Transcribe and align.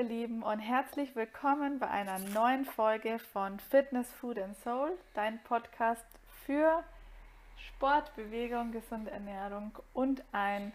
ihr 0.00 0.06
Lieben 0.06 0.42
und 0.42 0.60
herzlich 0.60 1.14
willkommen 1.14 1.78
bei 1.78 1.86
einer 1.88 2.18
neuen 2.18 2.64
Folge 2.64 3.18
von 3.18 3.60
Fitness, 3.60 4.10
Food 4.14 4.38
and 4.38 4.56
Soul, 4.56 4.92
dein 5.12 5.38
Podcast 5.42 6.06
für 6.46 6.82
Sport, 7.58 8.16
Bewegung, 8.16 8.72
gesunde 8.72 9.10
Ernährung 9.10 9.72
und 9.92 10.22
ein 10.32 10.72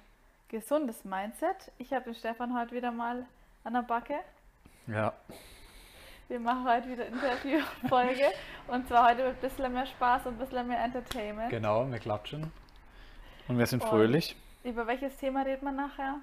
gesundes 0.50 1.04
Mindset. 1.06 1.72
Ich 1.80 1.92
habe 1.92 2.06
den 2.06 2.14
Stefan 2.14 2.56
heute 2.56 2.76
wieder 2.76 2.92
mal 2.92 3.26
an 3.64 3.74
der 3.74 3.82
Backe. 3.82 4.20
Ja. 4.86 5.12
Wir 6.28 6.40
machen 6.40 6.68
heute 6.68 6.88
wieder 6.88 7.08
Interviewfolge 7.08 8.32
und 8.68 8.88
zwar 8.88 9.10
heute 9.10 9.24
mit 9.24 9.38
ein 9.38 9.42
bisschen 9.42 9.74
mehr 9.74 9.88
Spaß 9.88 10.28
und 10.28 10.36
ein 10.36 10.38
bisschen 10.38 10.68
mehr 10.68 10.84
Entertainment. 10.84 11.50
Genau, 11.50 11.90
wir 11.90 11.98
klatschen. 11.98 12.52
Und 13.48 13.58
wir 13.58 13.66
sind 13.66 13.82
Und 13.82 13.90
fröhlich. 13.90 14.36
Über 14.64 14.86
welches 14.86 15.18
Thema 15.18 15.42
redet 15.42 15.64
man 15.64 15.78
nachher? 15.78 16.20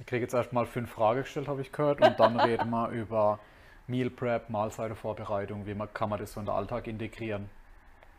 Ich 0.00 0.06
kriege 0.06 0.22
jetzt 0.22 0.34
erstmal 0.34 0.66
fünf 0.66 0.90
Fragen 0.90 1.20
gestellt, 1.20 1.46
habe 1.46 1.60
ich 1.60 1.70
gehört. 1.70 2.00
Und 2.00 2.18
dann 2.18 2.38
reden 2.38 2.70
wir 2.70 2.88
über 2.90 3.38
Meal 3.86 4.10
Prep, 4.10 4.50
Mahlzeitenvorbereitung. 4.50 5.66
Wie 5.66 5.74
man, 5.74 5.92
kann 5.92 6.10
man 6.10 6.18
das 6.18 6.32
so 6.32 6.40
in 6.40 6.46
den 6.46 6.54
Alltag 6.54 6.86
integrieren? 6.86 7.48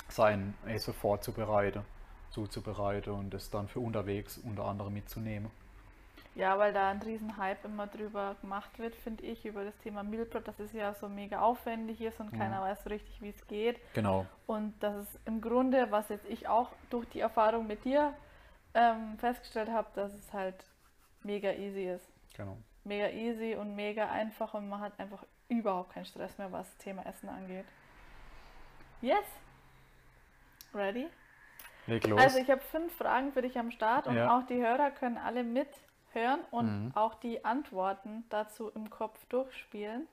Sein 0.07 0.53
Essen 0.67 0.93
vorzubereiten, 0.93 1.81
zuzubereiten 2.29 3.11
und 3.11 3.33
das 3.33 3.49
dann 3.49 3.67
für 3.67 3.79
unterwegs 3.79 4.37
unter 4.37 4.65
anderem 4.65 4.93
mitzunehmen. 4.93 5.49
Ja, 6.35 6.59
weil 6.59 6.73
da 6.73 6.89
ein 6.89 7.01
riesen 7.01 7.37
Hype 7.37 7.63
immer 7.63 7.87
drüber 7.87 8.35
gemacht 8.41 8.77
wird, 8.77 8.93
finde 8.93 9.23
ich, 9.23 9.45
über 9.45 9.63
das 9.63 9.77
Thema 9.77 10.03
Meal 10.03 10.25
Prep, 10.25 10.45
dass 10.45 10.59
es 10.59 10.73
ja 10.73 10.93
so 10.93 11.09
mega 11.09 11.39
aufwendig 11.39 12.01
ist 12.01 12.19
und 12.19 12.31
keiner 12.37 12.61
weiß 12.61 12.83
so 12.83 12.89
richtig, 12.89 13.21
wie 13.21 13.29
es 13.29 13.47
geht. 13.47 13.79
Genau. 13.93 14.25
Und 14.45 14.73
dass 14.83 14.95
es 14.95 15.19
im 15.25 15.41
Grunde, 15.41 15.87
was 15.91 16.09
jetzt 16.09 16.25
ich 16.29 16.47
auch 16.47 16.71
durch 16.89 17.07
die 17.07 17.21
Erfahrung 17.21 17.67
mit 17.67 17.83
dir 17.85 18.13
ähm, 18.73 19.17
festgestellt 19.17 19.69
habe, 19.69 19.87
dass 19.95 20.13
es 20.13 20.33
halt 20.33 20.55
mega 21.25 21.51
easy 21.51 21.85
ist. 21.89 22.07
genau. 22.35 22.57
Mega 22.83 23.09
easy 23.09 23.55
und 23.55 23.75
mega 23.75 24.09
einfach 24.11 24.53
und 24.53 24.69
man 24.69 24.79
hat 24.79 24.99
einfach 24.99 25.25
überhaupt 25.49 25.93
keinen 25.93 26.05
Stress 26.05 26.37
mehr, 26.37 26.51
was 26.51 26.67
das 26.69 26.77
Thema 26.77 27.03
Essen 27.05 27.29
angeht. 27.29 27.65
Yes? 29.01 29.25
Ready? 30.73 31.07
Leg 31.87 32.05
los. 32.07 32.19
Also 32.21 32.37
ich 32.37 32.49
habe 32.49 32.61
fünf 32.61 32.95
Fragen 32.95 33.31
für 33.33 33.41
dich 33.41 33.57
am 33.57 33.71
Start 33.71 34.07
und 34.07 34.15
Ja. 34.15 34.37
auch 34.37 34.43
die 34.43 34.61
Hörer 34.63 34.91
können 34.91 35.17
alle 35.17 35.43
mithören 35.43 36.41
und 36.51 36.85
Mhm. 36.85 36.91
auch 36.95 37.15
die 37.15 37.43
Antworten 37.43 38.23
dazu 38.29 38.69
im 38.69 38.89
Kopf 38.91 39.23
durchspielen. 39.25 40.07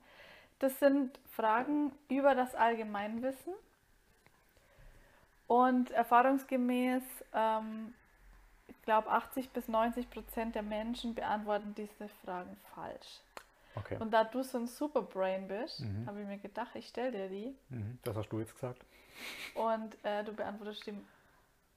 Das 0.58 0.78
sind 0.78 1.18
Fragen 1.32 1.92
über 2.08 2.34
das 2.34 2.54
Allgemeinwissen 2.54 3.52
und 5.46 5.90
erfahrungsgemäß, 5.90 7.02
ähm, 7.34 7.92
glaube 8.82 9.08
80 9.10 9.50
bis 9.50 9.68
90 9.68 10.10
Prozent 10.10 10.54
der 10.54 10.62
Menschen 10.62 11.14
beantworten 11.14 11.74
diese 11.74 12.08
Fragen 12.24 12.56
falsch. 12.74 13.20
okay. 13.76 13.96
Und 14.00 14.10
da 14.12 14.24
du 14.24 14.42
so 14.42 14.58
ein 14.58 14.66
Superbrain 14.66 15.48
bist, 15.48 15.80
Mhm. 15.80 16.06
habe 16.06 16.20
ich 16.20 16.26
mir 16.26 16.38
gedacht, 16.38 16.74
ich 16.74 16.88
stelle 16.88 17.12
dir 17.12 17.28
die 17.28 17.54
Mhm, 17.70 17.98
Das 18.02 18.16
hast 18.16 18.28
du 18.30 18.40
jetzt 18.40 18.54
gesagt. 18.54 18.84
und 19.54 19.96
äh, 20.04 20.24
du 20.24 20.32
beantwortest 20.32 20.86
die. 20.86 20.94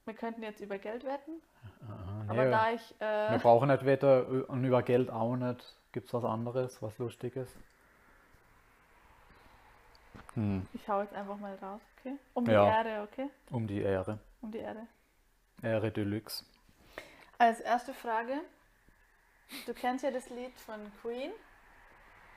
Wir 0.06 0.14
könnten 0.14 0.44
jetzt 0.44 0.62
über 0.62 0.78
Geld 0.78 1.03
wetten, 1.03 1.42
Aha, 1.89 2.25
aber 2.28 2.45
nee, 2.45 2.52
da 2.52 2.72
ich. 2.72 2.94
wir 3.00 3.36
Äh, 3.36 3.40
brauchen 3.40 3.69
nicht 3.69 3.86
wetten 3.86 4.44
und 4.44 4.64
über 4.64 4.84
Geld 4.84 5.09
auch 5.09 5.36
nicht. 5.36 5.64
Gibt 5.94 6.08
es 6.08 6.14
was 6.14 6.23
anderes, 6.25 6.80
was 6.81 6.97
lustig 7.00 7.36
ist? 7.36 7.56
Hm, 10.36 10.67
ich 10.73 10.88
hau 10.90 11.02
jetzt 11.02 11.14
einfach 11.14 11.38
mal 11.38 11.56
raus, 11.56 11.81
okay? 12.00 12.17
Um 12.34 12.45
die 12.45 12.52
Ja. 12.52 12.67
Erde, 12.67 13.02
okay? 13.03 13.30
um 13.52 13.67
die 13.67 13.81
Ehre. 13.81 14.19
Um 14.42 14.52
die 14.52 14.58
Erde. 14.59 14.81
Ehre 15.64 15.92
Deluxe. 15.92 16.45
Als 17.38 17.59
erste 17.59 17.94
Frage. 17.94 18.41
Du 19.66 19.73
kennst 19.73 20.03
ja 20.03 20.11
das 20.11 20.30
Lied 20.30 20.58
von 20.59 20.91
Queen. 21.02 21.31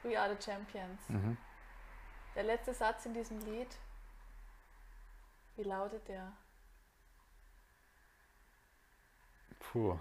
We 0.03 0.19
are 0.19 0.35
the 0.35 0.43
champions. 0.43 1.09
Mhm. 1.09 1.37
Der 2.35 2.45
letzte 2.45 2.75
Satz 2.75 3.07
in 3.07 3.15
diesem 3.15 3.41
Lied. 3.41 3.69
Wie 5.57 5.63
lautet 5.63 6.07
der? 6.09 6.33
Puh. 9.59 9.99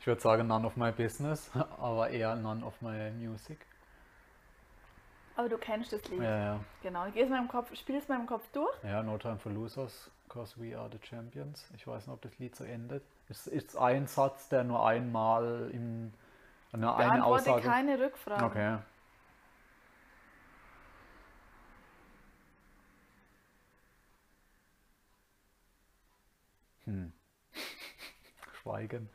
Ich 0.00 0.06
würde 0.06 0.20
sagen, 0.20 0.46
none 0.46 0.66
of 0.66 0.76
my 0.76 0.92
business, 0.92 1.50
aber 1.54 2.10
eher 2.10 2.34
none 2.36 2.64
of 2.64 2.80
my 2.80 3.10
music. 3.10 3.58
Aber 5.36 5.48
du 5.48 5.56
kennst 5.56 5.92
das 5.92 6.02
Lied. 6.08 6.20
Ja, 6.20 6.38
ja. 6.38 6.60
Genau. 6.82 7.06
Ich 7.06 7.14
geh's 7.14 7.28
meinem 7.28 7.48
Kopf, 7.48 7.74
spiel 7.76 7.96
es 7.96 8.08
meinem 8.08 8.26
Kopf 8.26 8.46
durch. 8.52 8.82
Ja, 8.82 9.02
No 9.02 9.18
Time 9.18 9.38
for 9.38 9.52
Losers, 9.52 10.10
cause 10.28 10.54
we 10.60 10.76
are 10.78 10.88
the 10.90 10.98
champions. 10.98 11.68
Ich 11.74 11.86
weiß 11.86 12.06
nicht, 12.06 12.14
ob 12.14 12.22
das 12.22 12.38
Lied 12.38 12.54
so 12.54 12.64
endet. 12.64 13.02
Es 13.28 13.46
ist 13.46 13.76
ein 13.76 14.06
Satz, 14.06 14.48
der 14.48 14.64
nur 14.64 14.86
einmal 14.86 15.70
in 15.72 16.12
eine, 16.72 16.94
eine 16.94 17.08
Beantworte 17.08 17.52
Aussage. 17.52 17.62
keine 17.62 17.98
Rückfragen. 17.98 18.46
Okay. 18.46 18.78
Hm. 26.84 27.12
Schweigen. 28.62 29.08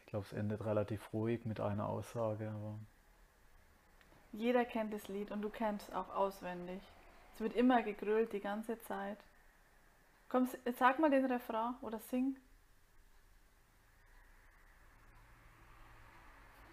Ich 0.00 0.06
glaube, 0.06 0.26
es 0.26 0.32
endet 0.32 0.64
relativ 0.64 1.12
ruhig 1.12 1.44
mit 1.46 1.60
einer 1.60 1.88
Aussage, 1.88 2.50
aber. 2.50 2.78
Jeder 4.32 4.64
kennt 4.64 4.92
das 4.92 5.08
Lied 5.08 5.30
und 5.30 5.42
du 5.42 5.50
kennst 5.50 5.88
es 5.88 5.94
auch 5.94 6.14
auswendig. 6.14 6.82
Wird 7.42 7.56
immer 7.56 7.82
gegrölt 7.82 8.32
die 8.32 8.40
ganze 8.40 8.80
Zeit. 8.82 9.18
Komm, 10.28 10.48
sag 10.78 11.00
mal 11.00 11.10
den 11.10 11.24
Refrain 11.24 11.74
oder 11.80 11.98
sing. 11.98 12.36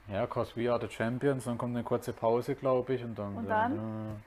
Ja, 0.08 0.28
cause 0.28 0.56
we 0.56 0.72
are 0.72 0.80
the 0.80 0.88
champions, 0.88 1.46
dann 1.46 1.58
kommt 1.58 1.76
eine 1.76 1.84
kurze 1.84 2.14
Pause, 2.14 2.54
glaube 2.54 2.94
ich, 2.94 3.04
und 3.04 3.18
dann. 3.18 3.36
Und 3.36 3.48
dann? 3.48 4.20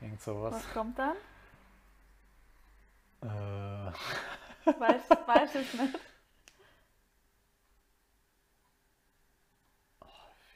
Äh, 0.00 0.04
irgend 0.04 0.22
sowas. 0.22 0.54
Was 0.54 0.72
kommt 0.72 0.98
dann? 0.98 1.16
Äh, 3.22 3.92
Weißt 4.78 5.10
weiß 5.26 5.54
es 5.56 5.74
nicht. 5.74 5.98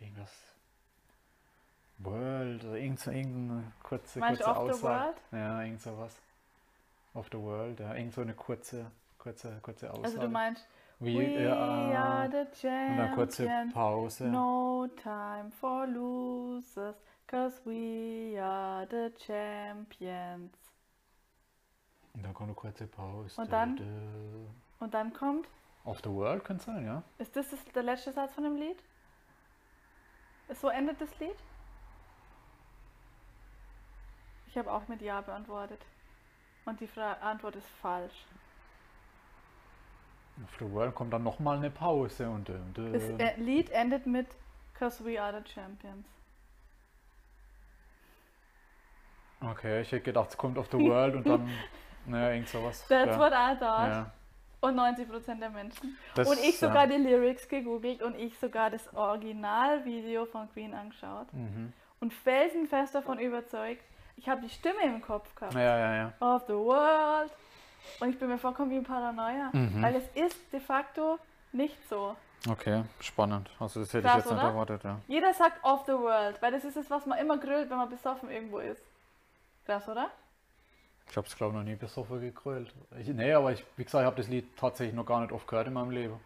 irgendwas. 0.01 0.46
World 1.99 2.65
oder 2.65 2.77
irgend 2.77 3.01
so, 3.01 3.11
irgendeine 3.11 3.73
kurze, 3.83 4.19
Meinst 4.19 4.43
kurze 4.43 4.57
Aussage. 4.57 5.05
World? 5.05 5.17
Ja, 5.33 5.63
irgend 5.63 5.81
sowas. 5.83 6.21
Of 7.15 7.29
the 7.33 7.39
World, 7.39 7.81
ja, 7.81 7.95
irgend 7.95 8.13
so 8.13 8.21
eine 8.21 8.35
kurze, 8.35 8.91
kurze, 9.19 9.59
kurze 9.63 9.91
Aussage. 9.91 10.05
Also 10.05 10.21
du 10.21 10.29
meinst 10.29 10.67
Wie, 10.99 11.19
We 11.19 11.43
ja, 11.43 11.55
are 11.55 12.31
the 12.31 12.67
und 12.67 12.73
eine 12.73 13.15
kurze 13.15 13.45
champions. 13.47 13.75
Pause. 13.75 14.25
No 14.25 14.89
time 15.03 15.51
for 15.61 15.87
losers, 15.87 16.97
cause 17.27 17.61
we 17.65 18.41
are 18.43 18.87
the 18.91 19.13
champions. 19.25 20.53
Und 22.15 22.23
dann 22.23 22.33
kommt 22.35 22.49
eine 22.49 22.55
kurze 22.55 22.87
Pause. 22.87 23.41
Und 23.41 23.53
dann? 23.53 23.79
Und 24.81 24.95
dann 24.95 25.13
kommt, 25.13 25.49
Of 25.85 26.01
the 26.03 26.11
World 26.11 26.45
könnte 26.45 26.65
sein, 26.65 26.85
ja. 26.85 27.03
ist 27.19 27.37
das, 27.37 27.51
das 27.51 27.65
der 27.75 27.83
letzte 27.83 28.13
Satz 28.13 28.35
von 28.35 28.45
dem 28.45 28.57
Lied? 28.57 28.83
So 30.61 30.69
endet 30.69 31.01
das 31.01 31.19
Lied? 31.19 31.37
Ich 34.57 34.59
habe 34.59 34.73
auch 34.73 34.89
mit 34.89 35.03
Ja 35.03 35.21
beantwortet. 35.21 35.83
Und 36.65 36.81
die 36.81 36.87
Fra 36.87 37.13
Antwort 37.21 37.57
ist 37.57 37.69
falsch. 37.83 38.25
Of 40.43 40.49
the 40.59 40.73
World 40.73 40.95
kommt 40.95 41.13
dann 41.13 41.25
nochmal 41.25 41.59
eine 41.59 41.69
Pause 41.69 42.31
und. 42.31 42.49
dö, 42.49 42.59
dö. 42.75 42.91
Das 42.91 43.03
äh, 43.03 43.39
Lied 43.39 43.69
endet 43.69 44.07
mit 44.07 44.29
Cause 44.73 45.05
we 45.05 45.21
are 45.21 45.39
the 45.39 45.53
champions. 45.53 46.07
Okay, 49.43 49.83
ich 49.83 49.93
hätte 49.93 50.05
gedacht, 50.05 50.31
es 50.31 50.39
kommt 50.39 50.57
Of 50.57 50.69
the 50.73 50.79
World 50.89 51.17
und 51.17 51.27
dann. 51.27 51.51
Naja, 52.07 52.31
irgend 52.31 52.49
sowas. 52.49 52.87
That's 52.89 53.09
ja. 53.09 53.19
what 53.19 53.33
I 53.33 53.59
thought. 53.59 53.89
Ja. 53.91 54.11
Und 54.63 54.81
90% 54.81 55.39
der 55.39 55.51
Menschen. 55.51 55.99
Das, 56.15 56.31
und 56.31 56.39
ich 56.39 56.59
sogar 56.59 56.91
ja. 56.91 56.97
die 56.97 57.03
Lyrics 57.03 57.47
gegoogelt 57.47 58.01
und 58.01 58.19
ich 58.19 58.39
sogar 58.39 58.71
das 58.71 58.91
Originalvideo 58.95 60.25
von 60.25 60.51
Queen 60.51 60.73
angeschaut. 60.73 61.31
Mhm. 61.35 61.75
Und 62.01 62.15
felsenfest 62.15 62.95
davon 62.95 63.19
überzeugt, 63.19 63.83
ich 64.17 64.29
habe 64.29 64.43
die 64.43 64.51
Stimme 64.51 64.83
im 64.85 65.01
Kopf 65.01 65.35
gehabt. 65.35 65.55
Ja, 65.55 65.79
ja, 65.79 65.95
ja. 65.95 66.13
Of 66.21 66.45
the 66.47 66.55
world. 66.55 67.31
Und 68.01 68.11
ich 68.11 68.19
bin 68.19 68.29
mir 68.29 68.39
vollkommen 68.39 68.71
wie 68.71 68.77
ein 68.77 68.85
Paranoia. 68.85 69.51
Mhm. 69.53 69.83
Weil 69.83 69.97
es 69.97 70.09
ist 70.15 70.53
de 70.53 70.61
facto 70.61 71.19
nicht 71.53 71.77
so. 71.89 72.17
Okay, 72.49 72.85
spannend. 73.01 73.51
Also 73.59 73.81
das 73.81 73.93
hätte 73.93 74.03
Krass, 74.03 74.19
ich 74.19 74.25
jetzt 74.25 74.33
nicht 74.33 74.43
oder? 74.43 74.51
erwartet, 74.51 74.85
ja. 74.85 75.01
Jeder 75.09 75.33
sagt 75.35 75.65
of 75.65 75.85
the 75.87 75.93
world, 75.93 76.41
weil 76.41 76.53
das 76.53 76.65
ist 76.65 76.77
es, 76.77 76.91
was 76.91 77.07
man 77.07 77.19
immer 77.19 77.39
grillt, 77.39 77.71
wenn 77.71 77.77
man 77.77 77.89
besoffen 77.89 78.31
irgendwo 78.31 78.59
ist. 78.59 78.83
Krass, 79.65 79.89
oder? 79.89 80.11
Ich 81.09 81.17
habe 81.17 81.27
es 81.27 81.37
glaube 81.37 81.53
ich 81.53 81.59
noch 81.59 81.65
nie 81.65 81.77
besoffen 81.77 82.21
gegrölt. 82.21 82.73
Ich, 82.99 83.09
nee, 83.09 83.33
aber 83.33 83.53
ich, 83.53 83.65
wie 83.77 83.85
gesagt, 83.85 84.03
ich 84.03 84.07
habe 84.07 84.17
das 84.17 84.29
Lied 84.29 84.57
tatsächlich 84.57 84.95
noch 84.95 85.07
gar 85.07 85.21
nicht 85.21 85.33
oft 85.33 85.47
gehört 85.47 85.69
in 85.69 85.73
meinem 85.73 85.91
Leben. 85.91 86.21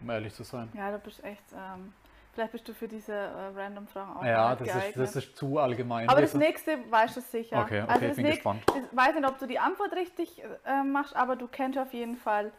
Um 0.00 0.10
ehrlich 0.10 0.34
zu 0.34 0.42
sein. 0.42 0.70
Ja, 0.74 0.90
du 0.90 0.98
bist 0.98 1.22
echt. 1.24 1.42
Ähm, 1.52 1.92
vielleicht 2.36 2.52
bist 2.52 2.68
du 2.68 2.74
für 2.74 2.86
diese 2.86 3.14
äh, 3.14 3.46
random 3.56 3.86
Fragen 3.88 4.14
auch 4.14 4.22
Ja, 4.24 4.54
das 4.54 4.68
ist, 4.68 4.96
das 4.96 5.16
ist 5.16 5.36
zu 5.38 5.58
allgemein. 5.58 6.06
aber 6.08 6.20
das 6.20 6.34
nächste 6.34 6.78
weißt 6.90 7.16
du 7.16 7.22
sicher. 7.22 7.62
Okay, 7.62 7.80
okay, 7.82 7.90
also 7.90 8.04
ich 8.04 8.14
bin 8.16 8.24
nächste- 8.26 8.36
gespannt. 8.52 8.62
Ich 8.90 8.96
weiß 8.96 9.14
nicht, 9.14 9.26
ob 9.26 9.38
du 9.38 9.46
die 9.46 9.58
Antwort 9.58 9.92
richtig 9.94 10.42
äh, 10.66 10.82
machst, 10.84 11.16
aber 11.16 11.34
du 11.36 11.48
kennst 11.48 11.78
auf 11.78 11.94
jeden 11.94 12.16
Fall 12.18 12.52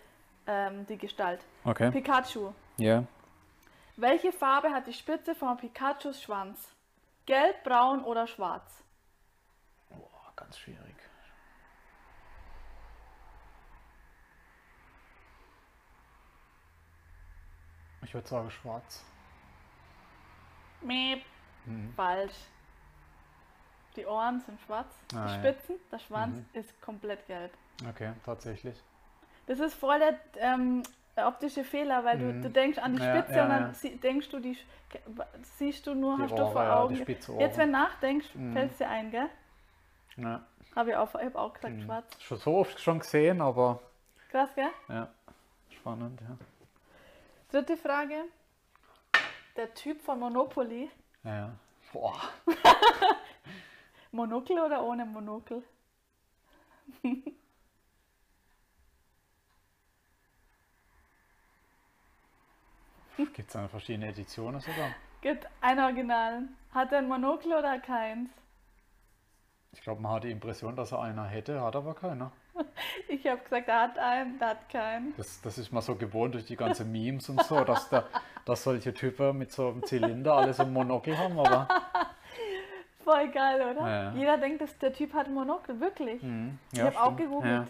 ähm, 0.47 0.87
die 0.87 0.97
Gestalt. 0.97 1.41
Okay. 1.63 1.91
Pikachu. 1.91 2.53
Ja. 2.77 3.03
Welche 3.97 4.31
Farbe 4.31 4.71
hat 4.71 4.87
die 4.87 4.93
Spitze 4.93 5.35
von 5.35 5.55
Pikachus 5.57 6.23
Schwanz? 6.23 6.73
Gelb, 7.27 7.63
braun 7.63 8.03
oder 8.03 8.25
schwarz? 8.25 8.83
Boah, 9.91 10.33
ganz 10.35 10.57
schwierig. 10.57 10.95
Ich 18.03 18.13
würde 18.13 18.27
sagen 18.27 18.49
schwarz. 18.51 19.03
Meep. 20.81 21.23
Mhm. 21.65 21.93
Falsch. 21.95 22.35
Die 23.95 24.05
Ohren 24.05 24.41
sind 24.41 24.59
schwarz, 24.61 24.93
Ah, 25.15 25.25
die 25.25 25.33
ja. 25.33 25.39
Spitzen, 25.39 25.75
der 25.91 25.99
Schwanz 25.99 26.37
Mhm. 26.37 26.45
ist 26.53 26.81
komplett 26.81 27.25
gelb. 27.27 27.51
Okay, 27.89 28.13
tatsächlich. 28.23 28.77
Das 29.47 29.59
ist 29.59 29.73
voll 29.73 29.97
der 29.99 30.19
ähm, 30.35 30.83
optische 31.15 31.63
Fehler, 31.63 32.03
weil 32.05 32.19
du, 32.19 32.25
Mhm. 32.25 32.41
du 32.43 32.49
denkst 32.51 32.77
an 32.77 32.95
die 32.95 33.01
Ja, 33.01 33.15
Spitze 33.17 33.37
ja, 33.37 33.43
und 33.43 33.49
dann 33.49 33.61
ja. 33.69 33.73
sie, 33.73 33.95
denkst 33.97 34.29
du, 34.29 34.39
die 34.39 34.55
siehst 35.57 35.87
du 35.87 35.95
nur, 35.95 36.17
Die 36.17 36.23
hast 36.23 36.31
du 36.37 36.43
Ohren, 36.43 36.51
vor 36.53 36.63
ja, 36.63 36.79
Augen. 36.79 36.95
Jetzt, 36.95 37.27
wenn 37.57 37.71
du 37.71 37.77
nachdenkst, 37.77 38.35
Mhm. 38.35 38.53
fällt 38.53 38.71
es 38.73 38.77
dir 38.77 38.87
ein, 38.89 39.09
gell? 39.09 39.29
Ja. 40.17 40.45
Habe 40.75 40.91
ich 40.91 40.95
auch, 40.95 41.15
ich 41.15 41.25
hab 41.25 41.35
auch 41.35 41.53
gesagt, 41.53 41.75
Mhm. 41.75 41.81
schwarz. 41.81 42.21
Schon 42.21 42.37
so 42.37 42.55
oft 42.57 42.79
schon 42.79 42.99
gesehen, 42.99 43.41
aber 43.41 43.81
Krass, 44.29 44.53
gell? 44.53 44.69
ja, 44.89 45.07
spannend, 45.71 46.21
ja. 46.21 46.37
Dritte 47.51 47.77
Frage. 47.77 48.25
Der 49.57 49.73
Typ 49.73 50.01
von 50.01 50.19
Monopoly, 50.19 50.89
Ja. 51.23 51.51
Boah. 51.91 52.21
Monokel 54.11 54.59
oder 54.59 54.83
ohne 54.83 55.05
Monokel? 55.05 55.63
Gibt 63.17 63.39
es 63.39 63.47
da 63.53 63.67
verschiedene 63.67 64.09
Editionen 64.09 64.61
sogar? 64.61 64.93
Gibt 65.21 65.47
einen 65.61 65.79
Originalen. 65.79 66.55
Hat 66.71 66.91
er 66.91 66.99
ein 66.99 67.07
Monokel 67.07 67.53
oder 67.53 67.79
keins? 67.79 68.29
Ich 69.77 69.83
glaube, 69.83 70.01
man 70.01 70.11
hat 70.11 70.23
die 70.23 70.31
Impression, 70.31 70.75
dass 70.75 70.91
er 70.91 71.01
einer 71.01 71.23
hätte, 71.25 71.61
hat 71.61 71.75
aber 71.75 71.93
keiner. 71.93 72.31
Ich 73.07 73.25
habe 73.27 73.41
gesagt, 73.41 73.67
er 73.67 73.81
hat 73.81 73.97
einen, 73.97 74.37
der 74.39 74.49
hat 74.49 74.69
keinen. 74.69 75.13
Das, 75.15 75.39
das 75.41 75.57
ist 75.57 75.71
mal 75.71 75.81
so 75.81 75.95
gewohnt 75.95 76.33
durch 76.33 76.45
die 76.45 76.55
ganzen 76.55 76.91
Memes 76.91 77.29
und 77.29 77.41
so, 77.43 77.63
dass, 77.63 77.89
da, 77.89 78.05
dass 78.45 78.63
solche 78.63 78.93
Typen 78.93 79.37
mit 79.37 79.51
so 79.51 79.69
einem 79.69 79.83
Zylinder 79.83 80.33
alles 80.35 80.59
ein 80.59 80.73
Monokel 80.73 81.17
haben, 81.17 81.39
aber 81.39 81.67
Voll 83.03 83.29
geil, 83.29 83.61
oder? 83.61 83.81
Ja, 83.81 84.03
ja. 84.03 84.11
Jeder 84.13 84.37
denkt, 84.37 84.61
dass 84.61 84.77
der 84.79 84.91
Typ 84.93 85.13
hat 85.13 85.27
ein 85.27 85.33
Monokel, 85.33 85.79
wirklich. 85.79 86.21
mhm, 86.21 86.59
Ich 86.71 86.79
ja, 86.79 86.85
habe 86.85 86.99
auch 86.99 87.15
gegoogelt. 87.15 87.67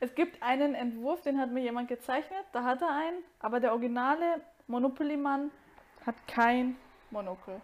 Es 0.00 0.14
gibt 0.14 0.42
einen 0.42 0.74
Entwurf, 0.74 1.20
den 1.22 1.38
hat 1.38 1.50
mir 1.50 1.60
jemand 1.60 1.88
gezeichnet, 1.88 2.44
da 2.52 2.64
hat 2.64 2.80
er 2.80 2.88
einen, 2.88 3.22
aber 3.40 3.60
der 3.60 3.72
originale 3.72 4.40
Monopoly-Mann 4.68 5.50
hat 6.06 6.14
kein 6.26 6.76
Monokel. 7.10 7.60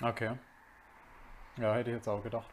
Ja. 0.00 0.08
Okay. 0.10 0.32
Ja, 1.56 1.74
hätte 1.74 1.90
ich 1.90 1.96
jetzt 1.96 2.08
auch 2.08 2.22
gedacht. 2.22 2.50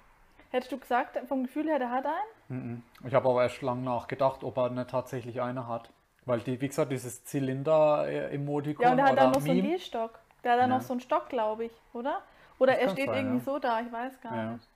Hättest 0.51 0.71
du 0.71 0.77
gesagt, 0.77 1.17
vom 1.27 1.43
Gefühl 1.43 1.67
her, 1.67 1.79
der 1.79 1.89
hat 1.89 2.05
einen? 2.05 2.15
Mhm. 2.49 2.83
Ich 3.07 3.13
habe 3.13 3.27
aber 3.29 3.43
erst 3.43 3.61
lange 3.61 3.81
nachgedacht, 3.83 4.43
ob 4.43 4.57
er 4.57 4.69
nicht 4.69 4.89
tatsächlich 4.89 5.41
eine 5.41 5.67
hat. 5.67 5.89
Weil 6.25 6.39
die, 6.41 6.59
wie 6.61 6.67
gesagt, 6.67 6.91
dieses 6.91 7.23
Zylinder-Emotikon 7.25 8.83
Ja, 8.83 8.91
und 8.91 8.97
der 8.97 9.05
hat 9.07 9.17
dann 9.17 9.31
noch 9.31 9.39
so 9.41 9.49
einen 9.49 9.61
Meme. 9.61 9.69
Gehstock. 9.75 10.19
Der 10.43 10.53
hat 10.53 10.59
dann 10.59 10.69
Ja. 10.69 10.77
noch 10.77 10.83
so 10.83 10.93
einen 10.93 10.99
Stock, 10.99 11.29
glaube 11.29 11.65
ich, 11.65 11.71
oder? 11.93 12.21
Oder 12.59 12.73
Das 12.73 12.81
er 12.83 12.89
steht 12.89 13.07
sein, 13.07 13.15
irgendwie 13.17 13.37
ja. 13.37 13.43
so 13.43 13.59
da, 13.59 13.79
ich 13.81 13.91
weiß 13.91 14.21
gar 14.21 14.35
Ja. 14.35 14.51
nicht. 14.53 14.67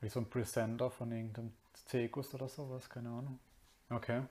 Wie 0.00 0.08
so 0.08 0.20
ein 0.20 0.30
Presenter 0.30 0.90
von 0.90 1.12
irgendeinem 1.12 1.52
Cegus 1.86 2.32
oder 2.34 2.48
sowas, 2.48 2.88
keine 2.88 3.08
Ahnung. 3.10 3.38
Okay. 3.90 4.22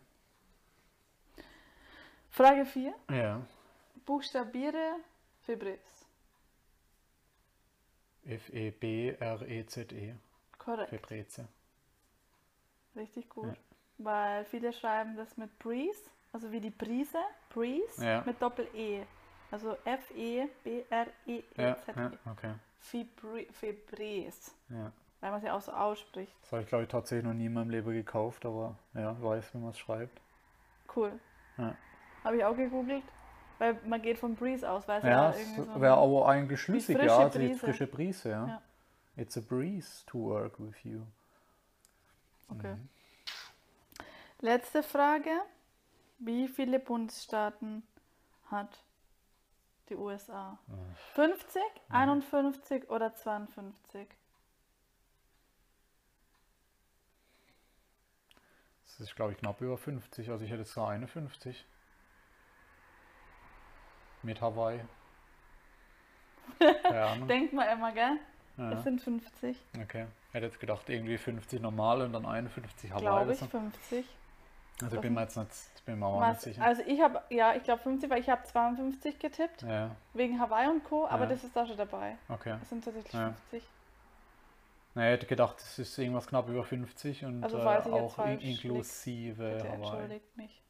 Frage 2.29 2.65
4. 2.65 2.93
Ja. 3.11 3.41
Buchstabiere 4.05 4.95
Fibris. 5.43 6.00
F-E-B-R-E-Z-E. 8.25 10.15
Korrekt. 10.57 10.89
Febreze. 10.89 11.47
Richtig 12.95 13.29
gut. 13.29 13.47
Ja. 13.47 13.55
Weil 13.99 14.45
viele 14.45 14.73
schreiben 14.73 15.15
das 15.15 15.37
mit 15.37 15.57
Breeze, 15.59 16.09
also 16.33 16.51
wie 16.51 16.59
die 16.59 16.71
Brise, 16.71 17.19
Breeze, 17.49 18.03
Ja. 18.03 18.23
mit 18.25 18.41
Doppel-E. 18.41 19.03
Also 19.51 19.77
Ja, 19.85 19.93
F-E-B-R-E-E-Z-E. 19.93 21.43
ja, 21.95 22.11
okay. 22.31 22.53
Fibri 22.79 23.47
Fibres, 23.51 24.55
Ja. 24.69 24.91
weil 25.19 25.31
man 25.31 25.41
sie 25.41 25.49
auch 25.49 25.61
so 25.61 25.71
ausspricht. 25.71 26.33
Das 26.41 26.51
habe 26.53 26.61
ich, 26.63 26.67
glaube 26.67 26.83
ich, 26.85 26.89
tatsächlich 26.89 27.25
noch 27.25 27.33
nie 27.33 27.45
in 27.47 27.53
meinem 27.53 27.69
Leben 27.69 27.91
gekauft, 27.91 28.45
aber 28.45 28.75
ja, 28.93 29.21
weiß, 29.21 29.53
wie 29.53 29.57
man 29.59 29.69
es 29.71 29.79
schreibt. 29.79 30.19
Cool. 30.95 31.19
Ja. 31.57 31.75
Habe 32.23 32.37
ich 32.37 32.43
auch 32.45 32.55
gegoogelt, 32.55 33.03
weil 33.61 33.79
man 33.85 34.01
geht 34.01 34.17
von 34.17 34.35
Breeze 34.35 34.67
aus, 34.67 34.87
weil 34.87 34.97
es 34.97 35.03
Ja, 35.03 35.29
ja 35.29 35.37
irgendwie 35.37 35.61
so 35.61 35.81
wäre 35.81 35.95
aber 35.95 36.27
eigentlich 36.27 36.59
schlüssig, 36.59 36.97
frische 36.97 37.07
ja. 37.07 37.29
Die 37.29 37.53
frische 37.53 37.85
Brise, 37.85 38.29
ja. 38.29 38.47
Ja. 38.47 38.61
It's 39.15 39.37
a 39.37 39.41
breeze 39.41 40.03
to 40.07 40.17
work 40.17 40.59
with 40.59 40.83
you. 40.83 41.01
Okay. 42.49 42.73
Mhm. 42.73 42.89
Letzte 44.39 44.81
Frage. 44.81 45.29
Wie 46.17 46.47
viele 46.47 46.79
Bundesstaaten 46.79 47.83
hat 48.49 48.83
die 49.89 49.95
USA? 49.95 50.57
50, 51.13 51.61
51 51.89 52.89
oder 52.89 53.13
52? 53.13 54.07
Das 58.85 58.99
ist, 59.01 59.15
glaube 59.15 59.33
ich, 59.33 59.37
knapp 59.37 59.61
über 59.61 59.77
50. 59.77 60.31
Also 60.31 60.45
ich 60.45 60.49
hätte 60.49 60.61
jetzt 60.61 60.73
so 60.73 60.83
51. 60.83 61.63
Mit 64.23 64.39
Hawaii. 64.41 64.79
Denkt 67.27 67.53
man 67.53 67.69
immer, 67.69 67.91
gell? 67.91 68.17
Ja, 68.57 68.71
Es 68.73 68.83
sind 68.83 69.01
50, 69.01 69.57
okay. 69.81 70.05
Hätte 70.33 70.45
jetzt 70.45 70.59
gedacht, 70.59 70.87
irgendwie 70.89 71.17
50 71.17 71.61
normal 71.61 72.01
und 72.01 72.13
dann 72.13 72.25
51 72.25 72.91
Hawaii. 72.91 73.01
glaube 73.01 73.21
oder 73.23 73.31
ich, 73.31 73.39
so. 73.39 73.45
50. 73.47 74.05
Also 74.83 74.95
ich 74.95 75.01
bin 75.01 75.13
mir 75.13 75.21
jetzt 75.21 75.37
nicht, 75.37 75.49
ich 75.75 75.83
bin 75.83 75.99
mir 75.99 76.05
auch 76.05 76.19
Was, 76.19 76.45
nicht 76.45 76.55
sicher. 76.55 76.63
also 76.65 76.81
ich 76.85 76.99
habe, 77.01 77.21
ja, 77.29 77.53
ich 77.55 77.63
glaube 77.63 77.81
50, 77.83 78.09
weil 78.09 78.19
ich 78.19 78.29
habe 78.29 78.43
52 78.43 79.19
getippt, 79.19 79.61
Ja, 79.63 79.91
wegen 80.13 80.39
Hawaii 80.39 80.67
und 80.67 80.83
Co., 80.83 81.07
aber 81.07 81.23
Ja. 81.23 81.29
das 81.29 81.43
ist 81.43 81.55
da 81.55 81.65
schon 81.65 81.77
dabei. 81.77 82.17
okay. 82.29 82.57
Es 82.61 82.69
sind 82.69 82.83
tatsächlich 82.83 83.13
Ja. 83.13 83.33
50. 83.49 83.63
Na, 84.93 85.03
ich 85.07 85.13
hätte 85.13 85.25
gedacht, 85.27 85.57
es 85.59 85.79
ist 85.79 85.97
irgendwas 85.97 86.27
knapp 86.27 86.49
über 86.49 86.63
50 86.63 87.23
und 87.25 87.43
Also 87.43 87.57
äh, 87.59 87.79
ich 87.79 87.85
auch 87.87 88.25
in, 88.25 88.39
inklusive 88.39 89.43
Bitte 89.43 89.63
Hawaii. 89.69 89.75
entschuldigt 89.75 90.37
mich. 90.37 90.60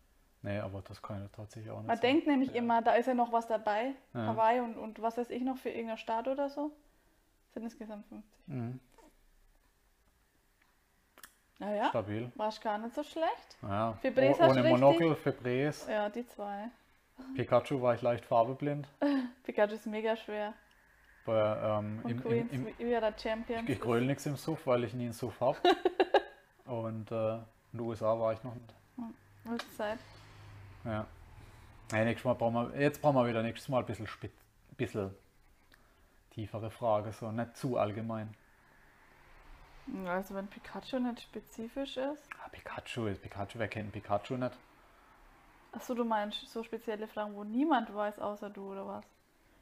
Nee, 0.44 0.58
aber 0.60 0.82
das 0.82 1.02
kann 1.02 1.22
ja 1.22 1.28
tatsächlich 1.36 1.72
auch 1.72 1.78
nicht 1.80 1.88
Man 1.88 1.98
sein. 1.98 2.02
denkt 2.02 2.28
nämlich 2.28 2.50
Ja. 2.50 2.56
immer, 2.56 2.82
da 2.82 2.94
ist 2.96 3.06
ja 3.06 3.14
noch 3.14 3.32
was 3.32 3.48
dabei, 3.48 3.94
Ja. 4.14 4.26
Hawaii 4.28 4.60
und, 4.60 4.76
und 4.78 5.02
was 5.02 5.18
weiß 5.18 5.30
ich 5.30 5.44
noch 5.44 5.58
für 5.58 5.70
irgendeinen 5.70 5.98
Staat 6.00 6.28
oder 6.28 6.50
so. 6.50 6.72
Sind 7.54 7.64
insgesamt 7.64 8.06
50. 8.08 8.48
Mhm. 8.48 8.80
Naja, 11.60 11.90
Stabil. 11.90 12.32
war 12.36 12.52
gar 12.64 12.78
nicht 12.80 12.96
so 12.96 13.04
schlecht. 13.04 13.58
Ja. 13.62 13.94
Fibres 14.02 14.38
Oh, 14.40 14.46
ohne? 14.50 14.64
Monokel, 14.64 15.16
Fibres. 15.16 15.88
Ja, 15.88 16.10
die 16.10 16.26
zwei. 16.26 16.70
Pikachu 17.36 17.80
war 17.82 17.94
ich 17.94 18.02
leicht 18.02 18.26
farbeblind. 18.26 18.88
Pikachu 19.44 19.74
ist 19.76 19.86
mega 19.86 20.16
schwer. 20.16 20.54
Bei, 21.24 21.78
ähm, 21.80 22.00
Und 22.04 22.10
im, 22.10 22.18
im, 22.18 22.24
Queens, 22.24 22.52
im, 22.52 22.66
wie 22.66 22.80
wie 22.80 22.92
er 22.94 23.02
der 23.02 23.14
Champion 23.16 23.68
ich 23.68 23.80
gröle 23.80 24.08
nichts 24.08 24.26
im 24.26 24.36
Suff, 24.38 24.66
weil 24.66 24.86
ich 24.86 24.96
nie 24.96 25.04
einen 25.04 25.14
Suff 25.14 25.40
habe. 25.40 25.60
Und 26.66 27.12
äh, 27.12 27.36
in 27.36 27.44
den 27.74 27.80
USA 27.82 28.20
war 28.20 28.34
ich 28.34 28.44
noch 28.44 28.56
nicht. 28.56 28.74
ist. 29.62 29.78
Zeit. 29.78 30.00
Ja. 30.86 31.06
Nee, 31.92 32.06
nächstes 32.06 32.26
Mal 32.26 32.34
brauchen 32.36 32.54
wir, 32.74 32.80
jetzt 32.80 33.02
brauchen 33.02 33.16
wir 33.16 33.28
wieder 33.28 33.44
nächstes 33.44 33.70
Mal 33.70 33.80
ein 33.80 33.86
bisschen, 33.86 34.08
spitz, 34.08 34.34
bisschen 34.78 35.14
tiefere 36.32 36.72
Frage, 36.72 37.12
so 37.12 37.32
nicht 37.32 37.58
zu 37.58 37.78
allgemein. 37.78 38.34
Also 40.06 40.36
wenn 40.36 40.48
Pikachu 40.48 41.00
nicht 41.00 41.22
spezifisch 41.22 41.98
ist. 41.98 42.30
Ah, 42.44 42.50
Pikachu 42.50 43.08
ist 43.08 43.22
Pikachu, 43.22 43.60
wer 43.60 43.68
kennt 43.68 43.92
Pikachu 43.92 44.36
nicht? 44.38 44.58
Achso, 45.74 45.94
du 45.94 46.04
meinst 46.06 46.48
so 46.50 46.64
spezielle 46.64 47.08
Fragen, 47.08 47.36
wo 47.36 47.44
niemand 47.44 47.94
weiß, 47.94 48.20
außer 48.20 48.50
du 48.50 48.72
oder 48.72 48.88
was? 48.88 49.06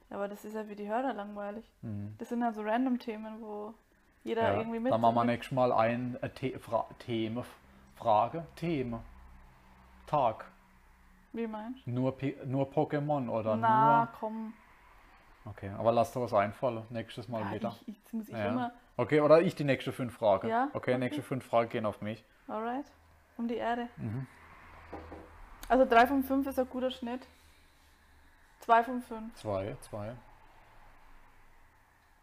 Ja, 0.10 0.18
aber 0.18 0.28
das 0.28 0.44
ist 0.44 0.56
ja 0.56 0.64
für 0.64 0.76
die 0.76 0.88
Hörer 0.88 1.14
langweilig. 1.14 1.66
Mhm. 1.82 2.16
Das 2.18 2.30
sind 2.30 2.42
ja 2.42 2.52
so 2.52 2.62
random 2.62 3.00
Themen, 3.00 3.42
wo 3.42 3.74
jeder 4.24 4.54
Ja, 4.54 4.60
irgendwie 4.60 4.80
mit. 4.80 4.92
dann 4.92 5.02
machen 5.02 5.16
wir 5.16 5.24
nächstes 5.24 5.56
Mal 5.56 5.72
ein 5.72 6.18
äh, 6.22 6.30
The 6.40 6.58
Fra 6.60 6.86
Thema, 7.00 7.46
Frage, 7.96 8.46
Thema, 8.56 9.04
Tag. 10.08 10.46
Wie 11.34 11.48
meinst 11.48 11.86
Nur, 11.86 12.18
Pi- 12.18 12.38
nur 12.46 12.72
Pokémon 12.72 13.30
oder 13.30 13.54
du? 13.56 13.60
Na, 13.62 13.98
nur. 14.00 14.08
komm. 14.20 14.54
Okay, 15.46 15.70
aber 15.78 15.92
lass 15.92 16.12
dir 16.12 16.22
was 16.22 16.34
einfallen. 16.34 16.84
Nächstes 16.90 17.28
Mal 17.28 17.42
Ja, 17.42 17.52
wieder. 17.54 17.76
ich, 17.86 17.96
jetzt 17.96 18.14
muss 18.14 18.28
ich 18.30 18.36
Ja. 18.36 18.48
immer. 18.48 18.72
Okay, 18.98 19.22
oder 19.22 19.42
ich 19.42 19.56
die 19.56 19.64
nächste 19.64 19.92
fünf 19.94 20.16
Fragen. 20.18 20.48
Ja, 20.48 20.66
Okay, 20.74 20.92
okay. 20.92 20.98
nächste 20.98 21.22
fünf 21.24 21.46
Fragen 21.46 21.70
gehen 21.70 21.86
auf 21.86 22.02
mich. 22.02 22.24
Alright. 22.48 22.86
Um 23.38 23.48
die 23.48 23.56
Erde. 23.56 23.88
Mhm. 23.98 24.28
Also 25.70 25.86
3 25.86 26.08
von 26.08 26.24
5 26.24 26.48
ist 26.48 26.58
ein 26.60 26.68
guter 26.70 26.90
Schnitt. 26.92 27.26
2 28.62 28.84
von 28.84 29.02
5. 29.02 29.36
Zwei, 29.36 29.78
zwei. 29.82 30.16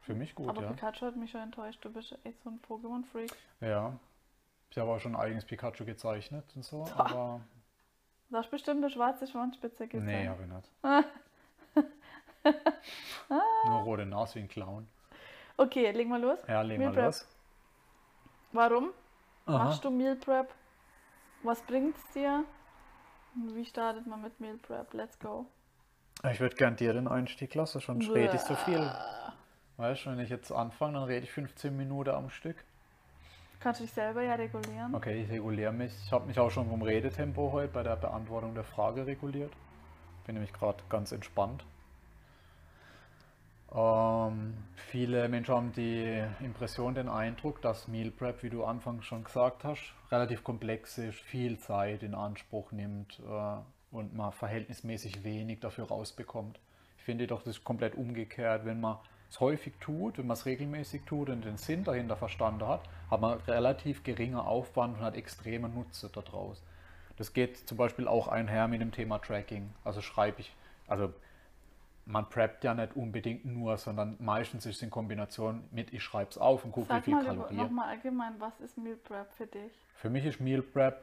Für 0.03 0.15
mich 0.15 0.35
gut, 0.35 0.49
Aber 0.49 0.63
ja. 0.63 0.71
Pikachu 0.73 1.07
hat 1.07 1.17
mich 1.17 1.31
schon 1.31 1.41
enttäuscht. 1.41 1.85
Du 1.85 1.91
bist 1.93 2.17
echt 2.25 2.43
so 2.43 2.51
ein 2.51 2.61
Pokémon-Freak. 2.69 3.33
Ja. 3.61 3.93
Ich 4.71 4.79
habe 4.79 4.91
auch 4.91 4.99
schon 5.01 5.15
ein 5.15 5.21
eigenes 5.21 5.45
Pikachu 5.45 5.85
gezeichnet 5.85 6.45
und 6.55 6.65
so, 6.65 6.85
aber 6.97 7.41
Du 8.29 8.37
hast 8.37 8.51
bestimmt 8.51 8.83
eine 8.83 8.91
schwarze 8.91 9.27
Schwanzspitze 9.27 9.87
gesehen. 9.87 10.07
nee, 10.07 10.29
habe 10.29 10.43
ich 10.43 10.49
nicht. 10.49 10.71
Nur 13.67 13.81
rote 13.83 14.07
Nase 14.07 14.37
wie 14.37 14.41
ein 14.41 14.49
Clown. 14.49 14.89
Okay, 15.57 15.91
legen 15.93 16.11
wir 16.11 16.19
los. 16.19 16.39
Ja, 16.47 16.63
legen 16.63 16.83
wir 16.83 17.05
los. 17.05 17.27
Warum 18.53 18.91
Aha. 19.47 19.65
machst 19.65 19.85
du 19.85 19.91
Meal 19.91 20.17
Prep? 20.17 20.53
Was 21.43 21.63
bringt's 21.63 22.03
dir? 22.13 22.45
Und 23.35 23.55
Wie 23.55 23.65
startet 23.65 24.07
man 24.07 24.23
mit 24.23 24.41
Meal 24.41 24.57
Prep? 24.59 24.93
Let's 24.95 25.19
go. 25.19 25.47
Ich 26.31 26.41
würde 26.41 26.57
gern 26.57 26.77
dir 26.77 26.95
den 26.95 27.09
Einstieg 27.09 27.55
lassen, 27.55 27.81
schon 27.81 28.01
rede 28.03 28.37
ich 28.37 28.41
so 28.41 28.55
viel. 28.55 28.91
Weißt 29.77 30.07
du, 30.07 30.11
wenn 30.11 30.19
ich 30.21 30.31
jetzt 30.31 30.51
anfange, 30.51 30.95
dann 30.95 31.05
rede 31.05 31.25
ich 31.25 31.33
15 31.33 31.77
Minuten 31.77 32.11
am 32.11 32.31
Stück. 32.31 32.65
Kannst 33.61 33.81
du 33.81 33.85
dich 33.85 33.93
selber 33.93 34.23
ja 34.23 34.35
regulieren. 34.35 34.95
Okay, 34.95 35.23
ich 35.23 35.31
reguliere 35.31 35.73
mich. 35.73 35.93
Ich 36.05 36.13
habe 36.13 36.27
mich 36.27 36.39
auch 36.39 36.51
schon 36.51 36.69
vom 36.69 36.83
Redetempo 36.83 37.53
heute 37.53 37.73
bei 37.73 37.83
der 37.83 37.97
Beantwortung 37.97 38.55
der 38.55 38.65
Frage 38.65 39.07
reguliert. 39.07 39.53
Bin 40.27 40.35
nämlich 40.35 40.53
gerade 40.53 40.83
ganz 40.89 41.13
entspannt. 41.13 41.65
Ähm, 43.75 44.55
viele 44.77 45.29
Menschen 45.29 45.55
haben 45.55 45.73
die 45.73 46.23
Impression, 46.41 46.95
den 46.95 47.09
Eindruck, 47.09 47.61
dass 47.63 47.89
Meal 47.89 48.11
Prep, 48.11 48.43
wie 48.43 48.51
du 48.51 48.65
anfangs 48.65 49.05
schon 49.05 49.25
gesagt 49.25 49.65
hast, 49.65 49.95
relativ 50.11 50.45
komplex 50.45 50.99
ist, 50.99 51.19
viel 51.19 51.59
Zeit 51.59 52.03
in 52.03 52.15
Anspruch 52.15 52.73
nimmt 52.73 53.21
äh, 53.29 53.57
und 53.91 54.15
man 54.15 54.33
verhältnismäßig 54.33 55.25
wenig 55.25 55.61
dafür 55.61 55.89
rausbekommt. 55.89 56.61
Ich 56.99 57.05
finde 57.05 57.27
doch, 57.27 57.43
das 57.43 57.57
ist 57.59 57.65
komplett 57.65 57.97
umgekehrt. 57.97 58.65
Wenn 58.65 58.81
man 58.81 58.99
es 59.31 59.41
häufig 59.41 59.75
tut, 59.81 60.19
wenn 60.19 60.27
man 60.27 60.37
es 60.37 60.47
regelmäßig 60.47 61.03
tut 61.05 61.29
und 61.29 61.45
den 61.45 61.57
Sinn 61.57 61.85
dahinter 61.85 62.17
verstanden 62.17 62.67
hat, 62.67 62.83
hat 63.11 63.21
man 63.21 63.39
relativ 63.41 64.05
geringer 64.05 64.47
Aufwand 64.47 64.99
und 64.99 65.05
hat 65.05 65.17
extreme 65.17 65.69
Nutze 65.69 66.09
daraus. 66.09 66.63
Das 67.17 67.33
geht 67.33 67.57
zum 67.57 67.79
Beispiel 67.79 68.09
auch 68.09 68.29
einher 68.29 68.69
mit 68.69 68.81
dem 68.81 68.93
Thema 68.93 69.19
Tracking. 69.19 69.71
Also 69.85 70.01
schreibe 70.01 70.41
ich, 70.41 70.55
also 70.87 71.13
man 72.05 72.29
preppt 72.29 72.63
ja 72.63 72.75
nicht 72.75 72.95
unbedingt 72.95 73.45
nur, 73.45 73.77
sondern 73.79 74.17
meistens 74.21 74.65
ist 74.65 74.77
es 74.77 74.83
in 74.83 74.91
Kombination 74.91 75.65
mit, 75.73 75.93
ich 75.93 76.03
schreibe 76.03 76.31
es 76.31 76.39
auf 76.39 76.65
und 76.65 76.73
gucke, 76.73 76.89
wie 76.89 76.95
Sag 76.95 77.05
viel 77.05 77.15
mal 77.15 77.25
Kalorien. 77.25 77.57
nochmal 77.57 77.89
allgemein, 77.89 78.35
was 78.39 78.61
ist 78.61 78.79
Meal 78.79 78.97
Prep 78.97 79.33
für 79.33 79.47
dich? 79.47 79.73
Für 79.95 80.11
mich 80.11 80.25
ist 80.25 80.41
Meal 80.41 80.63
Prep, 80.63 81.03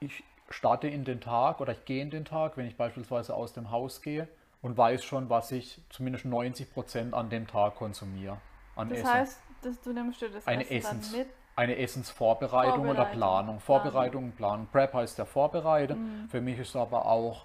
ich 0.00 0.22
starte 0.50 0.88
in 0.88 1.04
den 1.04 1.20
Tag 1.20 1.60
oder 1.60 1.72
ich 1.72 1.84
gehe 1.86 2.02
in 2.02 2.10
den 2.10 2.26
Tag, 2.26 2.56
wenn 2.56 2.66
ich 2.66 2.76
beispielsweise 2.76 3.34
aus 3.34 3.54
dem 3.54 3.70
Haus 3.70 4.02
gehe 4.02 4.28
und 4.62 4.76
weiß 4.76 5.04
schon, 5.04 5.28
was 5.28 5.52
ich 5.52 5.80
zumindest 5.90 6.24
90 6.24 6.72
Prozent 6.72 7.14
an 7.14 7.28
dem 7.28 7.46
Tag 7.46 7.74
konsumiere. 7.74 8.38
An 8.76 8.88
Das 8.88 8.98
Essen. 9.00 9.10
heißt, 9.12 9.40
dass 9.62 9.80
du 9.80 9.92
nimmst 9.92 10.20
dir 10.22 10.30
das 10.30 10.46
eine, 10.46 10.62
Essen 10.64 10.98
Essens, 10.98 11.12
mit. 11.12 11.28
eine 11.56 11.76
Essensvorbereitung 11.76 12.88
oder 12.88 13.04
Planung. 13.06 13.60
Vorbereitung 13.60 14.32
Planung. 14.32 14.66
Prep 14.72 14.94
heißt 14.94 15.18
ja 15.18 15.24
Vorbereiten. 15.24 16.22
Mhm. 16.22 16.28
Für 16.28 16.40
mich 16.40 16.58
ist 16.58 16.70
es 16.70 16.76
aber 16.76 17.06
auch, 17.06 17.44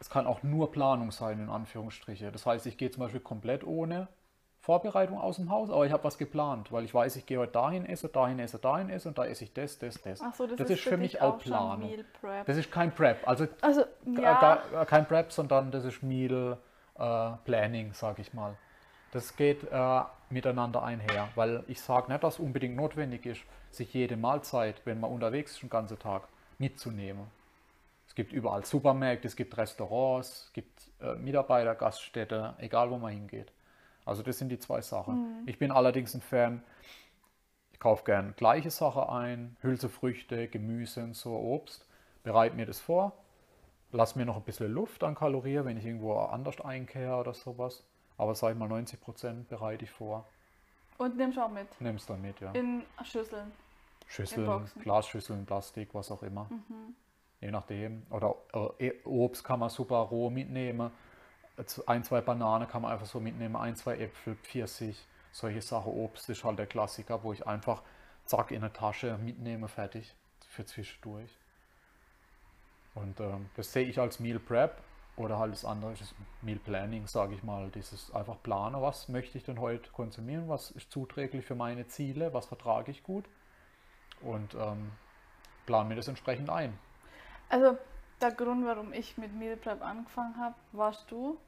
es 0.00 0.10
kann 0.10 0.26
auch 0.26 0.42
nur 0.42 0.72
Planung 0.72 1.12
sein, 1.12 1.38
in 1.38 1.50
Anführungsstriche. 1.50 2.32
Das 2.32 2.46
heißt, 2.46 2.66
ich 2.66 2.76
gehe 2.78 2.90
zum 2.90 3.02
Beispiel 3.02 3.20
komplett 3.20 3.62
ohne 3.64 4.08
Vorbereitung 4.60 5.18
aus 5.18 5.36
dem 5.36 5.50
Haus, 5.50 5.70
aber 5.70 5.86
ich 5.86 5.92
habe 5.92 6.04
was 6.04 6.18
geplant, 6.18 6.70
weil 6.70 6.84
ich 6.84 6.92
weiß, 6.92 7.16
ich 7.16 7.24
gehe 7.24 7.38
heute 7.38 7.52
dahin 7.52 7.86
esse, 7.86 8.08
dahin 8.08 8.38
esse, 8.38 8.58
dahin 8.58 8.90
esse 8.90 9.08
und 9.08 9.16
da 9.16 9.24
esse 9.24 9.44
ich 9.44 9.54
das, 9.54 9.78
das, 9.78 10.00
das. 10.02 10.20
Ach 10.20 10.34
so, 10.34 10.46
das, 10.46 10.58
das 10.58 10.70
ist, 10.70 10.80
ist 10.80 10.84
für 10.88 10.98
mich 10.98 11.20
auch 11.22 11.38
Planung. 11.38 11.90
Das 12.44 12.56
ist 12.58 12.70
kein 12.70 12.94
Prep, 12.94 13.26
also 13.26 13.46
also, 13.62 13.84
G- 14.04 14.20
ja, 14.20 14.38
gar, 14.70 14.86
kein 14.86 15.06
Prep, 15.08 15.32
sondern 15.32 15.70
das 15.70 15.84
ist 15.84 16.02
Meal 16.02 16.58
äh, 16.98 17.30
Planning, 17.44 17.94
sage 17.94 18.20
ich 18.20 18.34
mal. 18.34 18.54
Das 19.12 19.34
geht 19.34 19.64
äh, 19.64 20.02
miteinander 20.28 20.82
einher, 20.82 21.28
weil 21.34 21.64
ich 21.66 21.80
sage 21.80 22.12
nicht, 22.12 22.22
dass 22.22 22.38
unbedingt 22.38 22.76
notwendig 22.76 23.24
ist, 23.26 23.40
sich 23.70 23.92
jede 23.94 24.16
Mahlzeit, 24.16 24.82
wenn 24.84 25.00
man 25.00 25.10
unterwegs 25.10 25.52
ist, 25.52 25.62
den 25.62 25.70
ganzen 25.70 25.98
Tag 25.98 26.28
mitzunehmen. 26.58 27.26
Es 28.06 28.14
gibt 28.14 28.32
überall 28.32 28.64
Supermärkte, 28.64 29.26
es 29.26 29.36
gibt 29.36 29.56
Restaurants, 29.56 30.44
es 30.46 30.52
gibt 30.52 30.82
äh, 31.00 31.14
Mitarbeiter, 31.14 31.74
Gaststätte, 31.74 32.54
egal 32.58 32.90
wo 32.90 32.98
man 32.98 33.12
hingeht. 33.12 33.52
Also 34.10 34.24
das 34.24 34.38
sind 34.38 34.48
die 34.48 34.58
zwei 34.58 34.80
Sachen. 34.80 35.44
Ich 35.46 35.60
bin 35.60 35.70
allerdings 35.70 36.14
ein 36.14 36.20
Fan, 36.20 36.64
ich 37.70 37.78
kaufe 37.78 38.02
gern 38.04 38.34
gleiche 38.36 38.68
Sachen 38.68 39.04
ein, 39.04 39.56
Hülsefrüchte, 39.60 40.48
Gemüse 40.48 41.04
und 41.04 41.14
so, 41.14 41.36
Obst, 41.36 41.86
bereite 42.24 42.56
mir 42.56 42.66
das 42.66 42.80
vor, 42.80 43.12
lass 43.92 44.16
mir 44.16 44.26
noch 44.26 44.36
ein 44.36 44.42
bisschen 44.42 44.72
Luft 44.72 45.04
an 45.04 45.14
Kalorien, 45.14 45.64
wenn 45.64 45.76
ich 45.76 45.86
irgendwo 45.86 46.18
anders 46.18 46.60
einkehre 46.60 47.20
oder 47.20 47.34
sowas. 47.34 47.84
Aber 48.18 48.34
sag 48.34 48.50
ich 48.50 48.58
mal 48.58 48.68
90 48.68 49.00
Prozent 49.00 49.48
bereite 49.48 49.84
ich 49.84 49.90
vor. 49.92 50.26
und 50.98 51.16
nimmst 51.16 51.38
auch 51.38 51.48
mit. 51.48 51.68
Nimm's 51.80 52.04
dann 52.04 52.20
mit, 52.20 52.40
ja. 52.40 52.50
In 52.50 52.82
Schüsseln. 53.04 53.52
Schüsseln. 54.08 54.68
Glasschüsseln, 54.82 55.46
Plastik, 55.46 55.94
was 55.94 56.10
auch 56.10 56.24
immer. 56.24 56.48
Mhm. 56.50 56.96
Je 57.40 57.52
nachdem. 57.52 58.02
Oder 58.10 58.34
äh, 58.80 58.90
Obst 59.04 59.44
kann 59.44 59.60
man 59.60 59.70
super 59.70 59.98
roh 59.98 60.30
mitnehmen. 60.30 60.90
Ein, 61.86 62.04
zwei 62.04 62.20
Bananen 62.20 62.68
kann 62.68 62.82
man 62.82 62.92
einfach 62.92 63.06
so 63.06 63.20
mitnehmen. 63.20 63.56
Ein, 63.56 63.76
zwei 63.76 63.96
Äpfel, 63.96 64.36
Pfirsich, 64.36 65.06
solche 65.32 65.62
Sachen. 65.62 65.92
Obst 65.92 66.28
ist 66.28 66.44
halt 66.44 66.58
der 66.58 66.66
Klassiker, 66.66 67.22
wo 67.22 67.32
ich 67.32 67.46
einfach 67.46 67.82
zack 68.24 68.50
in 68.50 68.58
eine 68.58 68.72
Tasche 68.72 69.18
mitnehme, 69.18 69.68
fertig 69.68 70.14
für 70.48 70.64
zwischendurch. 70.64 71.30
Und 72.94 73.20
ähm, 73.20 73.50
das 73.56 73.72
sehe 73.72 73.86
ich 73.86 73.98
als 73.98 74.20
Meal 74.20 74.38
Prep 74.38 74.82
oder 75.16 75.38
halt 75.38 75.52
das 75.52 75.64
andere 75.64 75.92
ist 75.92 76.14
Meal 76.42 76.58
Planning, 76.58 77.06
sage 77.06 77.34
ich 77.34 77.42
mal. 77.42 77.70
Dieses 77.70 78.12
einfach 78.14 78.42
planen, 78.42 78.80
was 78.80 79.08
möchte 79.08 79.38
ich 79.38 79.44
denn 79.44 79.60
heute 79.60 79.90
konsumieren, 79.90 80.48
was 80.48 80.70
ist 80.70 80.90
zuträglich 80.90 81.44
für 81.44 81.54
meine 81.54 81.86
Ziele, 81.86 82.32
was 82.32 82.46
vertrage 82.46 82.90
ich 82.90 83.02
gut 83.02 83.24
und 84.22 84.54
ähm, 84.54 84.92
plan 85.66 85.88
mir 85.88 85.96
das 85.96 86.08
entsprechend 86.08 86.50
ein. 86.50 86.76
Also, 87.48 87.78
der 88.20 88.32
Grund, 88.32 88.64
warum 88.66 88.92
ich 88.92 89.16
mit 89.16 89.34
Meal 89.34 89.56
Prep 89.56 89.82
angefangen 89.82 90.36
habe, 90.38 90.54
warst 90.72 91.10
du. 91.10 91.38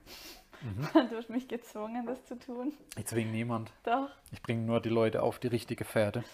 Mhm. 0.62 0.88
du 1.10 1.16
hast 1.16 1.30
mich 1.30 1.48
gezwungen, 1.48 2.06
das 2.06 2.24
zu 2.26 2.38
tun. 2.38 2.72
Ich 2.96 3.06
zwinge 3.06 3.30
niemand. 3.30 3.72
Doch. 3.84 4.10
Ich 4.30 4.42
bringe 4.42 4.62
nur 4.62 4.80
die 4.80 4.88
Leute 4.88 5.22
auf 5.22 5.38
die 5.38 5.48
richtige 5.48 5.84
Fährte. 5.84 6.24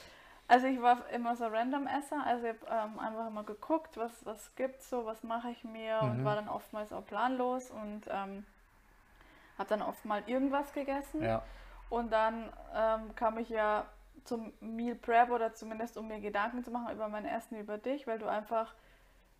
Also 0.47 0.66
ich 0.66 0.80
war 0.80 1.07
immer 1.11 1.37
so 1.37 1.47
random 1.47 1.87
Esser, 1.87 2.25
also 2.25 2.47
ich 2.47 2.54
habe 2.71 2.88
ähm, 2.90 2.99
einfach 2.99 3.26
immer 3.26 3.45
geguckt, 3.45 3.99
was, 3.99 4.25
was 4.25 4.54
gibt's 4.57 4.88
so, 4.88 5.04
was 5.04 5.23
mache 5.23 5.50
ich 5.50 5.62
mir 5.62 6.00
und 6.00 6.21
Mhm. 6.21 6.25
war 6.25 6.37
dann 6.37 6.49
oftmals 6.49 6.90
auch 6.92 7.04
planlos 7.04 7.71
und 7.71 8.02
ähm, 8.09 8.47
habe 9.59 9.68
dann 9.68 9.83
oft 9.83 10.04
mal 10.07 10.23
irgendwas 10.26 10.73
gegessen. 10.73 11.23
Ja, 11.23 11.42
Und 11.90 12.12
dann 12.12 12.50
ähm, 12.75 13.14
kam 13.14 13.37
ich 13.38 13.50
ja 13.50 13.85
zum 14.25 14.52
Meal 14.61 14.95
Prep 14.95 15.30
oder 15.30 15.52
zumindest 15.54 15.97
um 15.99 16.09
mir 16.09 16.21
Gedanken 16.21 16.62
zu 16.64 16.71
machen 16.71 16.95
über 16.95 17.09
mein 17.09 17.26
Essen, 17.26 17.59
über 17.59 17.76
dich, 17.76 18.07
weil 18.07 18.18
du 18.18 18.26
einfach 18.26 18.75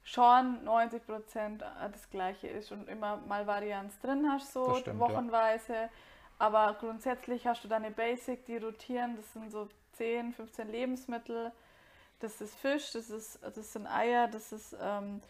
schon 0.09 0.65
90 0.65 1.07
Prozent 1.07 1.63
das 1.93 2.09
Gleiche 2.11 2.49
ist 2.49 2.73
und 2.73 2.89
immer 2.89 3.19
mal 3.29 3.47
Varianz 3.47 3.99
drin 4.01 4.27
hast, 4.31 4.53
so 4.53 4.75
stimmt, 4.77 5.01
ja. 5.01 5.09
wochenweise. 5.09 5.91
Aber 6.39 6.77
grundsätzlich 6.81 7.47
hast 7.47 7.65
du 7.65 7.69
deine 7.69 7.91
Basic, 7.91 8.45
die 8.47 8.57
rotieren, 8.57 9.17
das 9.17 9.33
sind 9.33 9.51
so 9.51 9.69
10, 9.95 10.33
15 10.33 10.71
Lebensmittel. 10.71 11.53
Das 12.21 12.41
ist 12.41 12.55
Fisch, 12.57 12.93
das, 12.93 13.11
ist, 13.11 13.39
das 13.43 13.73
sind 13.73 13.87
Eier, 13.87 14.29
das 14.29 14.53
ist 14.53 14.75
ähm, 14.81 15.21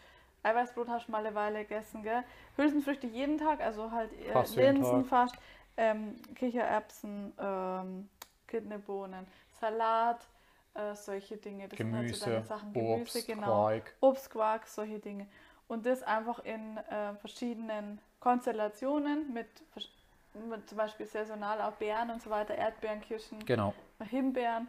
Eiweißbrot 0.43 0.87
hast 0.87 1.07
du 1.07 1.11
mal 1.11 1.25
eine 1.25 1.35
Weile 1.35 1.59
gegessen, 1.65 2.01
gell? 2.01 2.23
Hülsenfrüchte 2.55 3.07
jeden 3.07 3.37
Tag, 3.37 3.59
also 3.59 3.91
halt 3.91 4.13
äh, 4.13 4.31
Fast 4.31 4.55
Linsen 4.55 5.03
fast, 5.03 5.35
ähm, 5.75 6.15
Kichererbsen, 6.35 7.33
ähm, 7.37 8.09
Kidneybohnen, 8.47 9.27
Salat, 9.59 10.25
äh, 10.79 10.95
solche 10.95 11.37
Dinge. 11.37 11.67
Das 11.67 11.77
sind 11.77 11.93
halt 11.95 12.15
so 12.15 12.25
Gemüse, 12.25 12.25
deine 12.25 12.45
Sachen. 12.45 12.73
Gemüse, 12.73 13.01
Obst, 13.01 13.27
genau. 13.27 13.45
Quark. 13.45 13.95
Obst, 14.01 14.29
Quark, 14.29 14.67
solche 14.67 14.99
Dinge. 14.99 15.27
Und 15.67 15.85
das 15.85 16.01
einfach 16.03 16.39
in 16.39 16.77
äh, 16.77 17.13
verschiedenen 17.15 17.99
Konstellationen 18.19 19.31
mit, 19.33 19.47
mit 20.33 20.67
zum 20.67 20.77
Beispiel 20.77 21.05
saisonal 21.05 21.61
auch 21.61 21.73
Beeren 21.73 22.09
und 22.09 22.21
so 22.21 22.29
weiter, 22.29 22.55
Erdbeeren, 22.55 23.01
Kirschen, 23.01 23.45
Genau. 23.45 23.73
Himbeeren. 24.09 24.67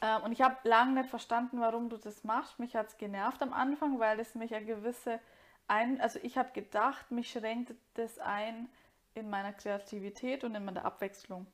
Ähm, 0.00 0.22
und 0.22 0.32
ich 0.32 0.42
habe 0.42 0.56
lange 0.62 1.00
nicht 1.00 1.10
verstanden, 1.10 1.60
warum 1.60 1.88
du 1.88 1.96
das 1.96 2.22
machst. 2.24 2.58
Mich 2.58 2.76
hat 2.76 2.88
es 2.88 2.96
genervt 2.98 3.42
am 3.42 3.52
Anfang, 3.52 3.98
weil 3.98 4.20
es 4.20 4.34
mich 4.34 4.54
eine 4.54 4.64
gewisse 4.64 5.18
ein, 5.66 6.00
also 6.00 6.18
ich 6.22 6.36
habe 6.36 6.50
gedacht, 6.52 7.10
mich 7.10 7.30
schränkt 7.30 7.74
das 7.94 8.18
ein 8.18 8.68
in 9.14 9.30
meiner 9.30 9.52
Kreativität 9.52 10.44
und 10.44 10.54
in 10.54 10.64
meiner 10.64 10.84
Abwechslung. 10.84 11.46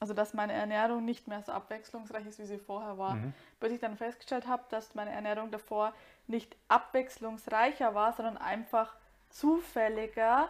Also 0.00 0.12
dass 0.12 0.34
meine 0.34 0.52
Ernährung 0.52 1.04
nicht 1.04 1.26
mehr 1.26 1.42
so 1.42 1.52
abwechslungsreich 1.52 2.26
ist, 2.26 2.38
wie 2.38 2.44
sie 2.44 2.58
vorher 2.58 2.98
war. 2.98 3.14
Mhm. 3.14 3.32
Bis 3.60 3.72
ich 3.72 3.80
dann 3.80 3.96
festgestellt 3.96 4.46
habe, 4.46 4.62
dass 4.68 4.94
meine 4.94 5.10
Ernährung 5.10 5.50
davor 5.50 5.92
nicht 6.26 6.54
abwechslungsreicher 6.68 7.94
war, 7.94 8.12
sondern 8.12 8.36
einfach 8.36 8.94
zufälliger 9.30 10.48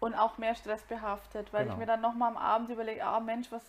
und 0.00 0.14
auch 0.14 0.38
mehr 0.38 0.54
stressbehaftet, 0.54 1.52
weil 1.52 1.64
Genau. 1.64 1.74
ich 1.74 1.78
mir 1.78 1.86
dann 1.86 2.00
nochmal 2.00 2.30
am 2.30 2.36
Abend 2.36 2.70
überlege, 2.70 3.04
ah 3.04 3.20
Mensch, 3.20 3.50
was 3.50 3.62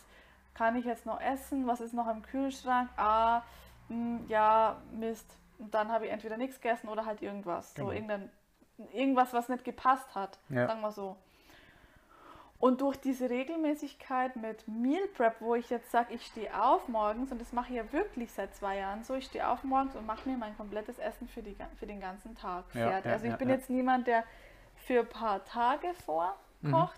kann 0.54 0.76
ich 0.76 0.84
jetzt 0.84 1.06
noch 1.06 1.20
essen, 1.20 1.66
was 1.66 1.80
ist 1.80 1.92
noch 1.94 2.08
im 2.08 2.22
Kühlschrank, 2.22 2.90
ah, 2.96 3.42
hm, 3.88 4.24
ja, 4.28 4.76
Mist. 4.92 5.26
Und 5.58 5.74
dann 5.74 5.90
habe 5.92 6.06
ich 6.06 6.12
entweder 6.12 6.36
nichts 6.36 6.60
gegessen 6.60 6.88
oder 6.88 7.04
halt 7.06 7.22
irgendwas. 7.22 7.74
Genau. 7.74 7.88
So 7.88 7.92
irgendein, 7.92 8.30
irgendwas, 8.92 9.32
was 9.32 9.48
nicht 9.48 9.64
gepasst 9.64 10.14
hat, 10.14 10.38
Ja. 10.48 10.66
sagen 10.66 10.80
wir 10.80 10.90
so. 10.92 11.16
Und 12.60 12.82
durch 12.82 12.98
diese 12.98 13.30
Regelmäßigkeit 13.30 14.36
mit 14.36 14.68
Meal 14.68 15.06
Prep, 15.16 15.36
wo 15.40 15.54
ich 15.54 15.70
jetzt 15.70 15.90
sage, 15.90 16.12
ich 16.14 16.26
stehe 16.26 16.62
auf 16.62 16.88
morgens, 16.88 17.32
und 17.32 17.40
das 17.40 17.52
mache 17.52 17.70
ich 17.70 17.76
ja 17.76 17.90
wirklich 17.92 18.30
seit 18.32 18.54
zwei 18.54 18.76
Jahren 18.76 19.02
so, 19.02 19.14
ich 19.14 19.24
stehe 19.24 19.48
auf 19.48 19.64
morgens 19.64 19.96
und 19.96 20.06
mache 20.06 20.28
mir 20.28 20.36
mein 20.36 20.54
komplettes 20.58 20.98
Essen 20.98 21.26
für, 21.26 21.42
die, 21.42 21.56
für 21.78 21.86
den 21.86 22.00
ganzen 22.00 22.34
Tag 22.36 22.64
fertig. 22.70 23.06
ja, 23.06 23.12
also 23.12 23.26
ich 23.26 23.36
bin 23.36 23.48
jetzt 23.48 23.70
niemand, 23.70 24.06
der 24.06 24.24
für 24.76 25.00
ein 25.00 25.08
paar 25.08 25.44
Tage 25.44 25.88
vorkocht, 26.04 26.36
Mhm. 26.62 26.88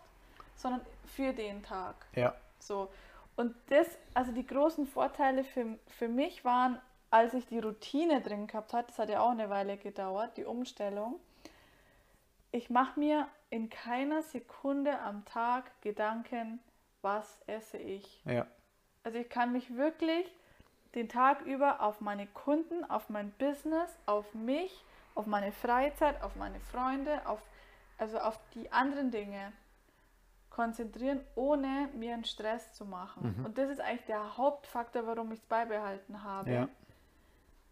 sondern 0.56 0.80
für 1.14 1.32
den 1.32 1.62
Tag. 1.62 1.94
Ja. 2.16 2.34
So. 2.58 2.88
Und 3.36 3.54
das, 3.68 3.86
also 4.14 4.32
die 4.32 4.46
großen 4.46 4.86
Vorteile 4.86 5.44
für, 5.44 5.78
für 5.86 6.08
mich 6.08 6.44
waren, 6.44 6.78
als 7.10 7.34
ich 7.34 7.46
die 7.46 7.60
Routine 7.60 8.20
drin 8.20 8.46
gehabt 8.48 8.72
hatte, 8.72 8.88
das 8.88 8.98
hat 8.98 9.08
ja 9.10 9.20
auch 9.20 9.30
eine 9.30 9.48
Weile 9.50 9.76
gedauert, 9.76 10.36
die 10.36 10.44
Umstellung. 10.44 11.20
Ich 12.52 12.70
mache 12.70 12.98
mir 12.98 13.28
in 13.50 13.70
keiner 13.70 14.22
Sekunde 14.22 14.98
am 15.00 15.24
Tag 15.24 15.70
Gedanken, 15.82 16.60
was 17.00 17.38
esse 17.46 17.78
ich. 17.78 18.22
Ja. 18.24 18.46
Also 19.04 19.18
ich 19.18 19.28
kann 19.28 19.52
mich 19.52 19.76
wirklich 19.76 20.32
den 20.94 21.08
Tag 21.08 21.42
über 21.42 21.80
auf 21.80 22.00
meine 22.00 22.26
Kunden, 22.26 22.84
auf 22.84 23.08
mein 23.08 23.32
Business, 23.32 23.90
auf 24.06 24.32
mich, 24.34 24.84
auf 25.14 25.26
meine 25.26 25.52
Freizeit, 25.52 26.22
auf 26.22 26.36
meine 26.36 26.60
Freunde, 26.60 27.26
auf 27.26 27.40
also 28.02 28.18
auf 28.18 28.38
die 28.54 28.70
anderen 28.72 29.10
Dinge 29.10 29.52
konzentrieren, 30.50 31.20
ohne 31.36 31.88
mir 31.94 32.14
einen 32.14 32.24
Stress 32.24 32.74
zu 32.74 32.84
machen. 32.84 33.36
Mhm. 33.38 33.46
Und 33.46 33.58
das 33.58 33.70
ist 33.70 33.80
eigentlich 33.80 34.06
der 34.06 34.36
Hauptfaktor, 34.36 35.06
warum 35.06 35.32
ich 35.32 35.38
es 35.38 35.44
beibehalten 35.46 36.22
habe. 36.24 36.50
Ja. 36.50 36.68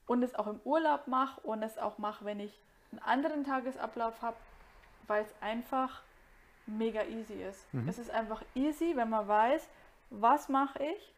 Und 0.07 0.23
es 0.23 0.35
auch 0.35 0.47
im 0.47 0.61
Urlaub 0.65 1.09
mache 1.09 1.41
und 1.43 1.63
es 1.63 1.79
auch 1.79 1.99
mache, 1.99 2.25
wenn 2.25 2.41
ich 2.41 2.59
einen 2.93 3.01
anderen 3.01 3.45
Tagesablauf 3.45 4.23
habe, 4.23 4.37
weil 5.11 5.25
es 5.25 5.35
einfach 5.43 6.03
mega 6.67 7.03
easy 7.03 7.35
ist. 7.43 7.75
Mhm. 7.75 7.89
Es 7.89 7.99
ist 7.99 8.11
einfach 8.11 8.43
easy, 8.55 8.93
wenn 8.95 9.11
man 9.11 9.27
weiß, 9.27 9.69
was 10.11 10.49
mache 10.49 10.83
ich 10.85 11.13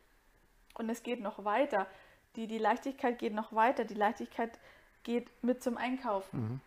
und 0.75 0.89
es 0.89 1.03
geht 1.03 1.21
noch 1.21 1.45
weiter. 1.45 1.87
Die, 2.35 2.47
die 2.47 2.59
Leichtigkeit 2.59 3.19
geht 3.19 3.35
noch 3.35 3.53
weiter. 3.53 3.85
Die 3.85 3.95
Leichtigkeit 3.95 4.59
geht 5.03 5.29
mit 5.45 5.63
zum 5.63 5.77
Einkaufen. 5.77 6.41
Mhm. 6.41 6.61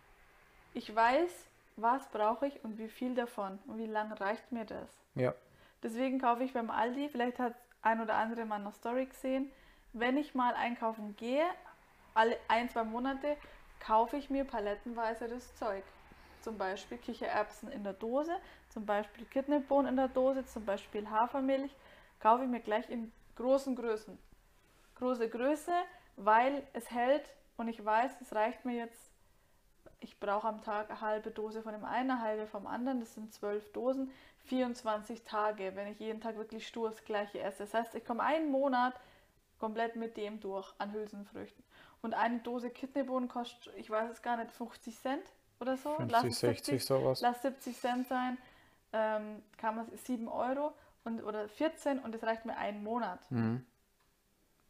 Ich 0.76 0.96
weiß, 0.96 1.32
was 1.78 2.08
brauche 2.10 2.46
ich 2.46 2.64
und 2.64 2.78
wie 2.78 2.90
viel 2.90 3.16
davon 3.16 3.58
und 3.66 3.80
wie 3.80 3.88
lange 3.88 4.20
reicht 4.22 4.52
mir 4.52 4.66
das. 4.66 4.90
Ja. 5.16 5.34
Deswegen 5.82 6.20
kaufe 6.20 6.44
ich 6.44 6.54
beim 6.54 6.70
Aldi, 6.70 7.10
vielleicht 7.10 7.40
hat 7.40 7.56
ein 7.82 8.02
oder 8.02 8.16
andere 8.16 8.46
mal 8.46 8.62
eine 8.62 8.72
Story 8.72 9.06
gesehen, 9.08 9.52
wenn 9.94 10.18
ich 10.18 10.36
mal 10.36 10.54
einkaufen 10.54 11.16
gehe, 11.18 11.46
alle 12.14 12.38
ein, 12.48 12.70
zwei 12.70 12.84
Monate, 12.84 13.36
kaufe 13.80 14.18
ich 14.18 14.30
mir 14.30 14.46
palettenweise 14.46 15.28
das 15.28 15.56
Zeug. 15.56 15.84
Zum 16.46 16.60
Beispiel 16.60 17.00
Kichererbsen 17.00 17.72
in 17.72 17.84
der 17.84 17.94
Dose, 17.94 18.38
zum 18.70 18.86
Beispiel 18.86 19.26
Kidneybohnen 19.26 19.90
in 19.90 19.96
der 19.96 20.10
Dose, 20.10 20.46
zum 20.46 20.64
Beispiel 20.64 21.10
Hafermilch, 21.10 21.76
kaufe 22.20 22.44
ich 22.44 22.50
mir 22.50 22.60
gleich 22.60 22.88
in 22.88 23.12
großen 23.36 23.76
Größen. 23.76 24.16
Große 24.94 25.28
Größe, 25.28 25.72
weil 26.18 26.62
es 26.74 26.92
hält 26.92 27.28
und 27.58 27.68
ich 27.68 27.84
weiß, 27.84 28.12
es 28.22 28.36
reicht 28.36 28.64
mir 28.64 28.76
jetzt 28.76 29.10
ich 30.02 30.20
brauche 30.20 30.48
am 30.48 30.62
Tag 30.62 30.92
eine 30.92 31.02
halbe 31.02 31.32
Dose 31.32 31.64
von 31.64 31.74
dem 31.74 31.84
einen, 31.84 32.12
eine 32.12 32.22
halbe 32.22 32.46
vom 32.46 32.68
anderen. 32.68 33.00
Das 33.00 33.16
sind 33.16 33.34
zwölf 33.34 33.72
Dosen, 33.72 34.12
24 34.46 35.24
Tage, 35.24 35.72
wenn 35.76 35.88
ich 35.88 36.00
jeden 36.00 36.22
Tag 36.22 36.38
wirklich 36.38 36.68
stur 36.68 36.90
das 36.90 37.04
gleiche 37.06 37.40
esse. 37.40 37.64
Das 37.64 37.74
heißt, 37.74 37.96
ich 37.96 38.06
komme 38.06 38.22
einen 38.22 38.52
Monat 38.52 38.94
komplett 39.58 39.96
mit 39.96 40.16
dem 40.16 40.40
durch 40.40 40.72
an 40.78 40.94
Hülsenfrüchten. 40.94 41.64
Und 42.04 42.14
eine 42.14 42.38
Dose 42.40 42.70
Kidneybohnen 42.70 43.30
kostet, 43.30 43.74
ich 43.78 43.90
weiß 43.90 44.12
es 44.12 44.22
gar 44.22 44.38
nicht, 44.38 44.52
50 44.52 44.96
Cent 44.96 45.24
oder 45.60 45.78
so. 45.78 45.96
50, 45.96 46.26
es 46.30 46.40
60 46.40 46.86
sowas. 46.86 47.22
Lass 47.22 47.42
70 47.42 47.78
Cent 47.78 48.08
sein, 48.08 48.38
ähm, 48.94 49.42
kann 49.58 49.76
man 49.76 49.88
7 49.96 50.28
Euro 50.28 50.74
und, 51.04 51.24
oder 51.24 51.48
14 51.50 52.00
und 52.00 52.14
das 52.14 52.24
reicht 52.24 52.46
mir 52.46 52.58
einen 52.58 52.84
Monat. 52.84 53.20
Mhm. 53.32 53.66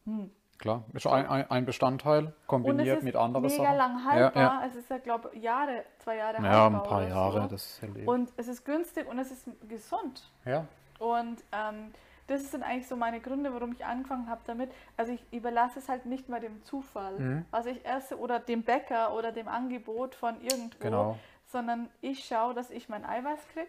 Hm. 0.04 0.30
Klar. 0.58 0.84
Ist 0.94 1.06
ein, 1.06 1.26
ein, 1.50 1.66
Bestandteil 1.66 2.28
es 2.40 2.46
kombiniert 2.46 3.02
mit 3.02 3.14
anderen 3.14 3.46
mega 3.46 3.62
Sachen. 3.62 3.76
lang 3.76 3.98
Ja, 3.98 4.04
haltbar. 4.04 4.42
ja. 4.42 4.66
Es 4.66 4.74
ist 4.74 4.88
ja, 4.88 4.98
glaube 4.98 5.30
ich, 5.34 5.42
Jahre, 5.42 5.84
zwei 5.98 6.16
Jahre 6.16 6.36
Ja, 6.42 6.42
haltbar 6.42 6.80
ein 6.82 6.82
paar 6.88 7.08
Jahre, 7.08 7.42
So. 7.42 7.48
das 7.48 7.66
ist 7.66 7.82
ja 7.82 7.88
ewig. 7.88 8.08
Und 8.08 8.32
es 8.38 8.48
ist 8.48 8.64
günstig 8.64 9.06
und 9.06 9.18
es 9.18 9.30
ist 9.30 9.48
gesund. 9.68 10.30
Ja. 10.46 10.64
Und 10.98 11.44
ähm, 11.52 11.92
das 12.28 12.50
sind 12.50 12.62
eigentlich 12.62 12.88
so 12.88 12.96
meine 12.96 13.20
Gründe, 13.20 13.52
warum 13.54 13.72
ich 13.72 13.84
angefangen 13.84 14.28
habe 14.28 14.40
damit. 14.46 14.70
Also 14.96 15.12
ich 15.12 15.24
überlasse 15.32 15.78
es 15.78 15.88
halt 15.88 16.06
nicht 16.06 16.28
mehr 16.28 16.40
dem 16.40 16.64
Zufall, 16.64 17.18
Mhm. 17.18 17.44
was 17.50 17.66
ich 17.66 17.84
esse 17.86 18.18
oder 18.18 18.40
dem 18.40 18.62
Bäcker 18.62 19.14
oder 19.14 19.32
dem 19.32 19.48
Angebot 19.48 20.14
von 20.14 20.40
irgendwo, 20.40 20.78
Genau. 20.80 21.18
sondern 21.46 21.88
ich 22.00 22.24
schaue, 22.24 22.54
dass 22.54 22.70
ich 22.70 22.88
mein 22.88 23.04
Eiweiß 23.04 23.46
kriege. 23.48 23.68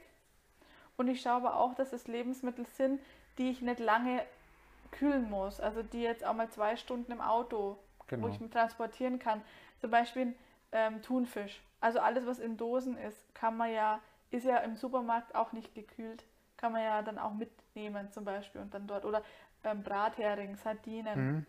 Und 0.98 1.08
ich 1.08 1.22
schaue 1.22 1.34
aber 1.34 1.60
auch, 1.60 1.76
dass 1.76 1.94
es 1.94 2.08
Lebensmittel 2.08 2.66
sind, 2.66 3.00
die 3.38 3.52
ich 3.52 3.62
nicht 3.62 3.80
lange 3.80 4.24
kühlen 4.92 5.30
muss. 5.30 5.60
Also 5.60 5.84
die 5.84 6.02
jetzt 6.02 6.26
auch 6.26 6.34
mal 6.34 6.50
zwei 6.50 6.76
Stunden 6.76 7.12
im 7.12 7.22
Auto, 7.22 7.78
Genau. 8.08 8.28
wo 8.28 8.32
ich 8.32 8.40
transportieren 8.50 9.20
kann. 9.20 9.42
Zum 9.80 9.92
Beispiel 9.92 10.34
ähm, 10.72 11.02
Thunfisch. 11.04 11.62
Also 11.80 12.00
alles, 12.00 12.26
was 12.26 12.40
in 12.40 12.58
Dosen 12.58 12.98
ist, 12.98 13.36
kann 13.36 13.56
man 13.56 13.72
ja, 13.72 14.00
ist 14.32 14.46
ja 14.46 14.58
im 14.58 14.76
Supermarkt 14.76 15.36
auch 15.36 15.52
nicht 15.52 15.76
gekühlt. 15.76 16.24
Kann 16.58 16.72
man 16.72 16.82
ja 16.84 17.02
dann 17.02 17.18
auch 17.20 17.34
mitnehmen 17.34 18.12
zum 18.12 18.26
Beispiel 18.26 18.62
und 18.62 18.74
dann 18.74 18.88
dort. 18.88 19.06
Oder 19.06 19.22
ähm, 19.64 19.84
Brathering, 19.84 20.56
Sardinen, 20.56 21.20
Mhm. 21.20 21.46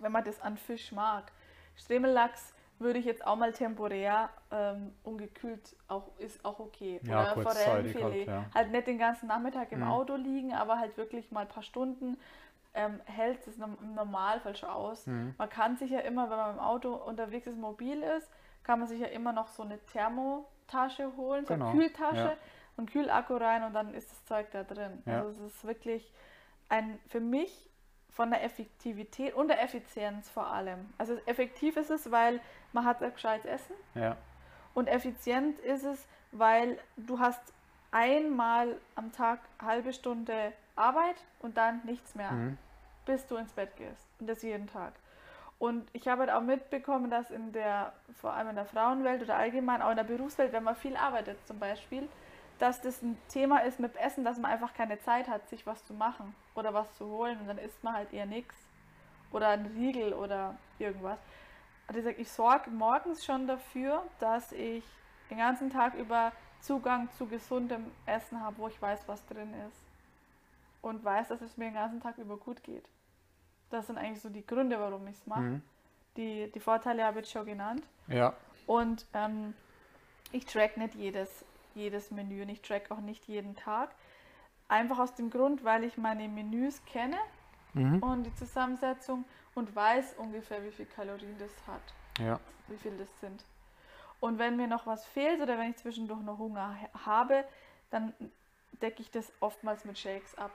wenn 0.00 0.12
man 0.12 0.24
das 0.24 0.40
an 0.40 0.56
Fisch 0.56 0.92
mag. 0.92 1.32
Stremellachs 1.76 2.54
würde 2.78 2.98
ich 2.98 3.04
jetzt 3.04 3.26
auch 3.26 3.36
mal 3.36 3.52
temporär 3.52 4.30
ähm, 4.50 4.94
ungekühlt, 5.04 5.76
auch, 5.88 6.08
ist 6.18 6.42
auch 6.44 6.58
okay. 6.58 7.00
Ja, 7.04 7.32
Oder 7.32 7.42
Forellenfilet. 7.42 8.28
halt, 8.28 8.54
Halt, 8.54 8.66
ja. 8.68 8.72
nicht 8.72 8.86
den 8.86 8.98
ganzen 8.98 9.26
Nachmittag 9.26 9.72
im 9.72 9.80
Mhm. 9.80 9.88
Auto 9.88 10.16
liegen, 10.16 10.54
aber 10.54 10.78
halt 10.78 10.96
wirklich 10.96 11.30
mal 11.30 11.42
ein 11.42 11.48
paar 11.48 11.62
Stunden 11.62 12.16
ähm, 12.72 13.00
hält 13.04 13.46
es 13.46 13.58
im 13.58 13.94
Normalfall 13.94 14.56
schon 14.56 14.70
aus. 14.70 15.06
Mhm. 15.06 15.34
Man 15.36 15.48
kann 15.50 15.76
sich 15.76 15.90
ja 15.90 16.00
immer, 16.00 16.30
wenn 16.30 16.36
man 16.38 16.54
im 16.54 16.60
Auto 16.60 16.94
unterwegs 16.94 17.46
ist, 17.46 17.58
mobil 17.58 18.02
ist, 18.02 18.30
kann 18.62 18.78
man 18.78 18.88
sich 18.88 19.00
ja 19.00 19.08
immer 19.08 19.32
noch 19.32 19.48
so 19.48 19.62
eine 19.62 19.78
Thermotasche 19.86 21.12
holen, 21.16 21.44
so 21.44 21.54
Genau, 21.54 21.66
eine 21.70 21.78
Kühltasche 21.78 22.18
ja. 22.18 22.36
Und 22.76 22.90
Kühlakku 22.90 23.36
rein 23.36 23.62
und 23.64 23.72
dann 23.74 23.94
ist 23.94 24.10
das 24.10 24.24
Zeug 24.24 24.50
da 24.52 24.62
drin. 24.64 25.02
Ja. 25.06 25.22
Also 25.22 25.44
es 25.44 25.54
ist 25.54 25.64
wirklich 25.66 26.12
ein 26.68 26.98
für 27.08 27.20
mich 27.20 27.68
von 28.10 28.30
der 28.30 28.42
Effektivität 28.44 29.34
und 29.34 29.48
der 29.48 29.62
Effizienz 29.62 30.28
vor 30.30 30.46
allem. 30.48 30.92
Also 30.98 31.16
effektiv 31.26 31.76
ist 31.76 31.90
es, 31.90 32.10
weil 32.10 32.40
man 32.72 32.84
hat 32.84 33.02
ein 33.02 33.12
gescheites 33.12 33.46
Essen 33.46 33.74
Ja. 33.94 34.16
und 34.74 34.88
effizient 34.88 35.58
ist 35.60 35.84
es, 35.84 36.06
weil 36.32 36.78
du 36.96 37.18
hast 37.20 37.40
einmal 37.92 38.76
am 38.94 39.12
Tag 39.12 39.40
halbe 39.60 39.92
Stunde 39.92 40.52
Arbeit 40.76 41.16
und 41.40 41.56
dann 41.56 41.80
nichts 41.84 42.14
mehr, 42.14 42.30
Mhm. 42.30 42.58
bis 43.04 43.26
du 43.26 43.36
ins 43.36 43.52
Bett 43.52 43.76
gehst. 43.76 44.08
Und 44.18 44.28
das 44.28 44.42
jeden 44.42 44.66
Tag. 44.66 44.92
Und 45.58 45.88
ich 45.92 46.08
habe 46.08 46.22
halt 46.22 46.30
auch 46.30 46.40
mitbekommen, 46.40 47.10
dass 47.10 47.30
in 47.30 47.52
der, 47.52 47.92
vor 48.14 48.32
allem 48.32 48.48
in 48.50 48.54
der 48.56 48.64
Frauenwelt 48.64 49.22
oder 49.22 49.36
allgemein 49.36 49.82
auch 49.82 49.90
in 49.90 49.96
der 49.96 50.04
Berufswelt, 50.04 50.52
wenn 50.52 50.64
man 50.64 50.74
viel 50.74 50.96
arbeitet 50.96 51.36
zum 51.46 51.58
Beispiel, 51.58 52.08
dass 52.60 52.80
das 52.82 53.02
ein 53.02 53.16
Thema 53.28 53.60
ist 53.60 53.80
mit 53.80 53.96
Essen, 53.96 54.22
dass 54.22 54.38
man 54.38 54.50
einfach 54.50 54.74
keine 54.74 55.00
Zeit 55.00 55.28
hat, 55.28 55.48
sich 55.48 55.66
was 55.66 55.84
zu 55.84 55.94
machen 55.94 56.34
oder 56.54 56.74
was 56.74 56.94
zu 56.94 57.06
holen 57.06 57.40
und 57.40 57.48
dann 57.48 57.58
isst 57.58 57.82
man 57.82 57.94
halt 57.94 58.12
eher 58.12 58.26
nichts. 58.26 58.54
Oder 59.32 59.48
ein 59.48 59.66
Riegel 59.66 60.12
oder 60.12 60.56
irgendwas. 60.78 61.18
Gesagt, 61.88 62.18
ich 62.18 62.30
sorge 62.30 62.70
morgens 62.70 63.24
schon 63.24 63.46
dafür, 63.46 64.04
dass 64.20 64.52
ich 64.52 64.84
den 65.30 65.38
ganzen 65.38 65.70
Tag 65.70 65.94
über 65.94 66.32
Zugang 66.60 67.10
zu 67.12 67.26
gesundem 67.26 67.90
Essen 68.06 68.40
habe, 68.40 68.58
wo 68.58 68.68
ich 68.68 68.80
weiß, 68.80 69.08
was 69.08 69.24
drin 69.26 69.52
ist. 69.68 69.82
Und 70.82 71.04
weiß, 71.04 71.28
dass 71.28 71.40
es 71.40 71.56
mir 71.56 71.66
den 71.66 71.74
ganzen 71.74 72.00
Tag 72.00 72.18
über 72.18 72.36
gut 72.36 72.62
geht. 72.62 72.84
Das 73.70 73.86
sind 73.86 73.98
eigentlich 73.98 74.20
so 74.20 74.28
die 74.28 74.46
Gründe, 74.46 74.78
warum 74.78 75.06
ich 75.08 75.16
es 75.16 75.26
mache. 75.26 75.40
Mhm. 75.40 75.62
Die, 76.16 76.50
die 76.52 76.60
Vorteile 76.60 77.04
habe 77.04 77.20
ich 77.20 77.30
schon 77.30 77.46
genannt. 77.46 77.82
Ja. 78.08 78.34
Und 78.66 79.06
ähm, 79.14 79.54
ich 80.32 80.44
track 80.46 80.76
nicht 80.76 80.94
jedes, 80.94 81.44
jedes 81.80 82.10
Menü 82.10 82.42
und 82.42 82.48
ich 82.48 82.62
track 82.62 82.90
auch 82.90 83.00
nicht 83.00 83.26
jeden 83.26 83.56
Tag. 83.56 83.94
Einfach 84.68 84.98
aus 84.98 85.14
dem 85.14 85.30
Grund, 85.30 85.64
weil 85.64 85.82
ich 85.84 85.96
meine 85.96 86.28
Menüs 86.28 86.84
kenne 86.84 87.16
Mhm. 87.74 88.02
und 88.02 88.24
die 88.24 88.34
Zusammensetzung 88.34 89.24
und 89.54 89.74
weiß 89.74 90.14
ungefähr, 90.18 90.62
wie 90.64 90.70
viel 90.72 90.86
Kalorien 90.86 91.36
das 91.38 91.52
hat, 91.66 91.82
Ja. 92.18 92.38
wie 92.68 92.76
viel 92.76 92.96
das 92.98 93.08
sind. 93.20 93.44
Und 94.20 94.38
wenn 94.38 94.56
mir 94.56 94.66
noch 94.66 94.86
was 94.86 95.04
fehlt 95.06 95.40
oder 95.40 95.56
wenn 95.58 95.70
ich 95.70 95.76
zwischendurch 95.76 96.20
noch 96.20 96.38
Hunger 96.38 96.76
ha- 96.80 97.06
habe, 97.06 97.44
dann 97.90 98.12
decke 98.82 99.02
ich 99.02 99.10
das 99.10 99.32
oftmals 99.40 99.84
mit 99.84 99.98
Shakes 99.98 100.36
ab. 100.36 100.50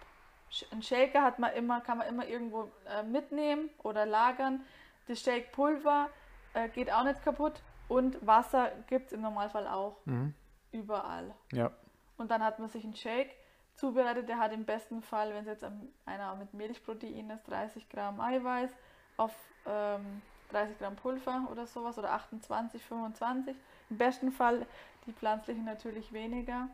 Ein 0.72 0.84
Shaker 0.84 1.22
hat 1.24 1.40
man 1.40 1.52
immer, 1.54 1.82
kann 1.82 1.98
man 1.98 2.08
immer 2.08 2.28
irgendwo 2.28 2.70
äh, 2.88 3.02
mitnehmen 3.04 3.70
oder 3.84 4.06
lagern. 4.06 4.64
Das 5.08 5.20
Shake-Pulver 5.22 6.10
äh, 6.54 6.70
geht 6.70 6.92
auch 6.92 7.04
nicht 7.04 7.24
kaputt 7.24 7.62
und 7.88 8.26
Wasser 8.26 8.72
gibt 8.88 9.08
es 9.08 9.14
im 9.14 9.22
Normalfall 9.22 9.68
auch 9.68 9.98
Mhm. 10.06 10.34
Überall. 10.76 11.34
Ja. 11.52 11.72
Und 12.18 12.32
dann 12.32 12.44
hat 12.44 12.60
man 12.60 12.70
sich 12.70 12.84
einen 12.84 12.96
Shake 12.96 13.36
zubereitet. 13.76 14.30
Der 14.30 14.38
hat 14.40 14.52
im 14.54 14.66
besten 14.66 15.02
Fall, 15.02 15.34
wenn 15.34 15.42
es 15.42 15.48
jetzt 15.48 15.66
einer 16.06 16.36
mit 16.36 16.54
Milchprotein 16.54 17.30
ist, 17.32 17.44
30 17.48 17.90
Gramm 17.90 18.20
Eiweiß 18.22 18.70
auf 19.18 19.34
ähm, 19.66 20.22
30 20.52 20.78
Gramm 20.80 20.96
Pulver 20.96 21.48
oder 21.52 21.66
sowas 21.66 21.98
oder 21.98 22.12
28, 22.12 22.82
25. 22.84 23.56
Im 23.90 23.98
besten 23.98 24.32
Fall 24.32 24.66
die 25.06 25.14
pflanzlichen 25.14 25.66
natürlich 25.66 26.12
weniger. 26.14 26.68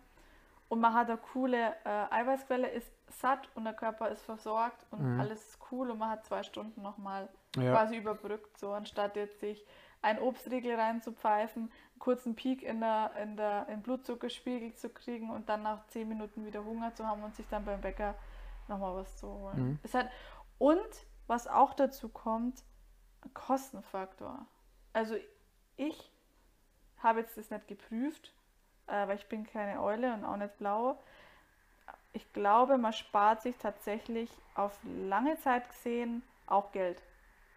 und 0.70 0.80
man 0.80 0.94
hat 0.94 1.10
eine 1.10 1.18
coole 1.18 1.76
äh, 1.84 2.06
Eiweißquelle, 2.12 2.70
ist 2.70 2.90
satt 3.20 3.50
und 3.56 3.66
der 3.66 3.74
Körper 3.74 4.08
ist 4.08 4.22
versorgt 4.22 4.86
und 4.92 5.02
Mhm. 5.16 5.20
alles 5.20 5.42
ist 5.50 5.58
cool 5.70 5.90
und 5.92 5.98
man 6.00 6.10
hat 6.12 6.26
zwei 6.26 6.44
Stunden 6.44 6.82
nochmal 6.82 7.28
Ja. 7.58 7.72
quasi 7.74 7.98
überbrückt, 7.98 8.58
so 8.58 8.72
anstatt 8.72 9.18
jetzt 9.18 9.42
sich 9.42 9.66
ein 10.02 10.18
Obstriegel 10.20 10.76
reinzupfeifen, 10.80 11.70
kurzen 12.02 12.36
Peak 12.36 12.64
in 12.64 12.82
der, 12.82 13.12
in 13.22 13.38
der 13.38 13.68
im 13.70 13.82
Blutzuckerspiegel 13.82 14.74
zu 14.76 14.90
kriegen 14.90 15.30
und 15.30 15.48
dann 15.48 15.64
nach 15.64 15.88
zehn 15.88 16.10
Minuten 16.10 16.46
wieder 16.46 16.66
Hunger 16.66 16.94
zu 16.96 17.06
haben 17.06 17.24
und 17.24 17.36
sich 17.36 17.48
dann 17.48 17.64
beim 17.64 17.80
Bäcker 17.80 18.16
nochmal 18.68 18.96
was 18.96 19.18
zu 19.18 19.28
holen. 19.28 19.70
Mhm. 19.70 19.80
Ist 19.84 19.94
halt, 19.94 20.10
und 20.58 21.06
was 21.28 21.48
auch 21.48 21.74
dazu 21.74 22.10
kommt, 22.10 22.64
Kostenfaktor. 23.34 24.46
Also 24.94 25.16
ich 25.78 26.12
habe 26.98 27.20
jetzt 27.20 27.38
das 27.38 27.52
nicht 27.52 27.68
geprüft, 27.68 28.34
aber 28.88 29.14
ich 29.14 29.28
bin 29.28 29.46
keine 29.46 29.82
Eule 29.82 30.14
und 30.14 30.26
auch 30.26 30.38
nicht 30.38 30.58
blau. 30.58 31.00
Ich 32.14 32.34
glaube, 32.34 32.78
man 32.78 32.94
spart 32.94 33.44
sich 33.44 33.56
tatsächlich 33.58 34.30
auf 34.56 34.78
lange 34.84 35.38
Zeit 35.40 35.70
gesehen 35.70 36.24
auch 36.48 36.72
Geld. 36.72 37.02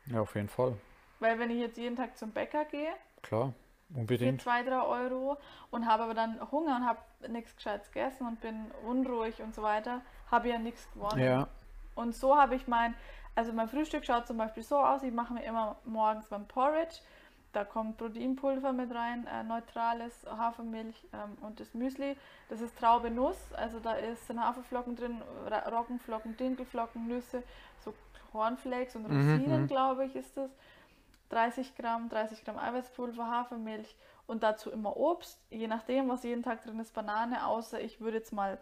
ja, 0.06 0.20
auf 0.20 0.34
jeden 0.34 0.48
Fall. 0.48 0.76
Weil 1.18 1.38
wenn 1.38 1.50
ich 1.50 1.58
jetzt 1.58 1.78
jeden 1.78 1.96
Tag 1.96 2.16
zum 2.18 2.30
Bäcker 2.30 2.66
gehe, 2.66 2.92
Klar, 3.22 3.54
für 3.92 4.00
unbedingt. 4.00 4.42
2, 4.42 4.62
3 4.64 4.82
Euro 4.82 5.36
und 5.70 5.86
habe 5.86 6.04
aber 6.04 6.14
dann 6.14 6.40
Hunger 6.50 6.76
und 6.76 6.86
habe 6.86 7.00
nichts 7.28 7.54
Gescheites 7.56 7.90
gegessen 7.92 8.26
und 8.26 8.40
bin 8.40 8.70
unruhig 8.86 9.40
und 9.42 9.54
so 9.54 9.62
weiter, 9.62 10.00
habe 10.30 10.48
ja 10.48 10.58
nichts 10.58 10.90
gewonnen. 10.92 11.20
Ja, 11.20 11.48
Und 11.94 12.14
so 12.14 12.36
habe 12.36 12.54
ich 12.54 12.66
mein, 12.66 12.94
also 13.34 13.52
mein 13.52 13.68
Frühstück 13.68 14.04
schaut 14.04 14.26
zum 14.26 14.36
Beispiel 14.36 14.62
so 14.62 14.78
aus, 14.78 15.02
ich 15.02 15.12
mache 15.12 15.34
mir 15.34 15.44
immer 15.44 15.76
morgens 15.84 16.28
beim 16.28 16.46
Porridge, 16.46 16.96
da 17.52 17.64
kommt 17.64 17.98
Proteinpulver 17.98 18.72
mit 18.72 18.92
rein, 18.92 19.28
äh, 19.28 19.44
neutrales 19.44 20.26
Hafermilch 20.26 21.06
ähm, 21.12 21.36
und 21.40 21.60
das 21.60 21.72
Müsli. 21.72 22.16
Das 22.48 22.60
ist 22.60 22.76
Traube 22.76 23.10
Nuss, 23.10 23.52
also 23.52 23.78
da 23.78 23.92
ist, 23.92 24.26
sind 24.26 24.40
Haferflocken 24.40 24.96
drin, 24.96 25.22
Roggenflocken, 25.70 26.36
Dinkelflocken, 26.36 27.06
Nüsse, 27.06 27.44
so 27.84 27.94
Cornflakes 28.32 28.96
und 28.96 29.08
Mhm, 29.08 29.16
Rosinen, 29.16 29.62
mhm. 29.62 29.66
glaube 29.68 30.04
ich, 30.06 30.16
ist 30.16 30.36
das. 30.36 30.50
30 31.34 31.74
Gramm, 31.76 32.08
30 32.08 32.44
Gramm 32.44 32.58
Eiweißpulver, 32.58 33.26
Hafermilch 33.28 33.96
und 34.28 34.42
dazu 34.44 34.70
immer 34.70 34.96
Obst. 34.96 35.38
Je 35.50 35.66
nachdem, 35.66 36.08
was 36.08 36.22
jeden 36.22 36.44
Tag 36.44 36.62
drin 36.62 36.78
ist, 36.78 36.94
Banane, 36.94 37.44
außer 37.44 37.80
ich 37.80 38.00
würde 38.00 38.18
jetzt 38.18 38.32
mal 38.32 38.56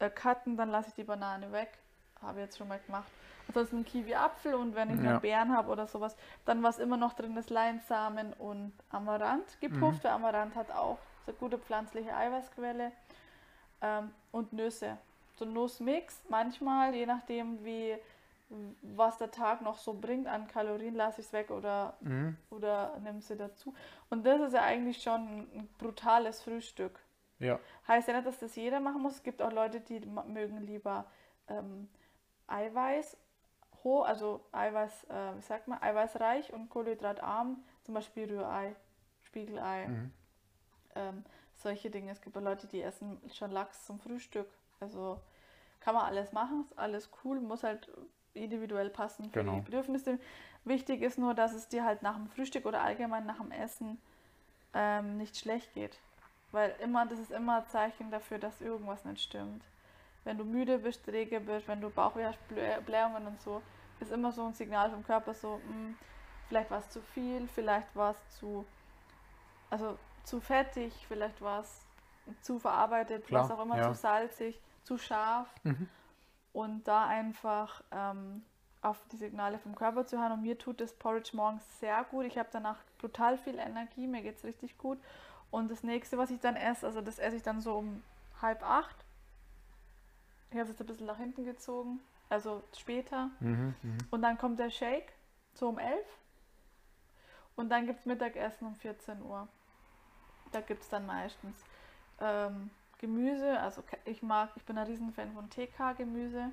äh, 0.00 0.10
cutten, 0.10 0.56
dann 0.56 0.70
lasse 0.70 0.88
ich 0.88 0.94
die 0.94 1.04
Banane 1.04 1.52
weg. 1.52 1.78
Habe 2.20 2.40
ich 2.40 2.46
jetzt 2.46 2.58
schon 2.58 2.66
mal 2.68 2.80
gemacht. 2.84 3.06
Ansonsten 3.46 3.84
Kiwi-Apfel 3.84 4.54
und 4.54 4.74
wenn 4.74 4.90
ich 4.90 5.00
Ja. 5.00 5.12
noch 5.14 5.20
Beeren 5.20 5.56
habe 5.56 5.70
oder 5.70 5.86
sowas, 5.86 6.16
dann 6.44 6.64
was 6.64 6.78
immer 6.78 6.96
noch 6.96 7.12
drin 7.14 7.36
ist, 7.36 7.48
Leinsamen 7.50 8.32
und 8.32 8.72
Amaranth 8.90 9.60
gepufft. 9.60 10.02
weil 10.02 10.10
Amaranth 10.10 10.56
hat 10.56 10.70
auch 10.72 10.98
so 11.26 11.32
gute 11.32 11.58
pflanzliche 11.58 12.12
Eiweißquelle. 12.14 12.90
Ähm, 13.82 14.10
und 14.32 14.52
Nüsse. 14.52 14.98
So 15.38 15.44
ein 15.44 15.52
Nussmix, 15.52 16.22
manchmal, 16.28 16.92
je 16.94 17.06
nachdem 17.06 17.64
wie 17.64 17.96
was 18.82 19.18
der 19.18 19.30
Tag 19.30 19.60
noch 19.62 19.78
so 19.78 19.94
bringt 19.94 20.26
an 20.28 20.46
Kalorien, 20.46 20.94
lasse 20.94 21.20
ich 21.20 21.26
es 21.26 21.32
weg 21.32 21.50
oder, 21.50 21.96
mhm. 22.00 22.36
oder 22.50 22.96
nimm 23.00 23.20
sie 23.20 23.36
dazu. 23.36 23.74
Und 24.08 24.24
das 24.24 24.40
ist 24.40 24.52
ja 24.54 24.62
eigentlich 24.62 25.02
schon 25.02 25.20
ein 25.54 25.68
brutales 25.78 26.42
Frühstück. 26.42 26.98
ja, 27.38 27.58
Heißt 27.88 28.06
ja 28.08 28.14
nicht, 28.14 28.26
dass 28.26 28.38
das 28.38 28.54
jeder 28.56 28.80
machen 28.80 29.02
muss. 29.02 29.14
Es 29.16 29.22
gibt 29.22 29.42
auch 29.42 29.52
Leute, 29.52 29.80
die 29.80 30.00
mögen 30.00 30.58
lieber 30.60 31.06
ähm, 31.48 31.88
Eiweiß 32.46 33.16
hoch, 33.82 34.04
also 34.06 34.44
Eiweiß, 34.52 35.04
äh, 35.10 35.36
wie 35.36 35.42
sagt 35.42 35.68
man, 35.68 35.82
eiweißreich 35.82 36.52
und 36.52 36.70
kohlenhydratarm, 36.70 37.62
zum 37.82 37.94
Beispiel 37.94 38.24
Rührei, 38.32 38.74
Spiegelei, 39.22 39.86
Mhm. 39.88 40.12
ähm, 40.94 41.24
solche 41.54 41.90
Dinge. 41.90 42.12
Es 42.12 42.20
gibt 42.20 42.36
auch 42.36 42.42
Leute, 42.42 42.66
die 42.68 42.80
essen 42.82 43.20
schon 43.32 43.50
Lachs 43.50 43.86
zum 43.86 43.98
Frühstück. 43.98 44.48
Also 44.80 45.20
kann 45.80 45.94
man 45.94 46.04
alles 46.04 46.32
machen, 46.32 46.62
ist 46.62 46.78
alles 46.78 47.10
cool, 47.24 47.40
muss 47.40 47.62
halt 47.64 47.90
individuell 48.36 48.90
passen 48.90 49.24
für 49.30 49.40
Genau. 49.40 49.54
die 49.56 49.60
Bedürfnisse. 49.62 50.18
Wichtig 50.64 51.02
ist 51.02 51.18
nur, 51.18 51.34
dass 51.34 51.52
es 51.54 51.68
dir 51.68 51.84
halt 51.84 52.02
nach 52.02 52.14
dem 52.16 52.28
Frühstück 52.28 52.66
oder 52.66 52.82
allgemein 52.82 53.26
nach 53.26 53.38
dem 53.38 53.50
Essen 53.50 53.98
ähm, 54.74 55.16
nicht 55.16 55.36
schlecht 55.36 55.72
geht. 55.74 55.98
Weil 56.52 56.74
immer, 56.80 57.06
das 57.06 57.18
ist 57.18 57.30
immer 57.32 57.58
ein 57.58 57.66
Zeichen 57.68 58.10
dafür, 58.10 58.38
dass 58.38 58.60
irgendwas 58.60 59.04
nicht 59.04 59.22
stimmt. 59.22 59.64
Wenn 60.24 60.38
du 60.38 60.44
müde 60.44 60.78
bist, 60.78 61.04
träge 61.04 61.40
bist, 61.40 61.68
wenn 61.68 61.80
du 61.80 61.90
Bauchweh 61.90 62.24
hast, 62.26 62.38
Blä- 62.50 62.80
Blähungen 62.80 63.26
und 63.26 63.40
so, 63.40 63.62
ist 64.00 64.12
immer 64.12 64.32
so 64.32 64.44
ein 64.46 64.54
Signal 64.54 64.90
vom 64.90 65.04
Körper 65.04 65.34
so, 65.34 65.60
hm, 65.66 65.96
vielleicht 66.48 66.70
war 66.70 66.78
es 66.78 66.90
zu 66.90 67.00
viel, 67.00 67.46
vielleicht 67.48 67.94
war 67.94 68.10
es 68.12 68.38
zu, 68.38 68.66
also 69.70 69.98
zu 70.24 70.40
fettig, 70.40 70.92
vielleicht 71.06 71.40
war 71.40 71.60
es 71.60 71.84
zu 72.42 72.58
verarbeitet, 72.58 73.24
Klar, 73.26 73.44
was 73.44 73.50
auch 73.50 73.62
immer, 73.62 73.76
ja. 73.78 73.92
zu 73.92 73.94
salzig, 73.94 74.60
zu 74.82 74.98
scharf. 74.98 75.48
Mhm. 75.62 75.88
Und 76.56 76.88
da 76.88 77.06
einfach 77.06 77.82
ähm, 77.90 78.42
auf 78.80 78.96
die 79.12 79.18
Signale 79.18 79.58
vom 79.58 79.74
Körper 79.74 80.06
zu 80.06 80.18
hören. 80.18 80.32
Und 80.32 80.42
mir 80.42 80.56
tut 80.56 80.80
das 80.80 80.94
Porridge 80.94 81.32
morgens 81.34 81.62
sehr 81.80 82.02
gut. 82.04 82.24
Ich 82.24 82.38
habe 82.38 82.48
danach 82.50 82.78
brutal 82.96 83.36
viel 83.36 83.58
Energie, 83.58 84.06
mir 84.06 84.22
geht 84.22 84.38
es 84.38 84.44
richtig 84.44 84.78
gut. 84.78 84.98
Und 85.50 85.70
das 85.70 85.82
nächste, 85.82 86.16
was 86.16 86.30
ich 86.30 86.40
dann 86.40 86.56
esse, 86.56 86.86
also 86.86 87.02
das 87.02 87.18
esse 87.18 87.36
ich 87.36 87.42
dann 87.42 87.60
so 87.60 87.76
um 87.76 88.02
halb 88.40 88.62
acht. 88.62 88.96
Ich 90.48 90.54
habe 90.54 90.62
es 90.62 90.70
jetzt 90.70 90.80
ein 90.80 90.86
bisschen 90.86 91.06
nach 91.06 91.18
hinten 91.18 91.44
gezogen, 91.44 92.00
also 92.30 92.62
später. 92.74 93.28
Mhm. 93.40 93.74
Mhm. 93.82 93.98
Und 94.10 94.22
dann 94.22 94.38
kommt 94.38 94.58
der 94.58 94.70
Shake, 94.70 95.12
so 95.52 95.68
um 95.68 95.78
11. 95.78 95.98
Und 97.54 97.68
dann 97.68 97.86
gibt 97.86 98.00
es 98.00 98.06
Mittagessen 98.06 98.66
um 98.66 98.76
14 98.76 99.20
Uhr. 99.20 99.46
Da 100.52 100.62
gibt 100.62 100.82
es 100.82 100.88
dann 100.88 101.04
meistens 101.04 101.54
ähm, 102.18 102.70
Gemüse. 102.98 103.58
Also 103.60 103.82
ich 104.04 104.22
mag, 104.22 104.50
ich 104.56 104.64
bin 104.64 104.78
ein 104.78 104.86
Riesenfan 104.86 105.32
von 105.32 105.48
TK-Gemüse. 105.50 106.50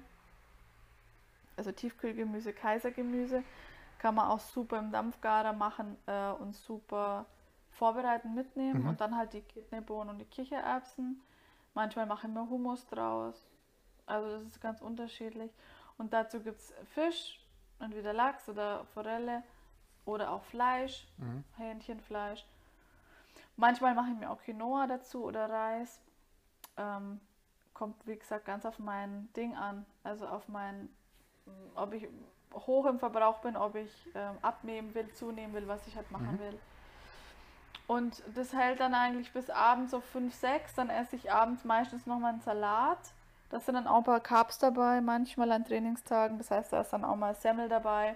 Also 1.55 1.71
Tiefkühlgemüse, 1.71 2.53
Kaisergemüse. 2.53 3.43
Kann 3.99 4.15
man 4.15 4.27
auch 4.27 4.39
super 4.39 4.79
im 4.79 4.91
Dampfgarer 4.91 5.53
machen 5.53 5.97
äh, 6.07 6.31
und 6.31 6.55
super 6.55 7.25
vorbereiten 7.71 8.33
mitnehmen. 8.33 8.83
Mhm. 8.83 8.89
Und 8.89 9.01
dann 9.01 9.15
halt 9.15 9.33
die 9.33 9.41
Kidneybohnen 9.41 10.09
und 10.09 10.19
die 10.19 10.25
Kichererbsen. 10.25 11.21
Manchmal 11.73 12.05
mache 12.05 12.27
ich 12.27 12.33
mir 12.33 12.49
Hummus 12.49 12.85
draus. 12.87 13.47
Also 14.05 14.37
das 14.37 14.43
ist 14.43 14.61
ganz 14.61 14.81
unterschiedlich. 14.81 15.51
Und 15.97 16.13
dazu 16.13 16.39
gibt 16.41 16.59
es 16.59 16.73
Fisch, 16.93 17.39
entweder 17.79 18.13
Lachs 18.13 18.49
oder 18.49 18.85
Forelle 18.93 19.43
oder 20.05 20.31
auch 20.31 20.43
Fleisch, 20.43 21.07
Mhm. 21.17 21.43
Hähnchenfleisch. 21.57 22.45
Manchmal 23.55 23.93
mache 23.93 24.11
ich 24.11 24.17
mir 24.17 24.29
auch 24.29 24.41
Quinoa 24.41 24.87
dazu 24.87 25.23
oder 25.23 25.49
Reis. 25.49 26.01
Ähm, 26.77 27.19
kommt, 27.73 27.95
wie 28.07 28.15
gesagt, 28.15 28.45
ganz 28.45 28.65
auf 28.65 28.79
mein 28.79 29.29
Ding 29.35 29.55
an. 29.55 29.85
Also 30.03 30.27
auf 30.27 30.47
mein, 30.47 30.89
ob 31.75 31.93
ich 31.93 32.07
hoch 32.53 32.85
im 32.85 32.99
Verbrauch 32.99 33.39
bin, 33.39 33.55
ob 33.57 33.75
ich 33.75 34.09
ähm, 34.15 34.37
abnehmen 34.41 34.93
will, 34.93 35.11
zunehmen 35.13 35.53
will, 35.53 35.67
was 35.67 35.85
ich 35.87 35.95
halt 35.95 36.09
machen 36.11 36.33
Mhm. 36.33 36.39
will. 36.39 36.59
Und 37.87 38.23
das 38.35 38.53
hält 38.53 38.79
dann 38.79 38.93
eigentlich 38.93 39.33
bis 39.33 39.49
abends 39.49 39.91
so 39.91 39.99
5, 39.99 40.33
6. 40.33 40.75
Dann 40.75 40.89
esse 40.89 41.15
ich 41.15 41.31
abends 41.31 41.63
meistens 41.65 42.05
nochmal 42.05 42.31
einen 42.33 42.41
Salat. 42.41 42.99
Da 43.49 43.59
sind 43.59 43.75
dann 43.75 43.87
auch 43.87 43.97
ein 43.97 44.03
paar 44.03 44.19
Carbs 44.19 44.57
dabei, 44.57 45.01
manchmal 45.01 45.51
an 45.51 45.65
Trainingstagen. 45.65 46.37
Das 46.37 46.49
heißt, 46.49 46.73
da 46.73 46.81
ist 46.81 46.93
dann 46.93 47.03
auch 47.05 47.15
mal 47.15 47.35
Semmel 47.35 47.69
dabei 47.69 48.15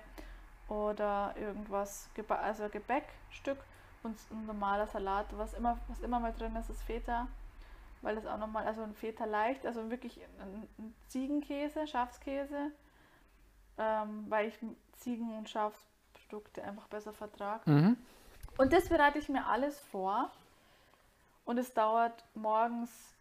oder 0.68 1.34
irgendwas, 1.38 2.10
also 2.30 2.70
Gebäckstück 2.70 3.58
und 4.04 4.18
ein 4.32 4.46
normaler 4.46 4.88
Salat. 4.88 5.26
Was 5.38 5.54
immer, 5.54 5.78
was 5.90 6.00
immer 6.02 6.20
mal 6.20 6.34
drin 6.34 6.56
ist, 6.56 6.70
ist 6.70 6.82
Feta, 6.84 7.28
weil 8.02 8.16
das 8.16 8.26
auch 8.26 8.38
nochmal, 8.38 8.66
also 8.66 8.82
ein 8.84 8.94
Feta 8.94 9.26
leicht, 9.26 9.66
also 9.66 9.90
wirklich 9.90 10.20
ein, 10.40 10.68
Ziegenkäse, 11.08 11.88
Schafskäse, 11.88 12.72
ähm, 13.78 14.26
weil 14.30 14.48
ich 14.48 14.60
Ziegen- 14.94 15.38
und 15.38 15.50
Schafsprodukte 15.50 16.64
einfach 16.64 16.88
besser 16.88 17.14
vertrage. 17.14 17.70
Mhm. 17.70 17.98
Und 18.58 18.74
das 18.74 18.90
bereite 18.90 19.20
ich 19.20 19.30
mir 19.30 19.46
alles 19.46 19.80
vor. 19.80 20.32
Und 21.46 21.58
es 21.58 21.74
dauert 21.74 22.26
morgens 22.34 23.16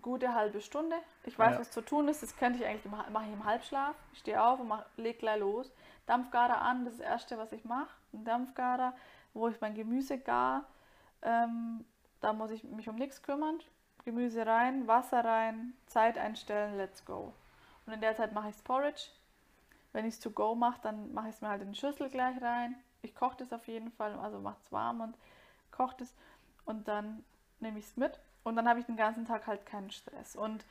gute 0.00 0.34
halbe 0.34 0.60
Stunde. 0.60 0.96
Ich 1.24 1.38
weiß, 1.38 1.54
Ja. 1.54 1.60
was 1.60 1.70
zu 1.70 1.80
tun 1.80 2.08
ist. 2.08 2.22
Das 2.22 2.36
könnte 2.36 2.58
ich 2.58 2.66
eigentlich 2.66 2.90
mache 2.92 3.26
ich 3.26 3.32
im 3.32 3.44
Halbschlaf. 3.44 3.96
Ich 4.12 4.20
stehe 4.20 4.42
auf 4.42 4.60
und 4.60 4.68
mach, 4.68 4.84
leg 4.96 5.18
gleich 5.18 5.40
los. 5.40 5.72
Dampfgarer 6.06 6.60
an, 6.60 6.84
das 6.84 6.94
ist 6.94 7.00
das 7.00 7.08
Erste, 7.08 7.38
was 7.38 7.52
ich 7.52 7.64
mache. 7.64 7.90
Ein 8.12 8.24
Dampfgarer, 8.24 8.94
wo 9.32 9.48
ich 9.48 9.60
mein 9.60 9.74
Gemüse 9.74 10.18
gar. 10.18 10.66
Ähm, 11.22 11.84
da 12.20 12.32
muss 12.32 12.50
ich 12.50 12.62
mich 12.64 12.88
um 12.88 12.96
nichts 12.96 13.22
kümmern. 13.22 13.58
Gemüse 14.04 14.46
rein, 14.46 14.86
Wasser 14.86 15.24
rein, 15.24 15.72
Zeit 15.86 16.18
einstellen, 16.18 16.76
let's 16.76 17.04
go. 17.04 17.32
Und 17.86 17.92
in 17.94 18.00
der 18.00 18.14
Zeit 18.16 18.32
mache 18.32 18.50
ich 18.50 18.64
Porridge. 18.64 19.08
Wenn 19.92 20.04
ich 20.06 20.14
es 20.14 20.20
to 20.20 20.30
go 20.30 20.54
mache, 20.54 20.80
dann 20.82 21.12
mache 21.14 21.28
ich 21.28 21.36
es 21.36 21.40
mir 21.40 21.48
halt 21.48 21.62
in 21.62 21.72
die 21.72 21.78
Schüssel 21.78 22.08
gleich 22.10 22.40
rein. 22.42 22.74
Ich 23.02 23.14
koche 23.14 23.36
das 23.38 23.52
auf 23.52 23.66
jeden 23.68 23.90
Fall, 23.92 24.12
also 24.18 24.40
mache 24.40 24.56
es 24.64 24.72
warm 24.72 25.00
und 25.00 25.14
koche 25.70 25.94
das. 25.98 26.12
Und 26.64 26.88
dann 26.88 27.22
nehme 27.60 27.78
ich 27.78 27.84
es 27.86 27.96
mit. 27.96 28.18
Und 28.42 28.56
dann 28.56 28.68
habe 28.68 28.80
ich 28.80 28.86
den 28.86 28.96
ganzen 28.96 29.24
Tag 29.24 29.46
halt 29.46 29.64
keinen 29.66 29.90
Stress. 29.90 30.34
Und 30.36 30.64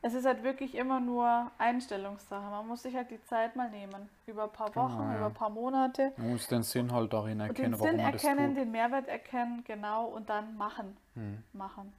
es 0.00 0.14
ist 0.14 0.24
halt 0.26 0.44
wirklich 0.44 0.74
immer 0.76 1.00
nur 1.00 1.50
Einstellungssache. 1.58 2.48
Man 2.50 2.68
muss 2.68 2.82
sich 2.82 2.94
halt 2.94 3.10
die 3.10 3.20
Zeit 3.24 3.56
mal 3.56 3.68
nehmen. 3.70 4.08
Über 4.26 4.44
ein 4.44 4.52
paar 4.52 4.74
Wochen, 4.76 4.96
Genau, 4.98 5.10
ja. 5.10 5.16
über 5.16 5.26
ein 5.26 5.34
paar 5.34 5.50
Monate. 5.50 6.12
Man 6.16 6.30
muss 6.30 6.46
den 6.46 6.62
Sinn 6.62 6.92
halt 6.92 7.12
darin 7.12 7.40
erkennen, 7.40 7.72
den 7.72 7.80
warum 7.80 7.86
Sinn 7.88 7.96
man 8.02 8.12
das 8.12 8.22
erkennen, 8.24 8.48
tut. 8.54 8.56
den 8.62 8.70
Mehrwert 8.70 9.08
erkennen, 9.08 9.64
genau. 9.64 10.06
Und 10.06 10.28
dann 10.30 10.56
machen. 10.56 10.96
Mhm. 11.16 11.42
Machen. 11.52 11.92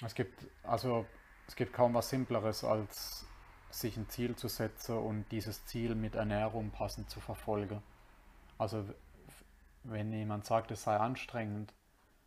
Es 0.00 0.14
gibt, 0.14 0.46
also 0.62 1.06
Es 1.46 1.56
gibt 1.56 1.72
kaum 1.74 1.94
was 1.94 2.08
Simpleres, 2.08 2.64
als 2.64 3.26
sich 3.70 3.96
ein 3.96 4.08
Ziel 4.08 4.36
zu 4.36 4.48
setzen 4.48 4.96
und 4.96 5.24
dieses 5.30 5.66
Ziel 5.66 5.94
mit 5.94 6.14
Ernährung 6.14 6.70
passend 6.70 7.10
zu 7.10 7.20
verfolgen. 7.20 7.82
Also 8.58 8.84
wenn 9.84 10.12
jemand 10.12 10.46
sagt, 10.46 10.70
es 10.70 10.84
sei 10.84 10.96
anstrengend, 10.96 11.72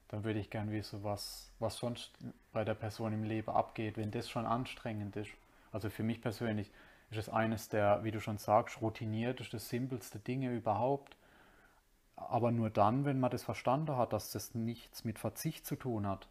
dann 0.10 0.24
würde 0.24 0.40
ich 0.40 0.50
gern 0.50 0.72
wissen, 0.72 1.04
was, 1.04 1.52
was 1.60 1.78
sonst 1.78 2.12
bei 2.52 2.64
der 2.64 2.76
Person 2.76 3.14
im 3.14 3.24
Leben 3.24 3.50
abgeht, 3.50 3.98
wenn 3.98 4.12
das 4.12 4.30
schon 4.30 4.46
anstrengend 4.46 5.16
ist. 5.16 5.32
Also 5.72 5.90
für 5.90 6.04
mich 6.04 6.22
persönlich 6.22 6.72
ist 7.10 7.18
es 7.18 7.30
eines 7.30 7.70
der, 7.70 8.04
wie 8.04 8.12
du 8.12 8.20
schon 8.20 8.38
sagst, 8.38 8.82
routinierteste, 8.82 9.60
simpelste 9.60 10.20
Dinge 10.20 10.54
überhaupt. 10.54 11.16
Aber 12.16 12.52
nur 12.52 12.70
dann, 12.70 13.06
wenn 13.06 13.20
man 13.20 13.32
das 13.32 13.44
verstanden 13.44 13.98
hat, 13.98 14.14
dass 14.14 14.32
das 14.32 14.54
nichts 14.56 15.04
mit 15.04 15.20
Verzicht 15.20 15.66
zu 15.66 15.76
tun 15.76 16.08
hat. 16.08 16.28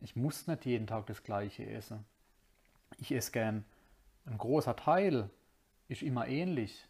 Ich 0.00 0.16
muss 0.16 0.46
nicht 0.46 0.64
jeden 0.64 0.86
Tag 0.86 1.06
das 1.06 1.22
Gleiche 1.22 1.68
essen. 1.68 2.04
Ich 2.98 3.12
esse 3.12 3.32
gern. 3.32 3.64
Ein 4.26 4.38
großer 4.38 4.76
Teil 4.76 5.30
ist 5.88 6.02
immer 6.02 6.28
ähnlich. 6.28 6.86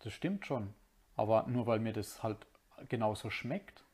Das 0.00 0.12
stimmt 0.12 0.46
schon. 0.46 0.72
Aber 1.16 1.46
nur 1.48 1.66
weil 1.66 1.80
mir 1.80 1.92
das 1.92 2.22
halt 2.22 2.46
genauso 2.88 3.30
schmeckt. 3.30 3.84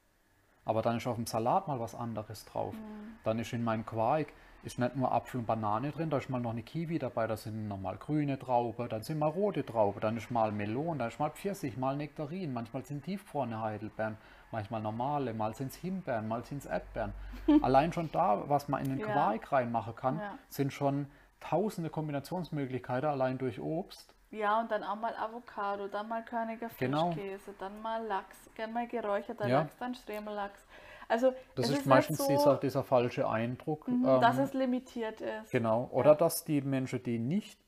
Aber 0.65 0.83
dann 0.83 0.97
ist 0.97 1.07
auf 1.07 1.17
dem 1.17 1.27
Salat 1.27 1.69
mal 1.69 1.81
was 1.81 1.95
anderes 1.95 2.45
drauf. 2.45 2.75
Mhm. 2.75 3.17
Dann 3.25 3.39
ist 3.39 3.53
in 3.53 3.65
meinem 3.65 3.87
Quark 3.87 4.33
ist 4.63 4.79
nicht 4.79 4.97
nur 4.97 5.11
Apfel 5.11 5.41
und 5.41 5.47
Banane 5.47 5.91
drin, 5.91 6.11
da 6.11 6.19
ist 6.19 6.31
mal 6.31 6.41
noch 6.41 6.53
eine 6.53 6.63
Kiwi 6.63 6.99
dabei, 6.99 7.27
da 7.27 7.37
sind 7.37 7.69
nochmal 7.69 7.97
grüne 7.97 8.39
Traube, 8.39 8.89
dann 8.89 9.03
sind 9.03 9.19
mal 9.19 9.29
rote 9.29 9.67
Traube, 9.67 10.01
dann 10.01 10.17
ist 10.17 10.31
mal 10.31 10.53
Melon, 10.53 10.99
dann 10.99 11.09
ist 11.09 11.19
mal 11.19 11.31
Pfirsich, 11.31 11.77
mal 11.77 11.97
Nektarin, 11.97 12.53
manchmal 12.53 12.85
sind 12.85 13.05
tiefgefrorene 13.05 13.61
Heidelbeeren, 13.61 14.17
manchmal 14.53 14.81
normale, 14.81 15.35
mal 15.35 15.55
sind 15.55 15.73
es 15.73 15.77
Himbeeren, 15.77 16.29
mal 16.29 16.45
sind 16.45 16.59
es 16.59 16.67
Erdbeeren. 16.67 17.13
Allein 17.63 17.93
schon 17.93 18.11
da, 18.13 18.49
was 18.49 18.69
man 18.69 18.85
in 18.85 18.91
den 18.91 19.01
ja. 19.01 19.07
Quark 19.07 19.51
reinmachen 19.51 19.97
kann, 19.97 20.19
ja. 20.19 20.39
sind 20.49 20.73
schon 20.73 21.07
tausende 21.41 21.91
Kombinationsmöglichkeiten 21.91 23.09
allein 23.09 23.39
durch 23.39 23.61
Obst. 23.61 24.15
Ja, 24.31 24.61
und 24.61 24.71
dann 24.71 24.83
auch 24.83 24.97
mal 24.97 25.15
Avocado, 25.17 25.89
dann 25.89 26.09
mal 26.09 26.25
körniger 26.25 26.71
genau. 26.79 27.13
Frischkäse, 27.13 27.47
genau. 27.47 27.57
dann 27.59 27.83
mal 27.83 28.07
Lachs, 28.07 28.49
gern 28.55 28.73
mal 28.73 28.87
geräucherter 28.87 29.47
ja. 29.47 29.61
Lachs, 29.61 29.77
dann 29.79 29.95
Stremellachs. 29.95 30.65
Also 31.09 31.33
das 31.55 31.71
ist, 31.71 31.79
ist 31.79 31.87
meistens 31.87 32.19
so, 32.19 32.29
dieser, 32.29 32.57
dieser 32.57 32.85
falsche 32.85 33.29
Eindruck. 33.29 33.89
Mhm, 33.89 34.05
ähm, 34.07 34.21
dass 34.21 34.39
es 34.39 34.55
limitiert 34.55 35.21
ist. 35.21 35.51
Genau. 35.51 35.89
Oder 35.93 36.11
ja. 36.13 36.17
dass 36.17 36.45
die 36.45 36.61
Menschen, 36.61 37.03
die 37.03 37.19
nicht 37.19 37.59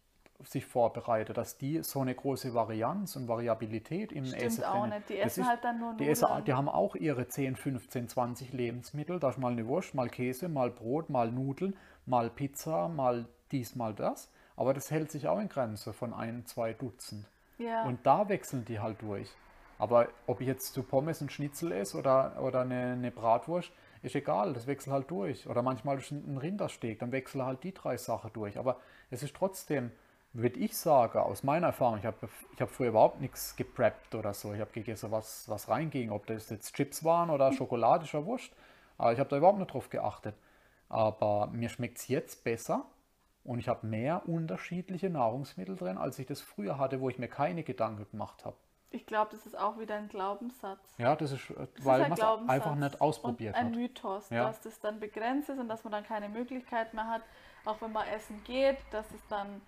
sich 0.42 0.66
vorbereiten, 0.66 1.33
dass 1.33 1.57
die 1.57 1.83
so 1.83 2.01
eine 2.01 2.14
große 2.14 2.55
Varianz 2.55 3.16
und 3.16 3.29
Variabilität 3.29 4.12
im 4.12 4.25
Stimmt 4.25 4.42
Essen 4.42 4.64
auch 4.64 4.87
nicht. 4.87 5.09
Die 5.09 5.18
essen 5.18 5.42
ist, 5.42 5.49
halt 5.49 5.64
dann 5.64 5.79
nur 5.79 5.94
die, 5.94 6.09
essen, 6.09 6.29
die 6.47 6.53
haben 6.53 6.68
auch 6.68 6.97
ihre 6.97 7.29
10, 7.29 7.57
15, 7.57 8.09
20 8.09 8.53
Lebensmittel. 8.53 9.18
Da 9.18 9.31
ist 9.31 9.38
mal 9.38 9.53
eine 9.53 9.66
Wurst, 9.66 9.94
mal 9.94 10.09
Käse, 10.09 10.49
mal 10.49 10.70
Brot, 10.70 11.09
mal 11.09 11.31
Nudeln, 11.31 11.77
mal 12.07 12.31
Pizza, 12.31 12.88
mal 12.88 13.27
dies, 13.53 13.77
mal 13.77 13.94
das. 13.94 14.31
Aber 14.57 14.75
das 14.75 14.90
hält 14.90 15.11
sich 15.11 15.29
auch 15.29 15.38
in 15.38 15.49
Grenze 15.49 15.92
von 15.92 16.12
ein, 16.12 16.47
zwei 16.47 16.73
Dutzend. 16.73 17.27
Ja. 17.59 17.85
Und 17.85 18.05
da 18.05 18.29
wechseln 18.29 18.64
die 18.64 18.81
halt 18.81 19.01
durch. 19.03 19.31
Aber 19.79 20.09
ob 20.27 20.41
ich 20.41 20.47
jetzt 20.47 20.75
zu 20.75 20.83
Pommes 20.83 21.21
ein 21.21 21.31
Schnitzel 21.31 21.73
esse 21.73 21.99
oder, 21.99 22.41
oder 22.41 22.61
eine, 22.61 22.93
eine 22.93 23.11
Bratwurst, 23.11 23.73
ist 24.03 24.15
egal, 24.15 24.53
das 24.53 24.67
wechselt 24.67 24.93
halt 24.93 25.11
durch. 25.11 25.49
Oder 25.49 25.63
manchmal 25.63 25.99
ist 25.99 26.11
ein 26.11 26.39
Rindersteak, 26.39 26.99
dann 26.99 27.13
wechseln 27.13 27.45
halt 27.45 27.65
die 27.65 27.73
drei 27.73 27.97
Sachen 27.97 28.33
durch. 28.33 28.59
Aber 28.59 28.79
es 29.11 29.23
ist 29.23 29.35
trotzdem, 29.35 29.91
würde 30.33 30.61
ich 30.61 30.77
sagen, 30.77 31.19
aus 31.19 31.43
meiner 31.43 31.69
Erfahrung, 31.69 31.99
ich 31.99 32.05
habe 32.05 32.29
ich 32.53 32.61
hab 32.61 32.71
früher 32.71 32.89
überhaupt 32.89 33.21
nichts 33.21 33.57
gepreppt 33.57 34.15
oder 34.15 34.35
so. 34.35 34.53
Ich 34.53 34.61
habe 34.61 34.71
gegessen, 34.73 35.11
was, 35.11 35.49
was 35.49 35.69
reinging, 35.69 36.11
ob 36.11 36.27
das 36.27 36.51
jetzt 36.51 36.75
Chips 36.75 37.03
waren 37.03 37.31
oder 37.31 37.53
Schokolade, 37.53 38.05
ist 38.05 38.15
wurscht. 38.15 38.53
Aber 38.99 39.13
ich 39.13 39.19
habe 39.19 39.31
da 39.31 39.39
überhaupt 39.39 39.59
nicht 39.59 39.73
drauf 39.73 39.89
geachtet. 39.91 40.35
Aber 40.89 41.49
mir 41.49 41.69
schmeckt 41.69 41.99
es 41.99 42.09
jetzt 42.09 42.45
besser 42.45 42.85
und 43.43 43.59
ich 43.59 43.69
habe 43.69 43.87
mehr 43.87 44.29
unterschiedliche 44.29 45.11
Nahrungsmittel 45.11 45.77
drin, 45.77 45.99
als 45.99 46.19
ich 46.19 46.27
das 46.27 46.41
früher 46.41 46.79
hatte, 46.79 47.01
wo 47.01 47.09
ich 47.09 47.19
mir 47.19 47.29
keine 47.29 47.63
Gedanken 47.63 48.07
gemacht 48.11 48.45
habe. 48.45 48.57
Ich 48.94 49.07
glaube, 49.07 49.33
das 49.33 49.44
ist 49.44 49.59
auch 49.59 49.78
wieder 49.78 49.96
ein 49.96 50.09
Glaubenssatz. 50.09 50.94
Ja, 50.98 51.16
das 51.16 51.33
ist, 51.33 51.50
äh, 51.50 51.66
das 51.74 51.85
weil 51.85 52.09
man 52.09 52.12
es 52.12 52.20
einfach 52.22 52.76
nicht 52.76 53.00
ausprobiert 53.00 53.54
und 53.54 53.61
ein 53.61 53.66
hat. 53.66 53.72
Ein 53.72 53.78
Mythos, 53.78 54.30
ja. 54.30 54.44
dass 54.44 54.61
das 54.61 54.78
dann 54.78 55.00
begrenzt 55.00 55.48
ist 55.48 55.59
und 55.59 55.68
dass 55.68 55.83
man 55.83 55.92
dann 55.92 56.04
keine 56.04 56.28
Möglichkeit 56.28 56.94
mehr 56.94 57.09
hat, 57.09 57.22
auch 57.64 57.80
wenn 57.80 57.92
man 57.92 58.07
essen 58.09 58.40
geht, 58.44 58.78
dass 58.92 59.11
es 59.11 59.20
dann 59.28 59.61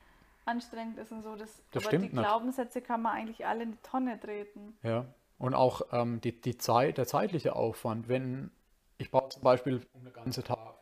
anstrengend 0.44 0.98
ist 0.98 1.10
und 1.10 1.22
so. 1.22 1.34
Das, 1.34 1.62
das 1.72 1.86
aber 1.86 1.98
die 1.98 2.08
Glaubenssätze 2.08 2.80
kann 2.80 3.02
man 3.02 3.16
eigentlich 3.16 3.44
alle 3.46 3.64
in 3.64 3.72
die 3.72 3.82
Tonne 3.82 4.20
treten. 4.20 4.78
Ja, 4.82 5.06
und 5.38 5.54
auch 5.54 5.82
ähm, 5.92 6.20
die, 6.20 6.40
die 6.40 6.56
Zeit, 6.56 6.98
der 6.98 7.06
zeitliche 7.06 7.56
Aufwand, 7.56 8.08
wenn 8.08 8.50
ich 8.98 9.10
brauche 9.10 9.30
zum 9.30 9.42
Beispiel 9.42 9.80
um 9.92 10.00
eine 10.00 10.10
ganze 10.10 10.42
Tag 10.42 10.76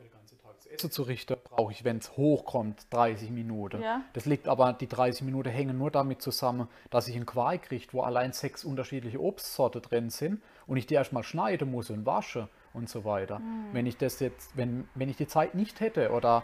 Essen 0.74 0.90
zu 0.90 1.03
richten, 1.03 1.37
brauche 1.42 1.72
ich, 1.72 1.85
wenn 1.85 1.98
es 1.98 2.16
hochkommt, 2.16 2.87
30 2.90 3.31
Minuten. 3.31 3.83
Ja. 3.83 4.03
Das 4.12 4.27
liegt 4.27 4.48
aber, 4.48 4.72
die 4.72 4.88
30 4.88 5.22
Minuten 5.22 5.48
hängen 5.48 5.79
nur 5.79 5.90
damit 5.90 6.20
zusammen, 6.20 6.68
dass 6.90 7.09
ich 7.09 7.16
einen 7.16 7.27
Quark 7.27 7.62
kriege, 7.62 7.87
wo 7.92 8.03
allein 8.03 8.33
sechs 8.33 8.64
unterschiedliche 8.64 9.20
Obstsorte 9.20 9.81
drin 9.81 10.11
sind 10.11 10.42
und 10.66 10.77
ich 10.77 10.87
die 10.87 10.94
erstmal 10.94 11.22
schneiden 11.22 11.70
muss 11.70 11.90
und 11.90 12.07
wasche 12.07 12.48
und 12.72 12.88
so 12.88 13.05
weiter. 13.05 13.38
Mhm. 13.38 13.68
Wenn 13.72 13.87
ich 13.87 13.96
das 13.96 14.20
jetzt, 14.20 14.57
wenn, 14.57 14.88
wenn 14.94 15.09
ich 15.09 15.16
die 15.16 15.27
Zeit 15.27 15.55
nicht 15.55 15.81
hätte 15.81 16.11
oder 16.11 16.42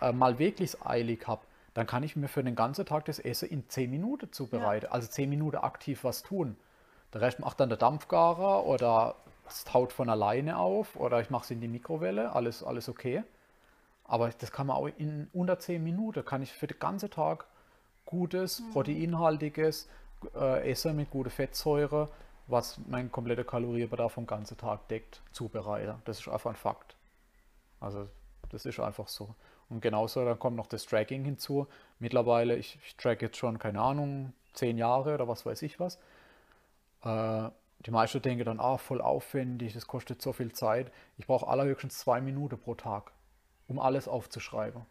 äh, 0.00 0.12
mal 0.12 0.38
wirklich 0.38 0.80
eilig 0.84 1.26
habe, 1.26 1.42
dann 1.74 1.86
kann 1.86 2.04
ich 2.04 2.14
mir 2.14 2.28
für 2.28 2.44
den 2.44 2.54
ganzen 2.54 2.86
Tag 2.86 3.04
das 3.06 3.18
Essen 3.18 3.48
in 3.48 3.68
10 3.68 3.90
Minuten 3.90 4.32
zubereiten. 4.32 4.86
Ja. 4.86 4.92
Also 4.92 5.08
10 5.08 5.28
Minuten 5.28 5.56
aktiv 5.56 6.04
was 6.04 6.22
tun. 6.22 6.56
Der 7.12 7.20
Rest 7.20 7.40
macht 7.40 7.58
dann 7.58 7.68
der 7.68 7.78
Dampfgarer 7.78 8.64
oder 8.64 9.16
es 9.46 9.64
taut 9.64 9.92
von 9.92 10.08
alleine 10.08 10.58
auf 10.58 10.96
oder 10.96 11.20
ich 11.20 11.30
mache 11.30 11.44
es 11.44 11.50
in 11.50 11.60
die 11.60 11.68
Mikrowelle, 11.68 12.32
alles, 12.32 12.62
alles 12.62 12.88
okay. 12.88 13.22
Aber 14.04 14.28
das 14.28 14.52
kann 14.52 14.66
man 14.66 14.76
auch 14.76 14.86
in 14.86 15.28
unter 15.32 15.58
10 15.58 15.82
Minuten, 15.82 16.24
kann 16.24 16.42
ich 16.42 16.52
für 16.52 16.66
den 16.66 16.78
ganzen 16.78 17.10
Tag 17.10 17.46
gutes, 18.04 18.60
mhm. 18.60 18.72
proteinhaltiges 18.72 19.88
äh, 20.34 20.70
Essen 20.70 20.96
mit 20.96 21.10
guter 21.10 21.30
Fettsäure, 21.30 22.08
was 22.46 22.78
meinen 22.86 23.10
kompletten 23.10 23.46
Kalorienbedarf 23.46 24.12
vom 24.12 24.26
ganzen 24.26 24.58
Tag 24.58 24.88
deckt, 24.88 25.22
zubereiten. 25.32 25.94
Das 26.04 26.20
ist 26.20 26.28
einfach 26.28 26.50
ein 26.50 26.56
Fakt. 26.56 26.96
Also 27.80 28.08
das 28.50 28.66
ist 28.66 28.78
einfach 28.80 29.08
so. 29.08 29.34
Und 29.70 29.80
genauso, 29.80 30.24
dann 30.24 30.38
kommt 30.38 30.56
noch 30.56 30.66
das 30.66 30.84
Tracking 30.84 31.24
hinzu. 31.24 31.66
Mittlerweile, 31.98 32.56
ich, 32.56 32.78
ich 32.86 32.96
track 32.96 33.22
jetzt 33.22 33.38
schon, 33.38 33.58
keine 33.58 33.80
Ahnung, 33.80 34.32
10 34.52 34.76
Jahre 34.76 35.14
oder 35.14 35.26
was 35.26 35.46
weiß 35.46 35.62
ich 35.62 35.80
was. 35.80 35.98
Äh, 37.02 37.48
die 37.86 37.90
meisten 37.90 38.22
denken 38.22 38.44
dann, 38.44 38.60
ah, 38.60 38.78
voll 38.78 39.00
aufwendig, 39.00 39.74
das 39.74 39.86
kostet 39.86 40.22
so 40.22 40.32
viel 40.32 40.52
Zeit. 40.52 40.90
Ich 41.18 41.26
brauche 41.26 41.46
allerhöchstens 41.46 41.98
zwei 41.98 42.20
Minuten 42.20 42.58
pro 42.58 42.74
Tag 42.74 43.12
um 43.68 43.78
alles 43.78 44.08
aufzuschreiben. 44.08 44.82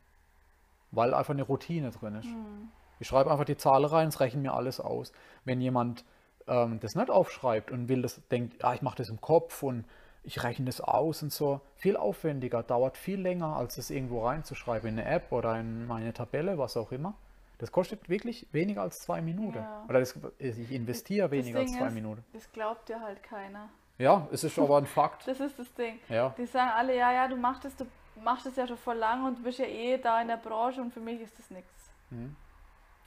Weil 0.92 1.14
einfach 1.14 1.34
eine 1.34 1.44
Routine 1.44 1.92
drin 1.92 2.16
ist. 2.16 2.26
Mhm. 2.26 2.70
Ich 3.00 3.08
schreibe 3.08 3.32
einfach 3.32 3.46
die 3.46 3.58
Zahl 3.58 3.86
rein, 3.86 4.08
es 4.08 4.20
rechnet 4.20 4.44
mir 4.44 4.54
alles 4.54 4.80
aus. 4.80 5.12
Wenn 5.44 5.60
jemand 5.62 6.06
ähm, 6.48 6.80
das 6.80 6.96
nicht 6.96 7.10
aufschreibt 7.10 7.72
und 7.72 7.90
will 7.90 8.02
das, 8.02 8.22
denkt, 8.30 8.64
ah, 8.64 8.74
ich 8.74 8.82
mache 8.82 8.98
das 8.98 9.10
im 9.10 9.20
Kopf 9.22 9.64
und 9.64 9.86
ich 10.24 10.44
rechne 10.44 10.66
das 10.66 10.80
aus 10.80 11.22
und 11.22 11.34
so, 11.34 11.62
viel 11.76 11.98
aufwendiger, 11.98 12.64
dauert 12.64 12.98
viel 12.98 13.20
länger, 13.20 13.58
als 13.58 13.76
das 13.76 13.90
irgendwo 13.90 14.26
reinzuschreiben 14.26 14.90
in 14.90 15.00
eine 15.00 15.10
App 15.10 15.32
oder 15.32 15.60
in 15.60 15.86
meine 15.86 16.14
Tabelle, 16.14 16.58
was 16.58 16.78
auch 16.78 16.92
immer. 16.92 17.16
Das 17.64 17.72
kostet 17.72 18.10
wirklich 18.10 18.46
weniger 18.52 18.82
als 18.82 19.00
zwei 19.00 19.22
Minuten. 19.22 19.60
Ja. 19.60 19.86
Oder 19.88 20.02
das, 20.02 20.20
ich 20.38 20.70
investiere 20.70 21.32
weniger 21.32 21.60
als 21.60 21.72
zwei 21.72 21.88
ist, 21.88 21.94
Minuten. 21.94 22.22
Das 22.34 22.52
glaubt 22.52 22.90
dir 22.90 23.00
halt 23.00 23.24
keiner. 23.24 23.70
Ja, 23.98 24.28
es 24.34 24.44
ist 24.44 24.60
aber 24.60 24.80
ein 24.80 24.86
Fakt. 24.86 25.26
das 25.30 25.40
ist 25.40 25.58
das 25.58 25.74
Ding. 25.76 25.98
Ja. 26.10 26.36
Die 26.38 26.46
sagen 26.46 26.72
alle, 26.76 26.94
ja, 26.94 27.14
ja, 27.14 27.26
du 27.26 27.38
machst 27.38 27.64
es, 27.64 27.74
du 27.78 27.86
machst 28.22 28.46
das 28.46 28.58
ja 28.58 28.68
schon 28.68 28.76
vor 28.76 28.96
lang 28.96 29.24
und 29.24 29.42
bist 29.42 29.60
ja 29.60 29.66
eh 29.66 29.98
da 29.98 30.22
in 30.22 30.28
der 30.28 30.36
Branche 30.36 30.82
und 30.82 30.94
für 30.94 31.00
mich 31.00 31.22
ist 31.22 31.40
das 31.40 31.50
nichts. 31.52 31.90
Mhm. 32.10 32.36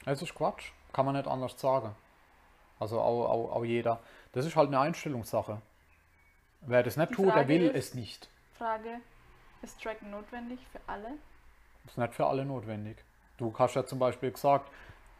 Es 0.06 0.22
ist 0.22 0.34
Quatsch, 0.34 0.72
kann 0.90 1.04
man 1.04 1.16
nicht 1.16 1.28
anders 1.28 1.60
sagen. 1.60 1.94
Also 2.80 2.98
auch, 2.98 3.28
auch, 3.28 3.56
auch 3.56 3.64
jeder. 3.66 4.00
Das 4.32 4.46
ist 4.46 4.56
halt 4.56 4.68
eine 4.68 4.80
Einstellungssache. 4.80 5.60
Wer 6.62 6.82
das 6.82 6.96
nicht 6.96 7.10
Die 7.10 7.14
tut, 7.14 7.34
der 7.34 7.46
will 7.46 7.66
ist, 7.66 7.88
es 7.88 7.94
nicht. 7.94 8.30
Frage, 8.54 9.00
ist 9.60 9.82
Tracken 9.82 10.10
notwendig 10.10 10.60
für 10.72 10.80
alle? 10.86 11.18
Ist 11.84 11.98
nicht 11.98 12.14
für 12.14 12.26
alle 12.26 12.46
notwendig. 12.46 13.04
Du 13.36 13.52
hast 13.58 13.74
ja 13.74 13.84
zum 13.84 13.98
Beispiel 13.98 14.30
gesagt, 14.30 14.70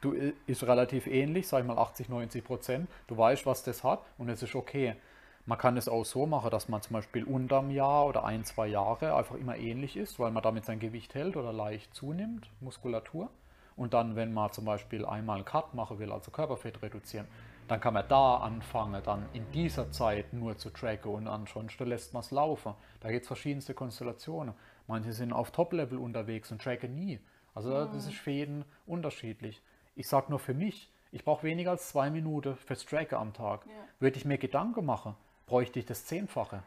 du 0.01 0.13
ist 0.47 0.63
relativ 0.65 1.07
ähnlich, 1.07 1.49
sag 1.49 1.61
ich 1.61 1.67
mal 1.67 1.79
80, 1.79 2.09
90 2.09 2.45
Prozent. 2.45 2.89
Du 3.07 3.17
weißt, 3.17 3.47
was 3.47 3.63
das 3.63 3.85
hat 3.85 4.01
und 4.19 4.29
es 4.29 4.43
ist 4.43 4.55
okay. 4.55 4.97
Man 5.45 5.59
kann 5.59 5.77
es 5.77 5.89
auch 5.89 6.05
so 6.05 6.27
machen, 6.27 6.51
dass 6.51 6.69
man 6.69 6.83
zum 6.83 6.95
Beispiel 6.95 7.23
unterm 7.23 7.71
Jahr 7.71 8.07
oder 8.07 8.25
ein, 8.25 8.45
zwei 8.45 8.67
Jahre 8.67 9.15
einfach 9.15 9.37
immer 9.37 9.57
ähnlich 9.57 9.97
ist, 9.97 10.19
weil 10.19 10.33
man 10.33 10.43
damit 10.43 10.65
sein 10.65 10.81
Gewicht 10.81 11.15
hält 11.15 11.37
oder 11.37 11.53
leicht 11.53 11.95
zunimmt, 11.95 12.51
Muskulatur. 12.61 13.31
Und 13.77 13.95
dann, 13.95 14.17
wenn 14.17 14.33
man 14.33 14.51
zum 14.53 14.65
Beispiel 14.65 15.05
einmal 15.05 15.37
einen 15.37 15.45
Cut 15.45 15.75
machen 15.75 15.99
will, 15.99 16.11
also 16.11 16.31
Körperfett 16.31 16.83
reduzieren, 16.83 17.29
dann 17.69 17.81
kann 17.81 17.95
man 17.95 18.09
da 18.09 18.39
anfangen, 18.39 19.03
dann 19.05 19.29
in 19.35 19.51
dieser 19.53 19.91
Zeit 19.93 20.33
nur 20.33 20.57
zu 20.57 20.71
tracken 20.71 21.13
und 21.13 21.29
ansonsten 21.29 21.87
lässt 21.87 22.15
man 22.15 22.23
es 22.23 22.31
laufen. 22.31 22.75
Da 23.01 23.11
gibt 23.11 23.23
es 23.23 23.27
verschiedenste 23.27 23.75
Konstellationen. 23.75 24.55
Manche 24.87 25.13
sind 25.13 25.33
auf 25.33 25.51
Top-Level 25.51 25.99
unterwegs 25.99 26.51
und 26.51 26.63
tracken 26.63 26.95
nie. 26.95 27.21
Also 27.57 27.71
mhm. 27.71 27.93
das 27.93 28.07
ist 28.07 28.15
für 28.15 28.31
jeden 28.31 28.65
unterschiedlich. 28.87 29.61
Ich 29.97 30.07
sage 30.07 30.27
nur 30.29 30.39
für 30.39 30.55
mich, 30.55 30.93
ich 31.11 31.25
brauche 31.25 31.43
weniger 31.43 31.71
als 31.71 31.89
zwei 31.89 32.11
Minuten 32.11 32.55
fürs 32.55 32.85
Tracken 32.85 33.17
am 33.19 33.33
Tag. 33.33 33.67
Ja. 33.67 33.73
Würde 33.99 34.19
ich 34.19 34.25
mir 34.25 34.39
Gedanken 34.39 34.85
machen, 34.85 35.17
bräuchte 35.47 35.79
ich 35.79 35.87
das 35.87 36.05
Zehnfache. 36.05 36.63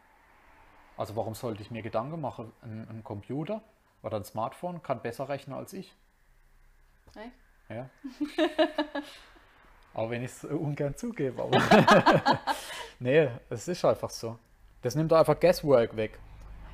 Also 0.96 1.14
warum 1.16 1.34
sollte 1.34 1.62
ich 1.62 1.70
mir 1.70 1.82
Gedanken 1.82 2.20
machen? 2.20 2.52
Ein, 2.62 2.88
ein 2.90 3.04
Computer 3.04 3.62
oder 4.02 4.16
ein 4.16 4.24
Smartphone 4.24 4.82
kann 4.82 5.00
besser 5.00 5.28
rechnen 5.28 5.56
als 5.56 5.72
ich. 5.72 5.94
Echt? 7.14 7.32
Ja. 7.68 7.88
Auch 9.94 10.10
wenn 10.10 10.22
ich 10.22 10.32
es 10.32 10.44
ungern 10.44 10.96
zugebe. 10.96 11.42
Aber 11.42 11.60
nee, 12.98 13.28
es 13.48 13.68
ist 13.68 13.84
einfach 13.84 14.10
so. 14.10 14.38
Das 14.82 14.96
nimmt 14.96 15.12
einfach 15.12 15.38
Guesswork 15.38 15.94
weg. 15.96 16.18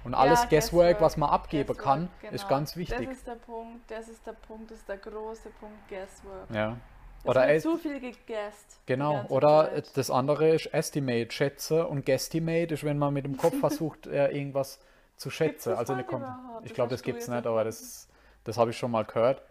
Und 0.07 0.15
alles 0.15 0.43
Ja, 0.43 0.49
Guesswork, 0.51 1.01
was 1.01 1.17
man 1.17 1.31
abgeben 1.31 1.67
Guesswork, 1.67 1.85
kann, 1.85 2.09
ist 2.31 2.43
genau. 2.43 2.49
ganz 2.49 2.77
wichtig. 2.77 3.09
Das 3.09 3.17
ist 3.17 3.27
der 3.27 3.35
Punkt, 3.35 3.91
das 3.91 4.09
ist 4.09 4.25
der 4.25 4.33
Punkt, 4.35 4.71
das 4.71 4.79
ist 4.79 4.89
der 4.89 4.99
große 4.99 5.51
Punkt 5.59 5.89
Guesswork. 5.89 6.49
Ja. 6.55 6.77
Oder 7.25 7.49
wird 7.49 7.63
zu 7.63 7.77
viel 7.77 7.99
gegessen. 7.99 8.67
Genau, 8.87 9.25
oder 9.31 9.83
das 9.95 10.13
andere 10.13 10.51
ist 10.51 10.67
Estimate, 10.67 11.33
schätze 11.33 11.89
und 11.89 12.07
Guesstimate 12.07 12.75
ist, 12.75 12.85
wenn 12.85 12.99
man 12.99 13.15
mit 13.15 13.25
dem 13.25 13.37
Kopf 13.37 13.57
versucht, 13.61 14.07
äh, 14.07 14.29
irgendwas 14.29 14.79
zu 15.17 15.29
schätzen. 15.29 15.75
Also 15.75 15.95
eine 15.95 16.05
Kom 16.05 16.25
ich 16.63 16.73
glaube, 16.73 16.91
das 16.91 17.03
gibt 17.03 17.21
es 17.21 17.27
nicht, 17.27 17.45
aber 17.45 17.65
das, 17.65 18.07
das 18.45 18.59
habe 18.59 18.71
ich 18.71 18.79
schon 18.79 18.93
mal 18.93 19.05
gehört. 19.05 19.43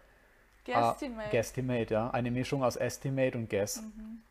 Ah, 0.71 0.91
Guesstimate. 0.91 1.29
Guesstimate, 1.31 1.93
ja. 1.93 2.09
Eine 2.11 2.31
Mischung 2.31 2.63
aus 2.63 2.77
Estimate 2.77 3.37
und 3.37 3.49
Guess. 3.49 3.81
Mhm. 3.81 4.21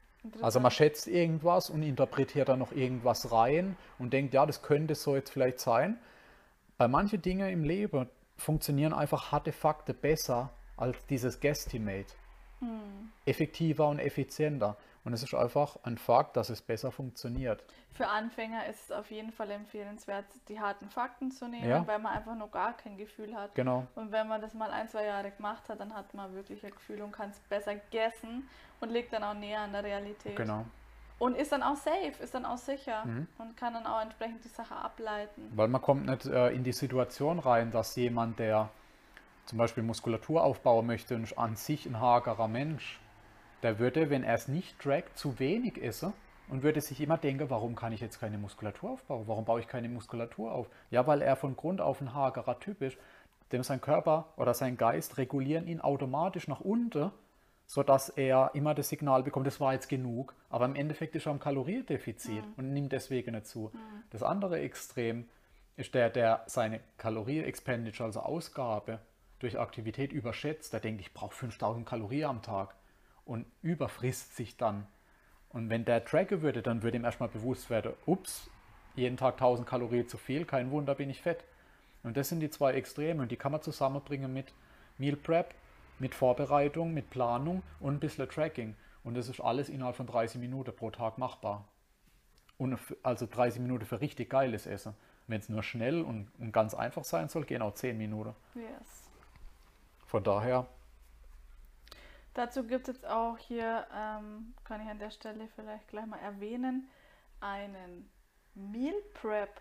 Also 0.40 0.58
man 0.58 0.70
schätzt 0.70 1.06
irgendwas 1.06 1.68
und 1.68 1.82
interpretiert 1.82 2.48
da 2.48 2.56
noch 2.56 2.72
irgendwas 2.72 3.30
rein 3.30 3.76
und 3.98 4.14
denkt, 4.14 4.32
ja, 4.32 4.46
das 4.46 4.62
könnte 4.62 4.94
so 4.94 5.16
jetzt 5.16 5.28
vielleicht 5.28 5.60
sein. 5.60 5.98
Bei 6.76 6.88
manchen 6.88 7.22
Dingen 7.22 7.48
im 7.48 7.64
Leben 7.64 8.08
funktionieren 8.36 8.92
einfach 8.92 9.32
harte 9.32 9.52
Fakten 9.52 9.94
besser 9.94 10.50
als 10.76 11.06
dieses 11.06 11.40
Guesstimate. 11.40 12.14
Hm. 12.60 13.12
Effektiver 13.26 13.88
und 13.88 13.98
effizienter. 13.98 14.76
Und 15.04 15.12
es 15.12 15.22
ist 15.22 15.34
einfach 15.34 15.76
ein 15.82 15.98
Fakt, 15.98 16.36
dass 16.36 16.48
es 16.48 16.62
besser 16.62 16.90
funktioniert. 16.90 17.62
Für 17.92 18.08
Anfänger 18.08 18.66
ist 18.66 18.84
es 18.84 18.90
auf 18.90 19.10
jeden 19.10 19.32
Fall 19.32 19.50
empfehlenswert, 19.50 20.24
die 20.48 20.58
harten 20.58 20.88
Fakten 20.88 21.30
zu 21.30 21.46
nehmen, 21.46 21.68
Ja. 21.68 21.86
weil 21.86 21.98
man 21.98 22.16
einfach 22.16 22.34
noch 22.34 22.50
gar 22.50 22.74
kein 22.74 22.96
Gefühl 22.96 23.36
hat. 23.36 23.54
Genau. 23.54 23.86
Und 23.94 24.12
wenn 24.12 24.26
man 24.26 24.40
das 24.40 24.54
mal 24.54 24.70
ein, 24.70 24.88
zwei 24.88 25.04
Jahre 25.04 25.30
gemacht 25.30 25.68
hat, 25.68 25.78
dann 25.78 25.94
hat 25.94 26.14
man 26.14 26.34
wirklich 26.34 26.64
ein 26.64 26.70
Gefühl 26.72 27.02
und 27.02 27.12
kann 27.12 27.30
es 27.30 27.38
besser 27.40 27.74
gessen 27.90 28.48
und 28.80 28.90
liegt 28.90 29.12
dann 29.12 29.22
auch 29.24 29.34
näher 29.34 29.60
an 29.60 29.72
der 29.72 29.84
Realität. 29.84 30.36
Genau. 30.36 30.64
Und 31.24 31.36
ist 31.38 31.52
dann 31.52 31.62
auch 31.62 31.76
safe, 31.76 32.12
ist 32.22 32.34
dann 32.34 32.44
auch 32.44 32.58
sicher 32.58 33.06
Mhm. 33.06 33.26
und 33.38 33.56
kann 33.56 33.72
dann 33.72 33.86
auch 33.86 34.02
entsprechend 34.02 34.44
die 34.44 34.48
Sache 34.48 34.76
ableiten. 34.76 35.50
Weil 35.56 35.68
man 35.68 35.80
kommt 35.80 36.04
nicht 36.04 36.26
äh, 36.26 36.50
in 36.50 36.64
die 36.64 36.72
Situation 36.72 37.38
rein, 37.38 37.70
dass 37.70 37.96
jemand, 37.96 38.38
der 38.38 38.68
zum 39.46 39.56
Beispiel 39.56 39.82
Muskulatur 39.82 40.44
aufbauen 40.44 40.86
möchte 40.86 41.14
und 41.14 41.38
an 41.38 41.56
sich 41.56 41.86
ein 41.86 41.98
hagerer 41.98 42.46
Mensch, 42.46 43.00
der 43.62 43.78
würde, 43.78 44.10
wenn 44.10 44.22
er 44.22 44.34
es 44.34 44.48
nicht 44.48 44.78
trackt, 44.78 45.16
zu 45.16 45.38
wenig 45.38 45.82
essen 45.82 46.12
und 46.50 46.62
würde 46.62 46.82
sich 46.82 47.00
immer 47.00 47.16
denken, 47.16 47.48
warum 47.48 47.74
kann 47.74 47.92
ich 47.92 48.02
jetzt 48.02 48.20
keine 48.20 48.36
Muskulatur 48.36 48.90
aufbauen? 48.90 49.24
Warum 49.26 49.46
baue 49.46 49.60
ich 49.60 49.66
keine 49.66 49.88
Muskulatur 49.88 50.52
auf? 50.52 50.68
Ja, 50.90 51.06
weil 51.06 51.22
er 51.22 51.36
von 51.36 51.56
Grund 51.56 51.80
auf 51.80 52.02
ein 52.02 52.12
hagerer 52.12 52.60
Typ 52.60 52.82
ist, 52.82 52.98
dem 53.50 53.62
sein 53.62 53.80
Körper 53.80 54.26
oder 54.36 54.52
sein 54.52 54.76
Geist 54.76 55.16
regulieren 55.16 55.66
ihn 55.66 55.80
automatisch 55.80 56.48
nach 56.48 56.60
unten, 56.60 57.12
sodass 57.66 58.10
er 58.10 58.50
immer 58.54 58.74
das 58.74 58.88
Signal 58.88 59.22
bekommt, 59.22 59.46
das 59.46 59.60
war 59.60 59.72
jetzt 59.72 59.88
genug, 59.88 60.34
aber 60.50 60.66
im 60.66 60.76
Endeffekt 60.76 61.16
ist 61.16 61.26
er 61.26 61.32
am 61.32 61.40
Kaloriendefizit 61.40 62.44
und 62.56 62.72
nimmt 62.72 62.92
deswegen 62.92 63.32
nicht 63.32 63.46
zu. 63.46 63.72
Das 64.10 64.22
andere 64.22 64.60
Extrem 64.60 65.28
ist 65.76 65.94
der, 65.94 66.10
der 66.10 66.44
seine 66.46 66.80
Kalorie-Expenditure, 66.98 68.06
also 68.06 68.20
Ausgabe 68.20 69.00
durch 69.38 69.58
Aktivität 69.58 70.12
überschätzt. 70.12 70.72
Der 70.72 70.80
denkt, 70.80 71.00
ich 71.00 71.12
brauche 71.12 71.34
5000 71.34 71.86
Kalorien 71.86 72.30
am 72.30 72.42
Tag 72.42 72.74
und 73.24 73.46
überfrisst 73.62 74.36
sich 74.36 74.56
dann. 74.56 74.86
Und 75.48 75.70
wenn 75.70 75.84
der 75.84 76.04
tracken 76.04 76.42
würde, 76.42 76.62
dann 76.62 76.82
würde 76.82 76.96
ihm 76.96 77.04
erstmal 77.04 77.28
bewusst 77.28 77.70
werden, 77.70 77.92
ups, 78.06 78.50
jeden 78.94 79.16
Tag 79.16 79.34
1000 79.34 79.66
Kalorien 79.66 80.08
zu 80.08 80.18
viel, 80.18 80.44
kein 80.44 80.70
Wunder, 80.70 80.94
bin 80.94 81.10
ich 81.10 81.20
fett. 81.20 81.44
Und 82.02 82.16
das 82.16 82.28
sind 82.28 82.40
die 82.40 82.50
zwei 82.50 82.72
Extreme 82.74 83.22
und 83.22 83.30
die 83.30 83.36
kann 83.36 83.52
man 83.52 83.62
zusammenbringen 83.62 84.32
mit 84.32 84.52
Meal 84.98 85.16
Prep, 85.16 85.54
mit 85.98 86.14
Vorbereitung, 86.14 86.92
mit 86.94 87.10
Planung 87.10 87.62
und 87.80 87.94
ein 87.94 88.00
bisschen 88.00 88.28
Tracking. 88.28 88.74
Und 89.04 89.14
das 89.16 89.28
ist 89.28 89.40
alles 89.40 89.68
innerhalb 89.68 89.96
von 89.96 90.06
30 90.06 90.40
Minuten 90.40 90.74
pro 90.74 90.90
Tag 90.90 91.18
machbar. 91.18 91.64
Und 92.58 92.78
also 93.02 93.26
30 93.26 93.60
Minuten 93.60 93.84
für 93.84 94.00
richtig 94.00 94.30
geiles 94.30 94.66
Essen. 94.66 94.94
Wenn 95.26 95.40
es 95.40 95.48
nur 95.48 95.62
schnell 95.62 96.02
und, 96.02 96.28
und 96.38 96.52
ganz 96.52 96.74
einfach 96.74 97.04
sein 97.04 97.28
soll, 97.28 97.44
gehen 97.44 97.62
auch 97.62 97.74
10 97.74 97.96
Minuten. 97.96 98.34
Yes. 98.54 99.10
Von 100.06 100.22
daher, 100.24 100.66
Dazu 102.34 102.64
gibt 102.64 102.88
es 102.88 102.96
jetzt 102.96 103.06
auch 103.06 103.38
hier, 103.38 103.86
ähm, 103.94 104.54
kann 104.64 104.80
ich 104.80 104.88
an 104.88 104.98
der 104.98 105.10
Stelle 105.10 105.46
vielleicht 105.54 105.86
gleich 105.88 106.06
mal 106.06 106.18
erwähnen, 106.18 106.88
einen 107.40 108.10
Meal 108.54 108.94
Prep 109.14 109.60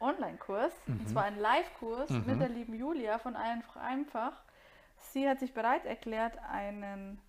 Online-Kurs. 0.00 0.72
Und 0.86 1.08
zwar 1.08 1.24
einen 1.24 1.38
Live-Kurs 1.38 2.10
Mhm. 2.10 2.24
mit 2.26 2.40
der 2.40 2.48
lieben 2.48 2.74
Julia 2.74 3.18
von 3.18 3.36
Einfach 3.36 3.76
Einfach. 3.76 4.32
Sie 5.00 5.28
hat 5.28 5.40
sich 5.40 5.54
bereit 5.54 5.84
erklärt, 5.84 6.38
einen 6.50 7.20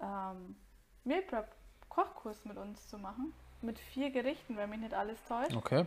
ähm, 0.00 0.56
Meal 1.04 1.22
Prep 1.22 1.54
Kochkurs 1.88 2.44
mit 2.44 2.56
uns 2.56 2.88
zu 2.88 2.98
machen. 2.98 3.32
Mit 3.62 3.78
vier 3.78 4.10
Gerichten, 4.10 4.56
wenn 4.56 4.70
mich 4.70 4.80
nicht 4.80 4.94
alles 4.94 5.22
täuscht. 5.24 5.54
okay. 5.54 5.86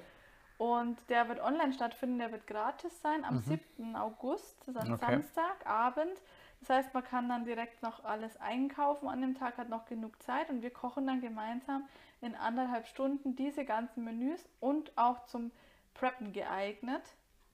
Und 0.57 0.97
der 1.09 1.27
wird 1.29 1.39
online 1.41 1.73
stattfinden, 1.73 2.19
der 2.19 2.31
wird 2.31 2.45
gratis 2.45 3.01
sein 3.01 3.25
am 3.25 3.39
7. 3.39 3.95
August, 3.95 4.55
das 4.67 4.75
ist 4.75 4.81
ein 4.81 4.87
Mhm. 4.89 4.93
Okay. 4.93 5.05
Samstagabend. 5.23 6.21
Das 6.59 6.69
heißt, 6.69 6.93
man 6.93 7.03
kann 7.03 7.27
dann 7.27 7.43
direkt 7.43 7.81
noch 7.81 8.03
alles 8.05 8.37
einkaufen 8.39 9.07
an 9.09 9.19
dem 9.21 9.35
Tag, 9.35 9.57
hat 9.57 9.67
noch 9.69 9.85
genug 9.85 10.21
Zeit 10.23 10.49
und 10.49 10.61
wir 10.61 10.69
kochen 10.71 11.07
dann 11.07 11.19
gemeinsam 11.19 11.89
in 12.21 12.35
anderthalb 12.35 12.87
Stunden 12.87 13.35
diese 13.35 13.65
ganzen 13.65 14.03
Menüs 14.05 14.47
und 14.61 14.95
auch 14.97 15.25
zum 15.25 15.51
Preppen 15.95 16.31
geeignet. 16.31 17.01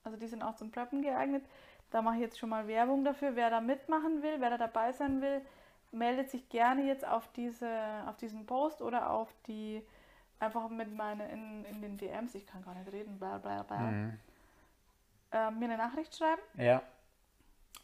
Also 0.03 0.17
die 0.17 0.27
sind 0.27 0.43
auch 0.43 0.55
zum 0.55 0.69
Preppen 0.71 1.01
geeignet. 1.01 1.43
Da 1.91 2.01
mache 2.01 2.15
ich 2.15 2.21
jetzt 2.21 2.39
schon 2.39 2.49
mal 2.49 2.67
Werbung 2.67 3.03
dafür. 3.03 3.35
Wer 3.35 3.49
da 3.49 3.61
mitmachen 3.61 4.21
will, 4.21 4.39
wer 4.39 4.51
da 4.51 4.57
dabei 4.57 4.91
sein 4.91 5.21
will, 5.21 5.41
meldet 5.91 6.29
sich 6.29 6.47
gerne 6.49 6.83
jetzt 6.85 7.05
auf, 7.07 7.27
diese, 7.33 7.69
auf 8.07 8.17
diesen 8.17 8.45
Post 8.45 8.81
oder 8.81 9.09
auf 9.09 9.33
die 9.47 9.83
einfach 10.39 10.69
mit 10.69 10.95
meine 10.95 11.29
in, 11.31 11.65
in 11.65 11.81
den 11.81 11.97
DMs, 11.97 12.35
ich 12.35 12.45
kann 12.45 12.63
gar 12.63 12.75
nicht 12.75 12.91
reden, 12.91 13.17
bla 13.19 13.39
bla 13.39 13.63
bla, 13.63 13.77
Mhm. 13.77 14.19
äh, 15.31 15.51
mir 15.51 15.65
eine 15.65 15.77
Nachricht 15.77 16.15
schreiben. 16.15 16.41
Ja, 16.55 16.81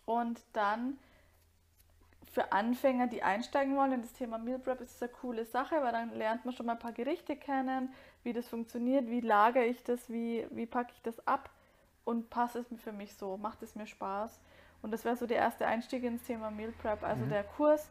und 0.06 0.42
dann 0.54 0.98
für 2.32 2.52
Anfänger, 2.52 3.08
die 3.08 3.24
einsteigen 3.24 3.76
wollen 3.76 3.94
in 3.94 4.02
das 4.02 4.14
Thema 4.14 4.38
Meal 4.38 4.60
Prep, 4.60 4.82
ist 4.82 4.96
es 4.96 5.02
eine 5.02 5.12
coole 5.12 5.46
Sache, 5.46 5.82
weil 5.82 5.92
dann 5.92 6.14
lernt 6.14 6.46
man 6.46 6.54
schon 6.54 6.66
mal 6.66 6.74
ein 6.74 6.80
paar 6.80 6.92
Gerichte 6.92 7.36
kennen, 7.36 7.94
wie 8.24 8.34
das 8.34 8.48
funktioniert, 8.48 9.08
wie 9.08 9.22
lagere 9.22 9.66
ich 9.66 9.84
das, 9.84 10.10
wie, 10.10 10.46
wie 10.52 10.66
packe 10.66 10.92
ich 10.94 11.02
das 11.02 11.26
ab 11.28 11.50
und 12.06 12.30
passt 12.30 12.56
es 12.56 12.66
für 12.82 12.92
mich 12.94 13.14
so, 13.16 13.38
macht 13.38 13.62
es 13.64 13.76
mir 13.76 13.88
Spaß. 13.88 14.40
Und 14.82 14.92
das 14.92 15.04
wäre 15.04 15.18
so 15.18 15.26
der 15.26 15.38
erste 15.38 15.66
Einstieg 15.66 16.04
ins 16.04 16.24
Thema 16.24 16.52
Meal 16.52 16.72
Prep, 16.72 17.04
also 17.04 17.26
Mhm. 17.26 17.30
der 17.30 17.44
Kurs 17.44 17.90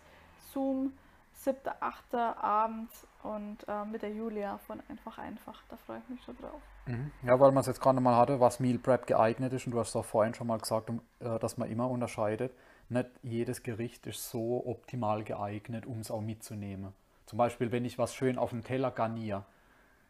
Zoom, 0.52 0.92
7.8. 1.34 2.36
abends 2.40 3.06
und 3.24 3.58
äh, 3.66 3.84
mit 3.84 4.02
der 4.02 4.12
Julia 4.12 4.58
von 4.58 4.80
Einfach 4.88 5.18
Einfach, 5.18 5.60
da 5.68 5.76
freue 5.76 5.98
ich 5.98 6.08
mich 6.08 6.22
schon 6.22 6.36
drauf. 6.38 6.60
Mhm. 6.86 7.10
Ja, 7.22 7.40
weil 7.40 7.50
man 7.50 7.62
es 7.62 7.66
jetzt 7.66 7.80
gerade 7.80 8.00
mal 8.00 8.16
hatte, 8.16 8.38
was 8.38 8.60
Meal 8.60 8.78
Prep 8.78 9.06
geeignet 9.06 9.52
ist 9.52 9.66
und 9.66 9.72
du 9.72 9.80
hast 9.80 9.88
es 9.88 9.96
auch 9.96 10.04
vorhin 10.04 10.34
schon 10.34 10.46
mal 10.46 10.58
gesagt, 10.58 10.90
äh, 10.90 11.38
dass 11.40 11.56
man 11.56 11.68
immer 11.68 11.90
unterscheidet. 11.90 12.52
Nicht 12.88 13.08
jedes 13.22 13.62
Gericht 13.62 14.06
ist 14.06 14.30
so 14.30 14.62
optimal 14.66 15.24
geeignet, 15.24 15.86
um 15.86 15.98
es 15.98 16.10
auch 16.10 16.20
mitzunehmen. 16.20 16.92
Zum 17.26 17.38
Beispiel, 17.38 17.72
wenn 17.72 17.84
ich 17.84 17.98
was 17.98 18.14
schön 18.14 18.38
auf 18.38 18.50
dem 18.50 18.62
Teller 18.62 18.90
garniere, 18.90 19.44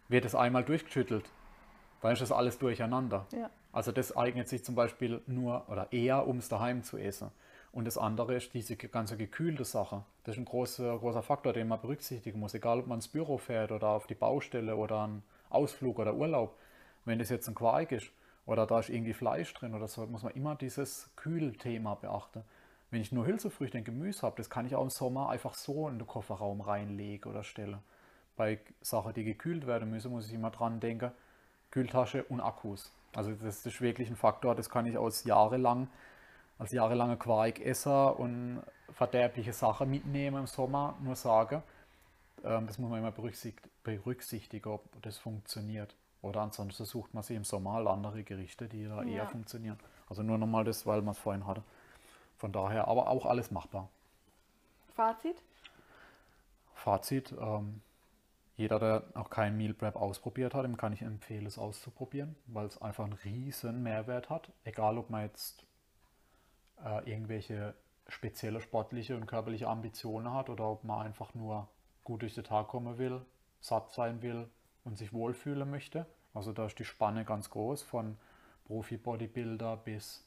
wird 0.08 0.24
es 0.24 0.34
einmal 0.34 0.64
durchgeschüttelt, 0.64 1.24
dann 2.02 2.12
ist 2.12 2.20
das 2.20 2.32
alles 2.32 2.58
durcheinander. 2.58 3.26
Ja. 3.32 3.48
Also 3.74 3.90
das 3.90 4.16
eignet 4.16 4.48
sich 4.48 4.64
zum 4.64 4.76
Beispiel 4.76 5.20
nur 5.26 5.68
oder 5.68 5.92
eher, 5.92 6.28
um 6.28 6.38
es 6.38 6.48
daheim 6.48 6.84
zu 6.84 6.96
essen. 6.96 7.32
Und 7.72 7.86
das 7.86 7.98
andere 7.98 8.36
ist 8.36 8.54
diese 8.54 8.76
ganze 8.76 9.16
gekühlte 9.16 9.64
Sache. 9.64 10.04
Das 10.22 10.36
ist 10.36 10.42
ein 10.42 10.44
großer, 10.44 10.96
großer 10.96 11.24
Faktor, 11.24 11.52
den 11.52 11.66
man 11.66 11.80
berücksichtigen 11.80 12.38
muss, 12.38 12.54
egal 12.54 12.78
ob 12.78 12.86
man 12.86 12.98
ins 12.98 13.08
Büro 13.08 13.36
fährt 13.36 13.72
oder 13.72 13.88
auf 13.88 14.06
die 14.06 14.14
Baustelle 14.14 14.76
oder 14.76 15.02
einen 15.02 15.24
Ausflug 15.50 15.98
oder 15.98 16.14
Urlaub. 16.14 16.56
Wenn 17.04 17.18
das 17.18 17.30
jetzt 17.30 17.48
ein 17.48 17.56
Quark 17.56 17.90
ist 17.90 18.12
oder 18.46 18.64
da 18.64 18.78
ist 18.78 18.90
irgendwie 18.90 19.12
Fleisch 19.12 19.52
drin 19.54 19.74
oder 19.74 19.88
so, 19.88 20.06
muss 20.06 20.22
man 20.22 20.34
immer 20.34 20.54
dieses 20.54 21.10
Kühlthema 21.16 21.96
beachten. 21.96 22.44
Wenn 22.92 23.00
ich 23.00 23.10
nur 23.10 23.26
Hülsefrüchte 23.26 23.78
und 23.78 23.84
Gemüse 23.84 24.22
habe, 24.22 24.36
das 24.36 24.50
kann 24.50 24.66
ich 24.66 24.76
auch 24.76 24.84
im 24.84 24.90
Sommer 24.90 25.30
einfach 25.30 25.54
so 25.54 25.88
in 25.88 25.98
den 25.98 26.06
Kofferraum 26.06 26.60
reinlegen 26.60 27.28
oder 27.28 27.42
stellen. 27.42 27.78
Bei 28.36 28.60
Sachen, 28.82 29.14
die 29.14 29.24
gekühlt 29.24 29.66
werden 29.66 29.90
müssen, 29.90 30.12
muss 30.12 30.28
ich 30.28 30.34
immer 30.34 30.50
dran 30.50 30.78
denken, 30.78 31.10
Kühltasche 31.72 32.22
und 32.22 32.40
Akkus. 32.40 32.92
Also 33.14 33.32
das 33.32 33.64
ist 33.64 33.80
wirklich 33.80 34.08
ein 34.10 34.16
Faktor, 34.16 34.54
das 34.54 34.68
kann 34.68 34.86
ich 34.86 34.98
aus 34.98 35.24
jahrelang, 35.24 35.88
als 36.58 36.72
jahrelanger 36.72 37.16
Quarkesser 37.16 38.18
und 38.18 38.62
verderbliche 38.92 39.52
Sachen 39.52 39.90
mitnehmen 39.90 40.38
im 40.38 40.46
Sommer 40.46 40.96
nur 41.00 41.16
sagen. 41.16 41.62
Ähm, 42.44 42.66
das 42.66 42.78
muss 42.78 42.90
man 42.90 42.98
immer 43.00 43.12
berücksicht- 43.12 43.68
berücksichtigen, 43.82 44.68
ob 44.68 44.82
das 45.02 45.18
funktioniert. 45.18 45.94
Oder 46.22 46.40
ansonsten 46.40 46.84
sucht 46.84 47.12
man 47.14 47.22
sich 47.22 47.36
im 47.36 47.44
Sommer 47.44 47.74
halt 47.74 47.86
andere 47.86 48.22
Gerichte, 48.24 48.66
die 48.66 48.84
da 48.86 49.02
eher 49.02 49.24
Ja. 49.24 49.26
funktionieren. 49.26 49.78
Also 50.08 50.22
nur 50.22 50.38
nochmal 50.38 50.64
das, 50.64 50.86
weil 50.86 51.02
man 51.02 51.12
es 51.12 51.18
vorhin 51.18 51.46
hatte. 51.46 51.62
Von 52.38 52.52
daher, 52.52 52.88
aber 52.88 53.08
auch 53.08 53.26
alles 53.26 53.50
machbar. 53.50 53.88
Fazit? 54.94 55.36
Fazit, 56.74 57.32
ähm, 57.38 57.80
jeder, 58.56 58.78
der 58.78 59.02
noch 59.14 59.30
kein 59.30 59.56
Meal 59.56 59.74
Prep 59.74 59.96
ausprobiert 59.96 60.54
hat, 60.54 60.64
dem 60.64 60.76
kann 60.76 60.92
ich 60.92 61.02
empfehlen, 61.02 61.46
es 61.46 61.58
auszuprobieren, 61.58 62.36
weil 62.46 62.66
es 62.66 62.80
einfach 62.80 63.04
einen 63.04 63.14
riesen 63.24 63.82
Mehrwert 63.82 64.30
hat. 64.30 64.52
Egal, 64.62 64.96
ob 64.96 65.10
man 65.10 65.22
jetzt 65.22 65.64
äh, 66.84 67.10
irgendwelche 67.10 67.74
spezielle 68.08 68.60
sportliche 68.60 69.16
und 69.16 69.26
körperliche 69.26 69.68
Ambitionen 69.68 70.32
hat 70.32 70.50
oder 70.50 70.64
ob 70.64 70.84
man 70.84 71.06
einfach 71.06 71.34
nur 71.34 71.68
gut 72.04 72.22
durch 72.22 72.34
den 72.34 72.44
Tag 72.44 72.68
kommen 72.68 72.98
will, 72.98 73.22
satt 73.60 73.92
sein 73.92 74.22
will 74.22 74.48
und 74.84 74.98
sich 74.98 75.12
wohlfühlen 75.12 75.68
möchte. 75.68 76.06
Also 76.34 76.52
da 76.52 76.66
ist 76.66 76.78
die 76.78 76.84
Spanne 76.84 77.24
ganz 77.24 77.50
groß 77.50 77.82
von 77.82 78.16
Profi-Bodybuilder 78.66 79.78
bis 79.78 80.24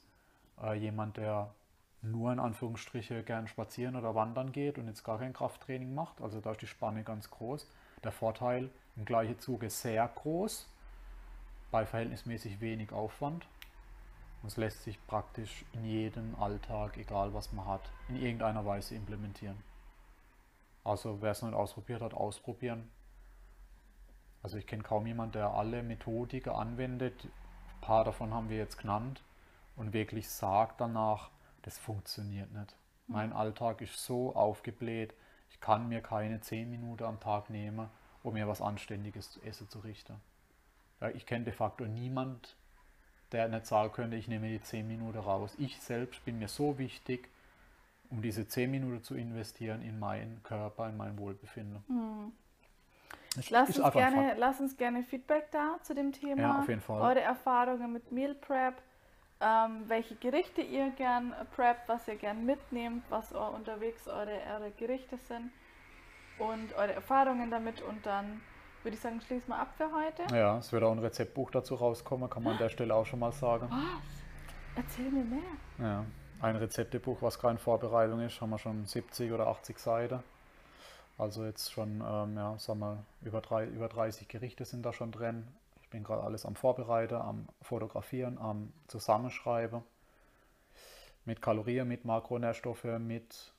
äh, 0.62 0.74
jemand, 0.74 1.16
der 1.16 1.54
nur 2.02 2.32
in 2.32 2.40
Anführungsstriche 2.40 3.22
gern 3.22 3.48
spazieren 3.48 3.96
oder 3.96 4.14
wandern 4.14 4.52
geht 4.52 4.78
und 4.78 4.86
jetzt 4.86 5.04
gar 5.04 5.18
kein 5.18 5.32
Krafttraining 5.32 5.94
macht. 5.94 6.20
Also 6.20 6.40
da 6.40 6.52
ist 6.52 6.62
die 6.62 6.66
Spanne 6.66 7.04
ganz 7.04 7.30
groß. 7.30 7.68
Der 8.04 8.12
Vorteil 8.12 8.70
im 8.96 9.04
gleichen 9.04 9.38
Zuge 9.40 9.70
sehr 9.70 10.06
groß, 10.06 10.68
bei 11.70 11.84
verhältnismäßig 11.84 12.60
wenig 12.60 12.92
Aufwand. 12.92 13.46
Und 14.42 14.48
es 14.48 14.56
lässt 14.56 14.84
sich 14.84 15.04
praktisch 15.06 15.64
in 15.72 15.84
jedem 15.84 16.36
Alltag, 16.36 16.96
egal 16.96 17.34
was 17.34 17.52
man 17.52 17.66
hat, 17.66 17.90
in 18.08 18.16
irgendeiner 18.16 18.64
Weise 18.64 18.94
implementieren. 18.94 19.60
Also 20.84 21.20
wer 21.20 21.32
es 21.32 21.42
noch 21.42 21.48
nicht 21.48 21.58
ausprobiert 21.58 22.00
hat, 22.00 22.14
ausprobieren. 22.14 22.88
Also 24.42 24.56
ich 24.56 24.66
kenne 24.66 24.84
kaum 24.84 25.06
jemanden, 25.06 25.32
der 25.32 25.50
alle 25.50 25.82
Methodiken 25.82 26.52
anwendet. 26.52 27.24
Ein 27.24 27.80
paar 27.80 28.04
davon 28.04 28.32
haben 28.32 28.48
wir 28.48 28.58
jetzt 28.58 28.78
genannt 28.78 29.22
und 29.76 29.92
wirklich 29.92 30.28
sagt 30.30 30.80
danach, 30.80 31.30
das 31.62 31.76
funktioniert 31.78 32.52
nicht. 32.52 32.76
Mein 33.08 33.32
Alltag 33.32 33.80
ist 33.80 34.04
so 34.04 34.34
aufgebläht, 34.36 35.14
ich 35.58 35.60
kann 35.60 35.88
mir 35.88 36.00
keine 36.00 36.40
10 36.40 36.70
Minuten 36.70 37.02
am 37.02 37.18
Tag 37.18 37.50
nehmen, 37.50 37.88
um 38.22 38.34
mir 38.34 38.46
was 38.46 38.62
Anständiges 38.62 39.32
zu 39.32 39.42
essen 39.42 39.68
zu 39.68 39.80
richten. 39.80 40.14
Ja, 41.00 41.08
ich 41.10 41.26
kenne 41.26 41.44
de 41.44 41.52
facto 41.52 41.84
niemand, 41.84 42.54
der 43.32 43.48
nicht 43.48 43.66
sagen 43.66 43.92
könnte, 43.92 44.16
ich 44.16 44.28
nehme 44.28 44.48
die 44.48 44.62
10 44.62 44.86
Minuten 44.86 45.18
raus. 45.18 45.54
Ich 45.58 45.80
selbst 45.80 46.24
bin 46.24 46.38
mir 46.38 46.48
so 46.48 46.78
wichtig, 46.78 47.28
um 48.10 48.22
diese 48.22 48.46
10 48.46 48.70
Minuten 48.70 49.02
zu 49.02 49.16
investieren 49.16 49.82
in 49.82 49.98
meinen 49.98 50.42
Körper, 50.44 50.88
in 50.88 50.96
mein 50.96 51.18
Wohlbefinden. 51.18 51.82
Hm. 51.88 52.32
Es 53.36 53.50
Lass, 53.50 53.78
uns 53.78 53.92
gerne, 53.92 54.36
lass 54.38 54.60
uns 54.60 54.76
gerne 54.76 55.02
Feedback 55.02 55.50
da 55.50 55.78
zu 55.82 55.94
dem 55.94 56.12
Thema. 56.12 56.40
Ja, 56.40 56.58
auf 56.60 56.68
jeden 56.68 56.80
Fall. 56.80 57.02
Eure 57.02 57.20
Erfahrungen 57.20 57.92
mit 57.92 58.10
Meal 58.12 58.34
Prep, 58.34 58.80
ähm, 59.40 59.84
welche 59.86 60.16
Gerichte 60.16 60.60
ihr 60.60 60.90
gern 60.90 61.34
preppt, 61.54 61.88
was 61.88 62.08
ihr 62.08 62.16
gern 62.16 62.44
mitnehmt, 62.44 63.04
was 63.08 63.32
unterwegs 63.32 64.08
eure, 64.08 64.40
eure 64.54 64.70
Gerichte 64.76 65.16
sind 65.16 65.50
und 66.38 66.74
eure 66.76 66.94
Erfahrungen 66.94 67.50
damit. 67.50 67.80
Und 67.82 68.04
dann 68.04 68.40
würde 68.82 68.96
ich 68.96 69.00
sagen, 69.00 69.20
schließen 69.20 69.48
wir 69.48 69.58
ab 69.58 69.74
für 69.76 69.90
heute. 69.92 70.34
Ja, 70.34 70.58
es 70.58 70.72
wird 70.72 70.82
auch 70.82 70.92
ein 70.92 70.98
Rezeptbuch 70.98 71.50
dazu 71.50 71.74
rauskommen, 71.74 72.28
kann 72.30 72.42
man 72.42 72.54
an 72.54 72.58
der 72.58 72.68
Stelle 72.68 72.94
auch 72.94 73.06
schon 73.06 73.18
mal 73.20 73.32
sagen. 73.32 73.68
Was? 73.70 74.18
Erzähl 74.76 75.10
mir 75.10 75.24
mehr. 75.24 75.40
Ja, 75.78 76.04
ein 76.40 76.56
Rezeptebuch, 76.56 77.20
was 77.20 77.38
gerade 77.38 77.52
in 77.52 77.58
Vorbereitung 77.58 78.20
ist, 78.20 78.40
haben 78.40 78.50
wir 78.50 78.58
schon 78.58 78.86
70 78.86 79.32
oder 79.32 79.48
80 79.48 79.78
Seiten. 79.78 80.20
Also 81.16 81.44
jetzt 81.44 81.72
schon, 81.72 82.00
ähm, 82.00 82.36
ja, 82.36 82.56
sagen 82.58 82.78
wir, 82.78 83.04
über, 83.22 83.40
drei, 83.40 83.66
über 83.66 83.88
30 83.88 84.28
Gerichte 84.28 84.64
sind 84.64 84.86
da 84.86 84.92
schon 84.92 85.10
drin. 85.10 85.48
Ich 85.88 85.90
bin 85.90 86.04
gerade 86.04 86.22
alles 86.22 86.44
am 86.44 86.54
Vorbereiten, 86.54 87.14
am 87.14 87.48
Fotografieren, 87.62 88.36
am 88.36 88.74
Zusammenschreiben. 88.88 89.80
Mit 91.24 91.40
Kalorien, 91.40 91.88
mit 91.88 92.04
Makronährstoffe, 92.04 92.84
mit 92.98 93.54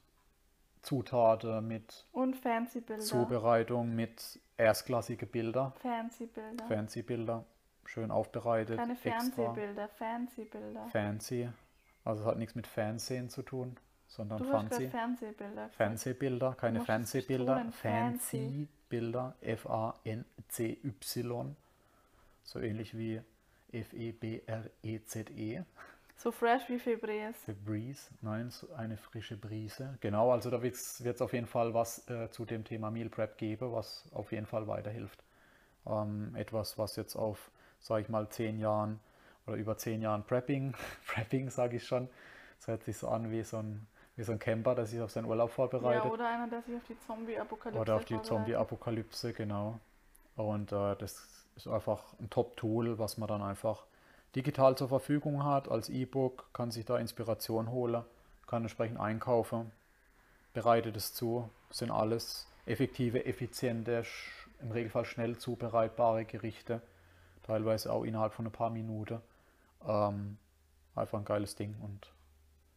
Zutaten, 0.84 1.68
mit 1.68 2.06
Und 2.12 2.36
fancy 2.36 2.82
Bilder. 2.82 3.02
Zubereitung, 3.02 3.96
mit 3.96 4.40
erstklassige 4.58 5.26
Bilder, 5.26 5.74
Fancy 5.82 6.28
Bilder. 6.28 6.66
fancy 6.68 7.02
Bilder, 7.02 7.46
schön 7.86 8.12
aufbereitet, 8.12 8.78
Keine. 8.78 8.96
Fernsehbilder, 8.96 9.88
fancy 9.88 10.44
Bilder. 10.44 10.86
Fancy. 10.92 11.50
Also 12.06 12.22
es 12.22 12.28
hat 12.28 12.38
nichts 12.38 12.54
mit 12.54 12.68
Fernsehen 12.68 13.32
zu 13.32 13.42
tun, 13.42 13.76
sondern 14.08 14.38
Du 14.38 14.46
fancy. 14.52 14.88
Fernsehbilder. 14.88 15.70
Fernsehbilder, 15.70 16.54
keine 16.54 16.82
Fernsehbilder, 16.82 17.66
fancy 17.72 18.68
Bilder, 18.88 19.34
F-A-N-C-Y, 19.42 21.56
so 22.50 22.60
ähnlich 22.60 22.98
wie 22.98 23.22
E 23.72 23.82
F-E-B-R-E-Z-E, 23.82 25.62
So 26.18 26.32
fresh 26.32 26.68
wie 26.68 26.80
Febreze. 26.80 27.38
The 27.46 27.54
Breeze, 27.54 28.10
nein, 28.22 28.50
so 28.50 28.74
eine 28.74 28.98
frische 28.98 29.38
Brise. 29.38 29.98
Genau, 30.02 30.32
also 30.32 30.50
da 30.50 30.62
wird 30.62 30.76
es 30.76 31.22
auf 31.22 31.32
jeden 31.34 31.46
Fall 31.46 31.74
was 31.74 32.10
äh, 32.10 32.30
zu 32.32 32.46
dem 32.46 32.66
Thema 32.66 32.90
Meal 32.92 33.10
Prep 33.10 33.38
geben, 33.38 33.72
was 33.72 34.04
auf 34.12 34.32
jeden 34.32 34.46
Fall 34.48 34.68
weiterhilft. 34.68 35.24
Ähm, 35.86 36.36
etwas, 36.36 36.78
was 36.78 36.96
jetzt 36.96 37.16
auf, 37.16 37.52
sage 37.80 38.02
ich 38.02 38.10
mal, 38.10 38.28
zehn 38.30 38.60
Jahren 38.60 39.00
oder 39.48 39.56
über 39.56 39.78
zehn 39.78 40.02
Jahren 40.02 40.24
Prepping, 40.24 40.74
Prepping 41.08 41.50
sage 41.52 41.78
ich 41.78 41.86
schon, 41.88 42.10
das 42.58 42.68
hört 42.68 42.84
sich 42.84 42.98
so 42.98 43.08
an 43.08 43.32
wie 43.32 43.44
so 43.44 43.58
ein, 43.58 43.86
wie 44.18 44.24
so 44.24 44.32
ein 44.34 44.40
Camper, 44.40 44.76
der 44.76 44.88
sich 44.88 45.00
auf 45.00 45.12
seinen 45.12 45.26
Urlaub 45.26 45.50
Ja, 45.52 45.56
vorbereitet. 45.56 46.12
oder 46.12 46.28
einer, 46.28 46.48
der 46.50 46.64
sich 46.64 46.76
auf 46.76 46.84
die 46.90 47.00
Zombie-Apokalypse 47.08 47.80
Oder 47.80 47.96
auf 47.96 48.04
die 48.06 48.16
vorbereitet. 48.16 48.28
Zombie-Apokalypse, 48.28 49.34
genau. 49.34 49.80
Und 50.36 50.72
äh, 50.74 50.96
das 50.98 51.39
ist 51.66 51.72
einfach 51.72 52.02
ein 52.20 52.30
Top-Tool, 52.30 53.00
was 53.00 53.18
man 53.18 53.28
dann 53.28 53.42
einfach 53.42 53.86
digital 54.36 54.78
zur 54.78 54.88
Verfügung 54.88 55.44
hat, 55.44 55.70
als 55.70 55.90
E-Book, 55.90 56.50
kann 56.54 56.72
sich 56.72 56.86
da 56.86 56.98
Inspiration 56.98 57.70
holen, 57.70 58.04
kann 58.48 58.64
entsprechend 58.64 59.00
einkaufen, 59.00 59.72
bereitet 60.54 60.96
es 60.96 61.14
zu, 61.14 61.50
sind 61.70 61.92
alles 61.92 62.48
effektive, 62.66 63.26
effiziente, 63.26 64.04
im 64.62 64.72
Regelfall 64.72 65.06
schnell 65.06 65.38
zubereitbare 65.38 66.26
Gerichte, 66.26 66.82
teilweise 67.44 67.92
auch 67.92 68.04
innerhalb 68.04 68.34
von 68.34 68.46
ein 68.46 68.52
paar 68.52 68.70
Minuten. 68.70 69.22
Ähm, 69.88 70.38
einfach 70.96 71.20
ein 71.20 71.26
geiles 71.26 71.56
Ding 71.56 71.76
und 71.82 72.12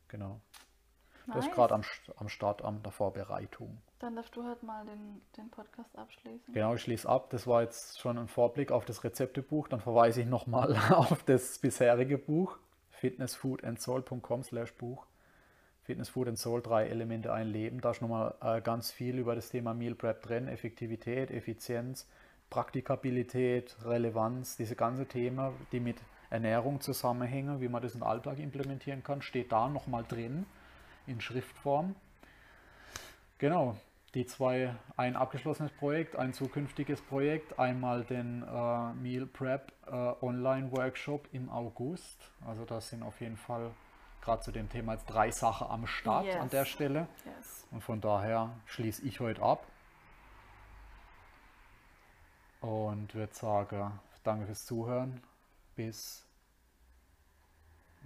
genau. 0.08 0.40
Das 1.26 1.36
ist 1.36 1.46
Nice. 1.46 1.54
gerade 1.54 1.74
am, 1.74 1.82
am 2.16 2.28
Start, 2.28 2.62
an 2.62 2.82
der 2.82 2.92
Vorbereitung. 2.92 3.78
Dann 4.00 4.16
darfst 4.16 4.34
du 4.34 4.42
halt 4.42 4.62
mal 4.62 4.84
den, 4.84 5.20
den 5.36 5.50
Podcast 5.50 5.96
abschließen. 5.96 6.52
Genau, 6.52 6.74
ich 6.74 6.82
schließe 6.82 7.08
ab. 7.08 7.30
Das 7.30 7.46
war 7.46 7.62
jetzt 7.62 8.00
schon 8.00 8.18
ein 8.18 8.28
Vorblick 8.28 8.72
auf 8.72 8.84
das 8.84 9.04
Rezeptebuch. 9.04 9.68
Dann 9.68 9.80
verweise 9.80 10.22
ich 10.22 10.26
nochmal 10.26 10.76
auf 10.90 11.22
das 11.22 11.58
bisherige 11.58 12.18
Buch 12.18 12.58
fitnessfoodandsoul.com 12.90 14.42
slash 14.42 14.72
Buch. 14.74 15.06
Fitness, 15.84 16.10
Food 16.10 16.28
and 16.28 16.38
Soul, 16.38 16.62
drei 16.62 16.86
Elemente, 16.86 17.32
ein 17.32 17.48
Leben. 17.48 17.80
Da 17.80 17.90
ist 17.90 18.02
nochmal 18.02 18.34
äh, 18.40 18.60
ganz 18.60 18.92
viel 18.92 19.18
über 19.18 19.34
das 19.34 19.50
Thema 19.50 19.74
Meal 19.74 19.96
Prep 19.96 20.22
drin. 20.22 20.46
Effektivität, 20.46 21.32
Effizienz, 21.32 22.08
Praktikabilität, 22.50 23.76
Relevanz, 23.84 24.56
diese 24.56 24.76
ganzen 24.76 25.08
Themen, 25.08 25.52
die 25.72 25.80
mit 25.80 25.96
Ernährung 26.30 26.80
zusammenhängen, 26.80 27.60
wie 27.60 27.68
man 27.68 27.82
das 27.82 27.94
in 27.94 28.00
den 28.00 28.06
Alltag 28.06 28.38
implementieren 28.38 29.02
kann, 29.02 29.22
steht 29.22 29.50
da 29.50 29.68
nochmal 29.68 30.04
drin 30.08 30.46
in 31.06 31.20
Schriftform. 31.20 31.94
Genau, 33.38 33.76
die 34.14 34.26
zwei, 34.26 34.74
ein 34.96 35.16
abgeschlossenes 35.16 35.72
Projekt, 35.72 36.16
ein 36.16 36.32
zukünftiges 36.34 37.00
Projekt, 37.00 37.58
einmal 37.58 38.04
den 38.04 38.42
äh, 38.42 38.92
Meal 38.94 39.26
Prep 39.26 39.72
äh, 39.86 39.90
Online 39.90 40.70
Workshop 40.72 41.28
im 41.32 41.48
August. 41.50 42.30
Also 42.46 42.64
das 42.64 42.90
sind 42.90 43.02
auf 43.02 43.20
jeden 43.20 43.36
Fall 43.36 43.70
gerade 44.20 44.42
zu 44.42 44.52
dem 44.52 44.68
Thema 44.68 44.92
jetzt 44.94 45.06
drei 45.06 45.30
Sachen 45.30 45.66
am 45.66 45.86
Start 45.86 46.26
an 46.28 46.42
Yes. 46.42 46.50
der 46.50 46.64
Stelle. 46.66 47.08
Yes. 47.24 47.66
Und 47.70 47.82
von 47.82 48.00
daher 48.00 48.50
schließe 48.66 49.02
ich 49.02 49.18
heute 49.20 49.42
ab. 49.42 49.66
Und 52.60 53.14
würde 53.14 53.34
sagen, 53.34 53.98
danke 54.22 54.46
fürs 54.46 54.64
Zuhören. 54.66 55.20
Bis 55.74 56.24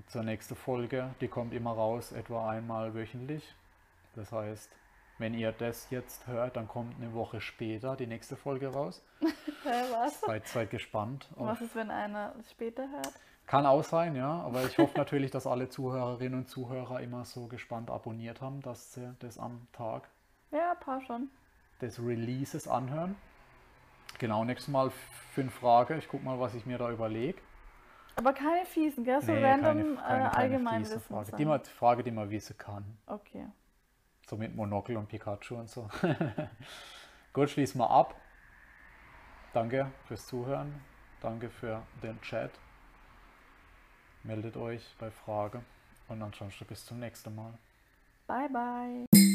zur 0.08 0.22
nächsten 0.22 0.54
Folge. 0.56 1.14
Die 1.20 1.28
kommt 1.28 1.52
immer 1.54 1.72
raus, 1.72 2.12
etwa 2.12 2.48
einmal 2.50 2.94
wöchentlich. 2.94 3.54
Das 4.14 4.32
heißt, 4.32 4.70
wenn 5.18 5.34
ihr 5.34 5.52
das 5.52 5.88
jetzt 5.90 6.26
hört, 6.26 6.56
dann 6.56 6.68
kommt 6.68 6.96
eine 6.96 7.12
Woche 7.14 7.40
später 7.40 7.96
die 7.96 8.06
nächste 8.06 8.36
Folge 8.36 8.68
raus. 8.68 9.02
Was? 9.64 10.20
Seid, 10.20 10.46
seid 10.48 10.70
gespannt. 10.70 11.28
auf- 11.36 11.46
Was 11.46 11.60
ist, 11.60 11.74
wenn 11.74 11.90
einer 11.90 12.34
es 12.38 12.50
später 12.50 12.88
hört? 12.90 13.12
Kann 13.46 13.64
auch 13.64 13.84
sein, 13.84 14.16
ja. 14.16 14.40
Aber 14.42 14.64
ich 14.64 14.76
hoffe 14.78 14.96
natürlich, 14.98 15.30
dass 15.30 15.46
alle 15.46 15.68
Zuhörerinnen 15.68 16.40
und 16.40 16.48
Zuhörer 16.48 17.00
immer 17.00 17.24
so 17.24 17.46
gespannt 17.46 17.90
abonniert 17.90 18.40
haben, 18.40 18.60
dass 18.60 18.94
sie 18.94 19.14
das 19.20 19.38
am 19.38 19.66
Tag 19.72 20.08
Ja, 20.50 20.74
paar 20.74 21.00
schon. 21.00 21.30
des 21.80 21.98
Releases 22.00 22.66
anhören. 22.68 23.14
Genau, 24.18 24.44
nächstes 24.44 24.68
Mal 24.72 24.90
fünf 25.34 25.54
Fragen. 25.54 25.98
Ich 25.98 26.08
gucke 26.08 26.24
mal, 26.24 26.40
was 26.40 26.54
ich 26.54 26.66
mir 26.66 26.78
da 26.78 26.90
überlege. 26.90 27.40
Aber 28.16 28.32
keine 28.32 28.64
fiesen, 28.64 29.04
gell? 29.04 29.20
So 29.20 29.32
Nee, 29.32 29.44
random 29.44 29.96
keine, 29.96 29.96
keine, 29.96 30.24
äh, 30.24 30.28
allgemein 30.28 30.84
fiese 30.84 30.96
Wissen. 30.96 31.06
Frage. 31.08 31.36
Die, 31.36 31.44
man, 31.44 31.64
Frage, 31.64 32.02
die 32.02 32.10
man 32.10 32.30
wissen 32.30 32.56
kann. 32.56 32.98
Okay. 33.06 33.46
So 34.28 34.36
mit 34.36 34.56
Monokel 34.56 34.96
und 34.96 35.08
Pikachu 35.08 35.56
und 35.56 35.68
so. 35.68 35.88
Gut, 37.32 37.50
schließen 37.50 37.78
wir 37.78 37.90
ab. 37.90 38.14
Danke 39.52 39.92
fürs 40.06 40.26
Zuhören. 40.26 40.74
Danke 41.20 41.50
für 41.50 41.82
den 42.02 42.20
Chat. 42.22 42.50
Meldet 44.22 44.56
euch 44.56 44.82
bei 44.98 45.10
Fragen. 45.10 45.64
Und 46.08 46.22
ansonsten 46.22 46.64
bis 46.64 46.84
zum 46.84 46.98
nächsten 46.98 47.34
Mal. 47.34 47.52
Bye, 48.26 48.48
bye. 48.48 49.25